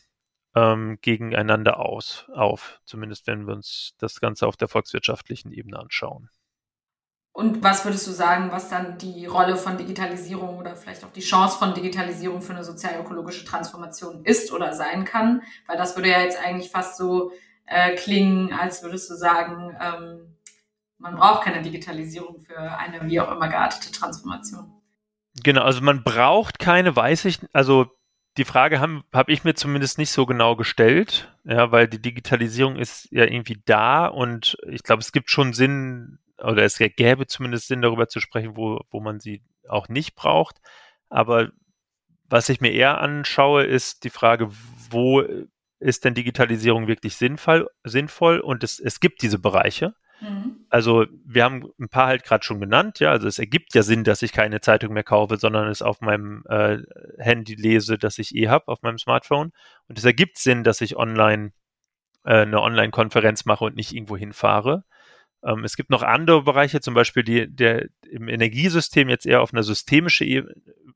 ähm, 0.54 0.96
gegeneinander 1.02 1.78
aus, 1.78 2.24
auf, 2.32 2.80
zumindest 2.86 3.26
wenn 3.26 3.46
wir 3.46 3.52
uns 3.52 3.92
das 3.98 4.18
Ganze 4.18 4.46
auf 4.46 4.56
der 4.56 4.68
volkswirtschaftlichen 4.68 5.52
Ebene 5.52 5.78
anschauen. 5.78 6.30
Und 7.32 7.62
was 7.62 7.84
würdest 7.84 8.06
du 8.06 8.12
sagen, 8.12 8.50
was 8.50 8.70
dann 8.70 8.96
die 8.96 9.26
Rolle 9.26 9.58
von 9.58 9.76
Digitalisierung 9.76 10.56
oder 10.56 10.74
vielleicht 10.74 11.04
auch 11.04 11.12
die 11.12 11.20
Chance 11.20 11.58
von 11.58 11.74
Digitalisierung 11.74 12.40
für 12.40 12.54
eine 12.54 12.64
sozial-ökologische 12.64 13.44
Transformation 13.44 14.24
ist 14.24 14.52
oder 14.52 14.72
sein 14.72 15.04
kann? 15.04 15.42
Weil 15.66 15.76
das 15.76 15.96
würde 15.96 16.08
ja 16.08 16.22
jetzt 16.22 16.42
eigentlich 16.42 16.70
fast 16.70 16.96
so 16.96 17.30
äh, 17.66 17.94
klingen, 17.94 18.54
als 18.54 18.82
würdest 18.82 19.10
du 19.10 19.14
sagen, 19.14 19.76
ähm, 19.78 20.37
man 20.98 21.16
braucht 21.16 21.44
keine 21.44 21.62
Digitalisierung 21.62 22.40
für 22.40 22.58
eine 22.58 23.06
wie 23.08 23.20
auch 23.20 23.30
immer 23.30 23.48
geartete 23.48 23.92
Transformation. 23.92 24.72
Genau, 25.42 25.62
also 25.62 25.80
man 25.80 26.02
braucht 26.02 26.58
keine, 26.58 26.94
weiß 26.94 27.24
ich, 27.26 27.40
also 27.52 27.86
die 28.36 28.44
Frage 28.44 28.80
habe 28.80 29.02
hab 29.12 29.28
ich 29.28 29.44
mir 29.44 29.54
zumindest 29.54 29.98
nicht 29.98 30.10
so 30.10 30.26
genau 30.26 30.56
gestellt, 30.56 31.32
ja, 31.44 31.72
weil 31.72 31.88
die 31.88 32.00
Digitalisierung 32.00 32.76
ist 32.76 33.08
ja 33.10 33.24
irgendwie 33.24 33.60
da 33.64 34.06
und 34.06 34.56
ich 34.68 34.82
glaube, 34.82 35.00
es 35.00 35.12
gibt 35.12 35.30
schon 35.30 35.52
Sinn, 35.52 36.18
oder 36.38 36.62
es 36.62 36.78
gäbe 36.78 37.26
zumindest 37.26 37.68
Sinn, 37.68 37.82
darüber 37.82 38.08
zu 38.08 38.20
sprechen, 38.20 38.56
wo, 38.56 38.80
wo 38.90 39.00
man 39.00 39.18
sie 39.18 39.42
auch 39.68 39.88
nicht 39.88 40.14
braucht. 40.14 40.60
Aber 41.08 41.50
was 42.28 42.48
ich 42.48 42.60
mir 42.60 42.72
eher 42.72 43.00
anschaue, 43.00 43.64
ist 43.64 44.04
die 44.04 44.10
Frage, 44.10 44.50
wo 44.90 45.24
ist 45.80 46.04
denn 46.04 46.14
Digitalisierung 46.14 46.86
wirklich 46.86 47.16
sinnvoll? 47.16 47.68
sinnvoll? 47.84 48.40
Und 48.40 48.62
es, 48.62 48.78
es 48.78 49.00
gibt 49.00 49.22
diese 49.22 49.38
Bereiche. 49.38 49.94
Mhm. 50.20 50.66
Also 50.68 51.06
wir 51.24 51.44
haben 51.44 51.70
ein 51.78 51.88
paar 51.88 52.08
halt 52.08 52.24
gerade 52.24 52.44
schon 52.44 52.60
genannt, 52.60 53.00
ja, 53.00 53.10
also 53.10 53.28
es 53.28 53.38
ergibt 53.38 53.74
ja 53.74 53.82
Sinn, 53.82 54.04
dass 54.04 54.22
ich 54.22 54.32
keine 54.32 54.60
Zeitung 54.60 54.92
mehr 54.92 55.04
kaufe, 55.04 55.36
sondern 55.36 55.68
es 55.68 55.82
auf 55.82 56.00
meinem 56.00 56.44
äh, 56.48 56.78
Handy 57.18 57.54
lese, 57.54 57.98
das 57.98 58.18
ich 58.18 58.34
eh 58.34 58.48
habe, 58.48 58.68
auf 58.68 58.82
meinem 58.82 58.98
Smartphone. 58.98 59.52
Und 59.88 59.98
es 59.98 60.04
ergibt 60.04 60.38
Sinn, 60.38 60.64
dass 60.64 60.80
ich 60.80 60.96
online 60.96 61.52
äh, 62.24 62.42
eine 62.42 62.60
Online-Konferenz 62.60 63.44
mache 63.44 63.64
und 63.64 63.76
nicht 63.76 63.94
irgendwo 63.94 64.16
hinfahre. 64.16 64.84
Ähm, 65.44 65.64
es 65.64 65.76
gibt 65.76 65.90
noch 65.90 66.02
andere 66.02 66.42
Bereiche, 66.42 66.80
zum 66.80 66.94
Beispiel 66.94 67.22
die, 67.22 67.48
der 67.48 67.86
im 68.10 68.28
Energiesystem 68.28 69.08
jetzt 69.08 69.26
eher 69.26 69.42
auf 69.42 69.52
einer 69.52 69.62
systemische 69.62 70.46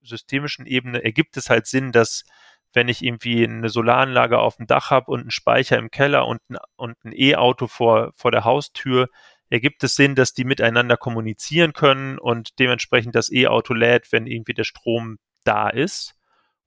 systemischen 0.03 0.67
Ebene 0.67 1.05
ergibt 1.05 1.37
es 1.37 1.49
halt 1.49 1.67
Sinn, 1.67 1.93
dass 1.93 2.25
wenn 2.73 2.89
ich 2.89 3.05
irgendwie 3.05 3.45
eine 3.45 3.69
Solaranlage 3.69 4.39
auf 4.39 4.57
dem 4.57 4.67
Dach 4.67 4.91
habe 4.91 5.11
und 5.11 5.21
einen 5.21 5.31
Speicher 5.31 5.79
im 5.79 5.91
Keller 5.91 6.27
und 6.27 6.41
ein, 6.49 6.59
und 6.77 6.97
ein 7.05 7.13
E-Auto 7.15 7.67
vor, 7.67 8.13
vor 8.17 8.31
der 8.31 8.45
Haustür, 8.45 9.09
ergibt 9.51 9.85
es 9.85 9.95
Sinn, 9.97 10.15
dass 10.15 10.33
die 10.33 10.45
miteinander 10.45 10.97
kommunizieren 10.97 11.75
können 11.75 12.19
und 12.19 12.59
dementsprechend 12.59 13.15
das 13.15 13.31
E-Auto 13.31 13.75
lädt, 13.75 14.11
wenn 14.11 14.27
irgendwie 14.27 14.55
der 14.55 14.65
Strom 14.65 15.19
da 15.45 15.69
ist. 15.69 16.15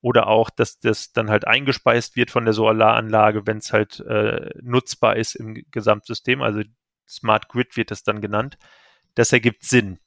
Oder 0.01 0.27
auch, 0.27 0.51
dass 0.51 0.79
das 0.79 1.11
dann 1.11 1.31
halt 1.31 1.47
eingespeist 1.47 2.15
wird 2.15 2.29
von 2.29 2.45
der 2.45 2.53
Solaranlage, 2.53 3.47
wenn 3.47 3.57
es 3.57 3.73
halt 3.73 4.01
äh, 4.01 4.51
nutzbar 4.61 5.15
ist 5.15 5.33
im 5.33 5.65
Gesamtsystem. 5.71 6.43
Also 6.43 6.61
Smart 7.07 7.49
Grid 7.49 7.75
wird 7.75 7.89
das 7.89 8.03
dann 8.03 8.21
genannt. 8.21 8.59
Das 9.15 9.33
ergibt 9.33 9.63
Sinn. 9.63 9.97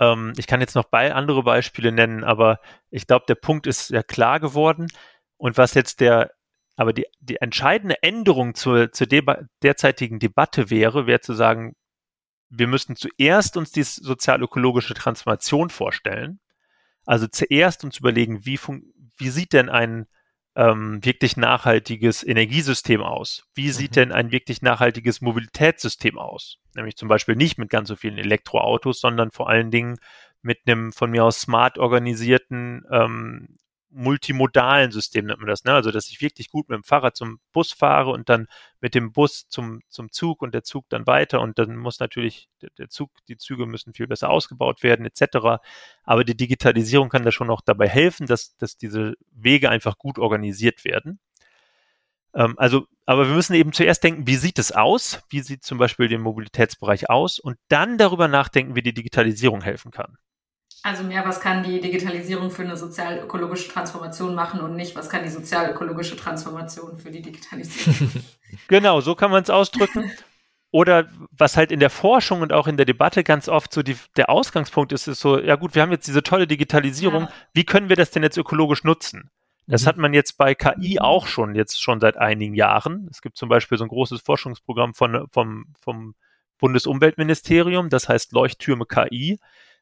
Ähm, 0.00 0.32
ich 0.36 0.46
kann 0.46 0.60
jetzt 0.60 0.74
noch 0.74 0.84
bei 0.84 1.14
andere 1.14 1.42
Beispiele 1.42 1.92
nennen, 1.92 2.24
aber 2.24 2.60
ich 2.90 3.06
glaube, 3.06 3.24
der 3.28 3.36
Punkt 3.36 3.66
ist 3.66 3.90
ja 3.90 4.02
klar 4.02 4.40
geworden. 4.40 4.88
Und 5.36 5.58
was 5.58 5.74
jetzt 5.74 6.00
der, 6.00 6.32
aber 6.76 6.92
die, 6.92 7.06
die 7.20 7.36
entscheidende 7.36 8.02
Änderung 8.02 8.54
zur, 8.54 8.92
zur 8.92 9.06
Deba 9.06 9.42
derzeitigen 9.62 10.18
Debatte 10.18 10.70
wäre, 10.70 11.06
wäre 11.06 11.20
zu 11.20 11.34
sagen, 11.34 11.74
wir 12.48 12.66
müssten 12.66 12.96
zuerst 12.96 13.56
uns 13.56 13.72
die 13.72 13.82
sozial-ökologische 13.82 14.94
Transformation 14.94 15.70
vorstellen. 15.70 16.40
Also 17.06 17.26
zuerst 17.26 17.84
uns 17.84 17.98
überlegen, 17.98 18.46
wie, 18.46 18.58
wie 19.16 19.28
sieht 19.28 19.52
denn 19.52 19.68
ein 19.68 20.06
ähm, 20.56 21.04
wirklich 21.04 21.36
nachhaltiges 21.36 22.22
Energiesystem 22.22 23.02
aus? 23.02 23.44
Wie 23.54 23.70
sieht 23.70 23.92
mhm. 23.92 23.94
denn 23.94 24.12
ein 24.12 24.32
wirklich 24.32 24.62
nachhaltiges 24.62 25.20
Mobilitätssystem 25.20 26.18
aus? 26.18 26.58
Nämlich 26.74 26.96
zum 26.96 27.08
Beispiel 27.08 27.36
nicht 27.36 27.58
mit 27.58 27.70
ganz 27.70 27.88
so 27.88 27.96
vielen 27.96 28.18
Elektroautos, 28.18 29.00
sondern 29.00 29.30
vor 29.30 29.48
allen 29.48 29.70
Dingen 29.70 29.96
mit 30.42 30.60
einem 30.66 30.92
von 30.92 31.10
mir 31.10 31.24
aus 31.24 31.40
smart 31.40 31.78
organisierten 31.78 32.84
ähm, 32.90 33.56
multimodalen 33.94 34.90
System 34.90 35.26
nennt 35.26 35.38
man 35.38 35.48
das, 35.48 35.64
ne? 35.64 35.72
Also 35.72 35.90
dass 35.90 36.08
ich 36.08 36.20
wirklich 36.20 36.50
gut 36.50 36.68
mit 36.68 36.76
dem 36.76 36.84
Fahrrad 36.84 37.16
zum 37.16 37.38
Bus 37.52 37.72
fahre 37.72 38.10
und 38.10 38.28
dann 38.28 38.48
mit 38.80 38.94
dem 38.94 39.12
Bus 39.12 39.46
zum, 39.48 39.80
zum 39.88 40.10
Zug 40.12 40.42
und 40.42 40.52
der 40.52 40.64
Zug 40.64 40.84
dann 40.88 41.06
weiter 41.06 41.40
und 41.40 41.58
dann 41.58 41.76
muss 41.76 42.00
natürlich 42.00 42.48
der, 42.78 42.88
Zug, 42.88 43.10
die 43.28 43.36
Züge 43.36 43.66
müssen 43.66 43.94
viel 43.94 44.06
besser 44.06 44.30
ausgebaut 44.30 44.82
werden, 44.82 45.06
etc. 45.06 45.62
Aber 46.02 46.24
die 46.24 46.36
Digitalisierung 46.36 47.08
kann 47.08 47.22
da 47.24 47.32
schon 47.32 47.50
auch 47.50 47.60
dabei 47.62 47.88
helfen, 47.88 48.26
dass, 48.26 48.56
dass 48.56 48.76
diese 48.76 49.14
Wege 49.30 49.70
einfach 49.70 49.98
gut 49.98 50.18
organisiert 50.18 50.84
werden. 50.84 51.20
Ähm, 52.34 52.54
also, 52.58 52.86
aber 53.06 53.28
wir 53.28 53.34
müssen 53.34 53.54
eben 53.54 53.72
zuerst 53.72 54.02
denken, 54.04 54.26
wie 54.26 54.36
sieht 54.36 54.58
es 54.58 54.72
aus? 54.72 55.22
Wie 55.30 55.40
sieht 55.40 55.64
zum 55.64 55.78
Beispiel 55.78 56.08
der 56.08 56.18
Mobilitätsbereich 56.18 57.10
aus? 57.10 57.38
Und 57.38 57.56
dann 57.68 57.98
darüber 57.98 58.28
nachdenken, 58.28 58.74
wie 58.74 58.82
die 58.82 58.94
Digitalisierung 58.94 59.62
helfen 59.62 59.90
kann. 59.90 60.16
Also 60.84 61.02
mehr, 61.02 61.24
was 61.24 61.40
kann 61.40 61.62
die 61.62 61.80
Digitalisierung 61.80 62.50
für 62.50 62.60
eine 62.60 62.76
sozial-ökologische 62.76 63.70
Transformation 63.70 64.34
machen 64.34 64.60
und 64.60 64.76
nicht, 64.76 64.94
was 64.94 65.08
kann 65.08 65.22
die 65.22 65.30
sozial-ökologische 65.30 66.14
Transformation 66.14 66.98
für 66.98 67.10
die 67.10 67.22
Digitalisierung. 67.22 68.10
genau, 68.68 69.00
so 69.00 69.14
kann 69.14 69.30
man 69.30 69.42
es 69.42 69.48
ausdrücken. 69.48 70.12
Oder 70.70 71.08
was 71.30 71.56
halt 71.56 71.72
in 71.72 71.80
der 71.80 71.88
Forschung 71.88 72.42
und 72.42 72.52
auch 72.52 72.66
in 72.66 72.76
der 72.76 72.84
Debatte 72.84 73.24
ganz 73.24 73.48
oft 73.48 73.72
so 73.72 73.82
die, 73.82 73.96
der 74.18 74.28
Ausgangspunkt 74.28 74.92
ist, 74.92 75.06
ist 75.06 75.20
so, 75.20 75.40
ja 75.40 75.56
gut, 75.56 75.74
wir 75.74 75.80
haben 75.80 75.90
jetzt 75.90 76.06
diese 76.06 76.22
tolle 76.22 76.46
Digitalisierung, 76.46 77.22
ja. 77.22 77.32
wie 77.54 77.64
können 77.64 77.88
wir 77.88 77.96
das 77.96 78.10
denn 78.10 78.22
jetzt 78.22 78.36
ökologisch 78.36 78.84
nutzen? 78.84 79.30
Das 79.66 79.84
mhm. 79.84 79.86
hat 79.86 79.96
man 79.96 80.12
jetzt 80.12 80.36
bei 80.36 80.54
KI 80.54 80.96
mhm. 80.96 80.98
auch 80.98 81.26
schon, 81.28 81.54
jetzt 81.54 81.80
schon 81.80 81.98
seit 81.98 82.18
einigen 82.18 82.54
Jahren. 82.54 83.08
Es 83.10 83.22
gibt 83.22 83.38
zum 83.38 83.48
Beispiel 83.48 83.78
so 83.78 83.84
ein 83.84 83.88
großes 83.88 84.20
Forschungsprogramm 84.20 84.92
von, 84.92 85.28
vom, 85.30 85.64
vom 85.80 86.14
Bundesumweltministerium, 86.58 87.88
das 87.88 88.10
heißt 88.10 88.32
Leuchttürme 88.32 88.84
KI. 88.84 89.38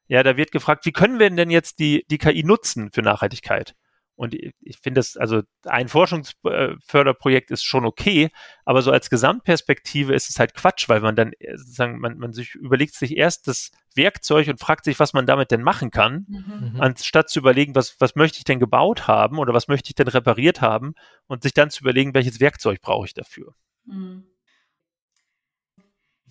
Ja, 0.08 0.22
da 0.22 0.36
wird 0.36 0.52
gefragt, 0.52 0.84
wie 0.84 0.92
können 0.92 1.18
wir 1.18 1.30
denn 1.30 1.50
jetzt 1.50 1.78
die, 1.78 2.04
die 2.10 2.18
KI 2.18 2.44
nutzen 2.44 2.90
für 2.92 3.02
Nachhaltigkeit? 3.02 3.74
Und 4.14 4.34
ich 4.34 4.78
finde 4.80 4.98
das, 4.98 5.16
also 5.16 5.42
ein 5.64 5.88
Forschungsförderprojekt 5.88 7.50
ist 7.50 7.64
schon 7.64 7.86
okay, 7.86 8.30
aber 8.64 8.82
so 8.82 8.92
als 8.92 9.08
Gesamtperspektive 9.08 10.14
ist 10.14 10.28
es 10.28 10.38
halt 10.38 10.54
Quatsch, 10.54 10.88
weil 10.88 11.00
man 11.00 11.16
dann 11.16 11.32
äh, 11.38 11.56
sozusagen, 11.56 11.98
man, 11.98 12.18
man 12.18 12.32
sich 12.32 12.54
überlegt 12.54 12.94
sich 12.94 13.16
erst 13.16 13.48
das 13.48 13.70
Werkzeug 13.94 14.48
und 14.48 14.60
fragt 14.60 14.84
sich, 14.84 15.00
was 15.00 15.14
man 15.14 15.26
damit 15.26 15.50
denn 15.50 15.62
machen 15.62 15.90
kann, 15.90 16.26
mhm. 16.28 16.76
anstatt 16.78 17.30
zu 17.30 17.40
überlegen, 17.40 17.74
was, 17.74 17.96
was 18.00 18.14
möchte 18.14 18.38
ich 18.38 18.44
denn 18.44 18.60
gebaut 18.60 19.08
haben 19.08 19.38
oder 19.38 19.54
was 19.54 19.66
möchte 19.66 19.88
ich 19.88 19.94
denn 19.94 20.08
repariert 20.08 20.60
haben 20.60 20.94
und 21.26 21.42
sich 21.42 21.54
dann 21.54 21.70
zu 21.70 21.82
überlegen, 21.82 22.14
welches 22.14 22.38
Werkzeug 22.38 22.80
brauche 22.82 23.06
ich 23.06 23.14
dafür. 23.14 23.54
Mhm. 23.86 24.24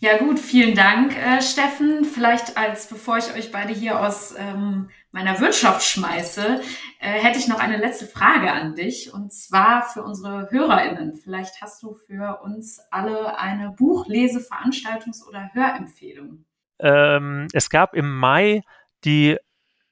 Ja 0.01 0.17
gut, 0.17 0.39
vielen 0.39 0.73
Dank, 0.73 1.15
äh, 1.15 1.43
Steffen. 1.43 2.05
Vielleicht 2.05 2.57
als 2.57 2.87
bevor 2.87 3.19
ich 3.19 3.35
euch 3.35 3.51
beide 3.51 3.71
hier 3.71 3.99
aus 3.99 4.33
ähm, 4.35 4.89
meiner 5.11 5.39
Wirtschaft 5.39 5.83
schmeiße, 5.83 6.59
äh, 6.99 7.07
hätte 7.07 7.37
ich 7.37 7.47
noch 7.47 7.59
eine 7.59 7.77
letzte 7.77 8.07
Frage 8.07 8.51
an 8.51 8.73
dich 8.73 9.13
und 9.13 9.31
zwar 9.31 9.83
für 9.83 10.01
unsere 10.01 10.49
HörerInnen. 10.49 11.13
Vielleicht 11.13 11.61
hast 11.61 11.83
du 11.83 11.93
für 11.93 12.41
uns 12.41 12.79
alle 12.89 13.37
eine 13.37 13.75
Buchlese-, 13.77 14.39
Veranstaltungs- 14.39 15.23
oder 15.27 15.51
Hörempfehlung. 15.53 16.45
Ähm, 16.79 17.47
es 17.53 17.69
gab 17.69 17.93
im 17.93 18.17
Mai 18.17 18.63
die 19.05 19.37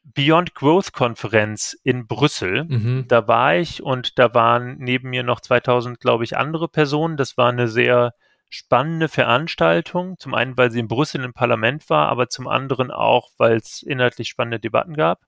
Beyond 0.02 0.56
Growth 0.56 0.92
Konferenz 0.92 1.78
in 1.84 2.08
Brüssel. 2.08 2.64
Mhm. 2.64 3.06
Da 3.08 3.28
war 3.28 3.58
ich 3.58 3.84
und 3.84 4.18
da 4.18 4.34
waren 4.34 4.78
neben 4.80 5.12
mir 5.12 5.22
noch 5.22 5.40
2000, 5.40 6.00
glaube 6.00 6.24
ich, 6.24 6.36
andere 6.36 6.68
Personen. 6.68 7.16
Das 7.16 7.38
war 7.38 7.50
eine 7.50 7.68
sehr 7.68 8.16
spannende 8.50 9.08
Veranstaltung. 9.08 10.18
Zum 10.18 10.34
einen, 10.34 10.58
weil 10.58 10.72
sie 10.72 10.80
in 10.80 10.88
Brüssel 10.88 11.24
im 11.24 11.34
Parlament 11.34 11.90
war, 11.90 12.10
aber 12.10 12.30
zum 12.30 12.48
anderen 12.48 12.92
auch, 12.92 13.30
weil 13.38 13.58
es 13.58 13.82
inhaltlich 13.84 14.30
spannende 14.30 14.60
Debatten 14.60 14.96
gab. 14.96 15.22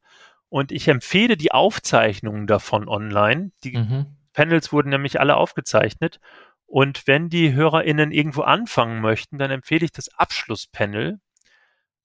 Und 0.50 0.72
ich 0.72 0.88
empfehle 0.88 1.38
die 1.38 1.52
Aufzeichnungen 1.52 2.48
davon 2.48 2.90
online. 2.90 3.52
Die 3.64 3.78
mhm. 3.78 4.18
Panels 4.34 4.74
wurden 4.74 4.90
nämlich 4.90 5.20
alle 5.20 5.38
aufgezeichnet. 5.38 6.20
Und 6.66 7.08
wenn 7.08 7.30
die 7.30 7.54
HörerInnen 7.54 8.12
irgendwo 8.12 8.42
anfangen 8.42 9.02
möchten, 9.02 9.38
dann 9.38 9.52
empfehle 9.52 9.86
ich 9.86 9.92
das 9.92 10.10
Abschlusspanel. 10.18 11.20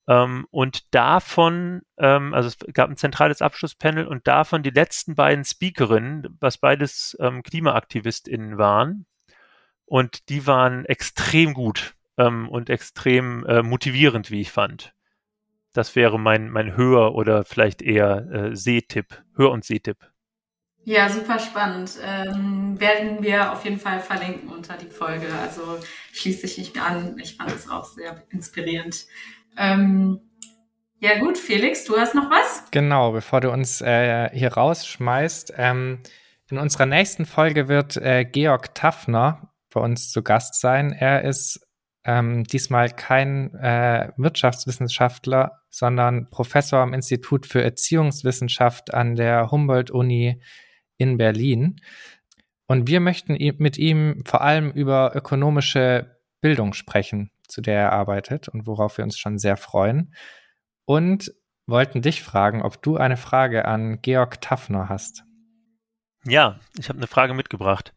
Ähm, 0.07 0.47
und 0.51 0.93
davon, 0.93 1.81
ähm, 1.97 2.33
also 2.33 2.47
es 2.47 2.57
gab 2.73 2.89
ein 2.89 2.97
zentrales 2.97 3.41
Abschlusspanel 3.41 4.07
und 4.07 4.27
davon 4.27 4.63
die 4.63 4.69
letzten 4.69 5.15
beiden 5.15 5.43
Speakerinnen, 5.43 6.37
was 6.39 6.57
beides 6.57 7.17
ähm, 7.19 7.43
KlimaaktivistInnen 7.43 8.57
waren, 8.57 9.05
und 9.87 10.29
die 10.29 10.45
waren 10.45 10.85
extrem 10.85 11.53
gut 11.53 11.95
ähm, 12.17 12.47
und 12.49 12.69
extrem 12.69 13.45
äh, 13.45 13.63
motivierend, 13.63 14.29
wie 14.29 14.41
ich 14.41 14.51
fand. 14.51 14.93
Das 15.73 15.95
wäre 15.95 16.19
mein, 16.19 16.49
mein 16.49 16.75
Hör- 16.75 17.15
oder 17.15 17.43
vielleicht 17.45 17.81
eher 17.81 18.27
äh, 18.31 18.55
Sehtipp, 18.55 19.23
Hör- 19.35 19.51
und 19.51 19.63
Sehtipp. 19.65 19.97
Ja, 20.83 21.09
super 21.09 21.37
spannend. 21.39 21.97
Ähm, 22.01 22.79
werden 22.79 23.21
wir 23.21 23.51
auf 23.51 23.65
jeden 23.65 23.79
Fall 23.79 23.99
verlinken 23.99 24.49
unter 24.49 24.77
die 24.77 24.89
Folge. 24.89 25.27
Also 25.41 25.79
schließt 26.13 26.41
sich 26.41 26.57
nicht 26.57 26.81
an. 26.81 27.17
Ich 27.19 27.35
fand 27.35 27.51
es 27.51 27.69
auch 27.69 27.85
sehr 27.85 28.23
inspirierend. 28.29 29.05
Ähm, 29.57 30.21
ja 30.99 31.19
gut, 31.19 31.37
Felix, 31.37 31.83
du 31.83 31.97
hast 31.97 32.15
noch 32.15 32.29
was? 32.29 32.63
Genau, 32.71 33.11
bevor 33.11 33.41
du 33.41 33.51
uns 33.51 33.81
äh, 33.81 34.29
hier 34.33 34.53
rausschmeißt. 34.53 35.53
Ähm, 35.57 35.99
in 36.49 36.57
unserer 36.57 36.85
nächsten 36.85 37.25
Folge 37.25 37.67
wird 37.67 37.97
äh, 37.97 38.23
Georg 38.23 38.73
Taffner 38.73 39.53
bei 39.77 39.83
uns 39.83 40.09
zu 40.09 40.23
Gast 40.23 40.59
sein. 40.59 40.91
Er 40.91 41.23
ist 41.23 41.59
ähm, 42.03 42.45
diesmal 42.45 42.89
kein 42.89 43.53
äh, 43.55 44.09
Wirtschaftswissenschaftler, 44.17 45.61
sondern 45.69 46.29
Professor 46.31 46.79
am 46.79 46.93
Institut 46.93 47.45
für 47.45 47.61
Erziehungswissenschaft 47.61 48.93
an 48.93 49.15
der 49.15 49.51
Humboldt-Uni 49.51 50.41
in 50.97 51.17
Berlin. 51.17 51.75
Und 52.65 52.87
wir 52.87 52.99
möchten 52.99 53.37
mit 53.59 53.77
ihm 53.77 54.23
vor 54.25 54.41
allem 54.41 54.71
über 54.71 55.15
ökonomische 55.15 56.17
Bildung 56.41 56.73
sprechen, 56.73 57.29
zu 57.47 57.61
der 57.61 57.79
er 57.79 57.91
arbeitet 57.93 58.49
und 58.49 58.65
worauf 58.65 58.97
wir 58.97 59.05
uns 59.05 59.19
schon 59.19 59.37
sehr 59.37 59.57
freuen. 59.57 60.13
Und 60.85 61.31
wollten 61.67 62.01
dich 62.01 62.23
fragen, 62.23 62.63
ob 62.63 62.81
du 62.81 62.97
eine 62.97 63.17
Frage 63.17 63.65
an 63.65 64.01
Georg 64.01 64.41
Taffner 64.41 64.89
hast. 64.89 65.23
Ja, 66.25 66.59
ich 66.79 66.89
habe 66.89 66.97
eine 66.97 67.07
Frage 67.07 67.33
mitgebracht. 67.33 67.93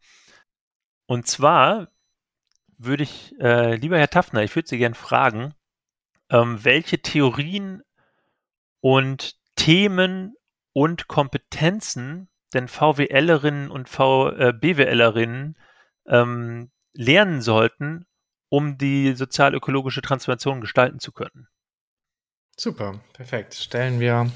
Und 1.11 1.27
zwar 1.27 1.89
würde 2.79 3.03
ich, 3.03 3.35
äh, 3.41 3.75
lieber 3.75 3.99
Herr 3.99 4.11
Taffner, 4.11 4.45
ich 4.45 4.55
würde 4.55 4.69
Sie 4.69 4.79
gerne 4.79 4.95
fragen, 4.95 5.55
ähm, 6.29 6.65
welche 6.65 7.03
Theorien 7.03 7.83
und 8.79 9.35
Themen 9.57 10.37
und 10.73 11.09
Kompetenzen 11.09 12.29
denn 12.55 12.69
VWLerinnen 12.69 13.73
und 13.73 13.89
VBWLerinnen 13.89 15.59
ähm, 16.07 16.71
lernen 16.93 17.43
sollten, 17.43 18.07
um 18.49 18.79
die 18.79 19.15
sozial-ökologische 19.15 20.03
Transformation 20.03 20.61
gestalten 20.61 21.01
zu 21.01 21.11
können. 21.11 21.49
Super, 22.57 23.01
perfekt. 23.15 23.55
Stellen 23.55 23.99
wir 23.99 24.31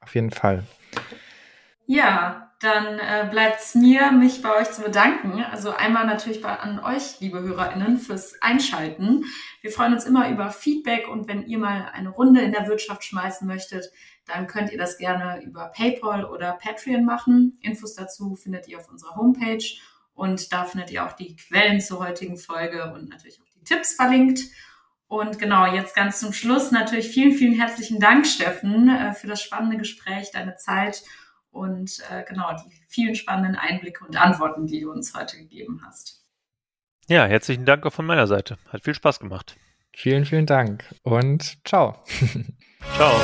auf 0.00 0.16
jeden 0.16 0.32
Fall. 0.32 0.66
Ja, 1.90 2.52
dann 2.60 2.98
äh, 2.98 3.26
bleibt 3.30 3.60
es 3.60 3.74
mir, 3.74 4.12
mich 4.12 4.42
bei 4.42 4.54
euch 4.60 4.70
zu 4.70 4.82
bedanken. 4.82 5.42
Also 5.42 5.70
einmal 5.70 6.04
natürlich 6.04 6.42
bei, 6.42 6.54
an 6.54 6.80
euch, 6.80 7.18
liebe 7.20 7.40
HörerInnen, 7.40 7.96
fürs 7.96 8.42
Einschalten. 8.42 9.24
Wir 9.62 9.70
freuen 9.70 9.94
uns 9.94 10.04
immer 10.04 10.28
über 10.28 10.50
Feedback 10.50 11.08
und 11.08 11.28
wenn 11.28 11.46
ihr 11.46 11.56
mal 11.56 11.88
eine 11.94 12.10
Runde 12.10 12.42
in 12.42 12.52
der 12.52 12.66
Wirtschaft 12.66 13.04
schmeißen 13.04 13.46
möchtet, 13.46 13.90
dann 14.26 14.46
könnt 14.46 14.70
ihr 14.70 14.76
das 14.76 14.98
gerne 14.98 15.42
über 15.42 15.68
PayPal 15.68 16.26
oder 16.26 16.58
Patreon 16.62 17.06
machen. 17.06 17.56
Infos 17.62 17.94
dazu 17.94 18.34
findet 18.34 18.68
ihr 18.68 18.76
auf 18.76 18.90
unserer 18.90 19.16
Homepage 19.16 19.64
und 20.12 20.52
da 20.52 20.66
findet 20.66 20.90
ihr 20.90 21.06
auch 21.06 21.12
die 21.12 21.36
Quellen 21.36 21.80
zur 21.80 22.00
heutigen 22.00 22.36
Folge 22.36 22.92
und 22.92 23.08
natürlich 23.08 23.40
auch 23.40 23.48
die 23.56 23.64
Tipps 23.64 23.94
verlinkt. 23.94 24.40
Und 25.06 25.38
genau, 25.38 25.64
jetzt 25.72 25.96
ganz 25.96 26.20
zum 26.20 26.34
Schluss 26.34 26.70
natürlich 26.70 27.08
vielen, 27.08 27.32
vielen 27.32 27.54
herzlichen 27.54 27.98
Dank, 27.98 28.26
Steffen, 28.26 28.90
äh, 28.90 29.14
für 29.14 29.26
das 29.26 29.40
spannende 29.40 29.78
Gespräch, 29.78 30.32
deine 30.32 30.56
Zeit 30.56 31.02
und 31.58 32.00
äh, 32.10 32.24
genau 32.24 32.52
die 32.54 32.72
vielen 32.88 33.14
spannenden 33.14 33.56
Einblicke 33.56 34.04
und 34.04 34.16
Antworten, 34.16 34.66
die 34.66 34.80
du 34.80 34.90
uns 34.90 35.14
heute 35.14 35.36
gegeben 35.36 35.82
hast. 35.86 36.24
Ja, 37.08 37.26
herzlichen 37.26 37.64
Dank 37.64 37.84
auch 37.86 37.92
von 37.92 38.06
meiner 38.06 38.26
Seite. 38.26 38.58
Hat 38.68 38.84
viel 38.84 38.94
Spaß 38.94 39.18
gemacht. 39.18 39.56
Vielen, 39.94 40.24
vielen 40.24 40.46
Dank 40.46 40.84
und 41.02 41.58
ciao. 41.66 42.04
ciao. 42.96 43.20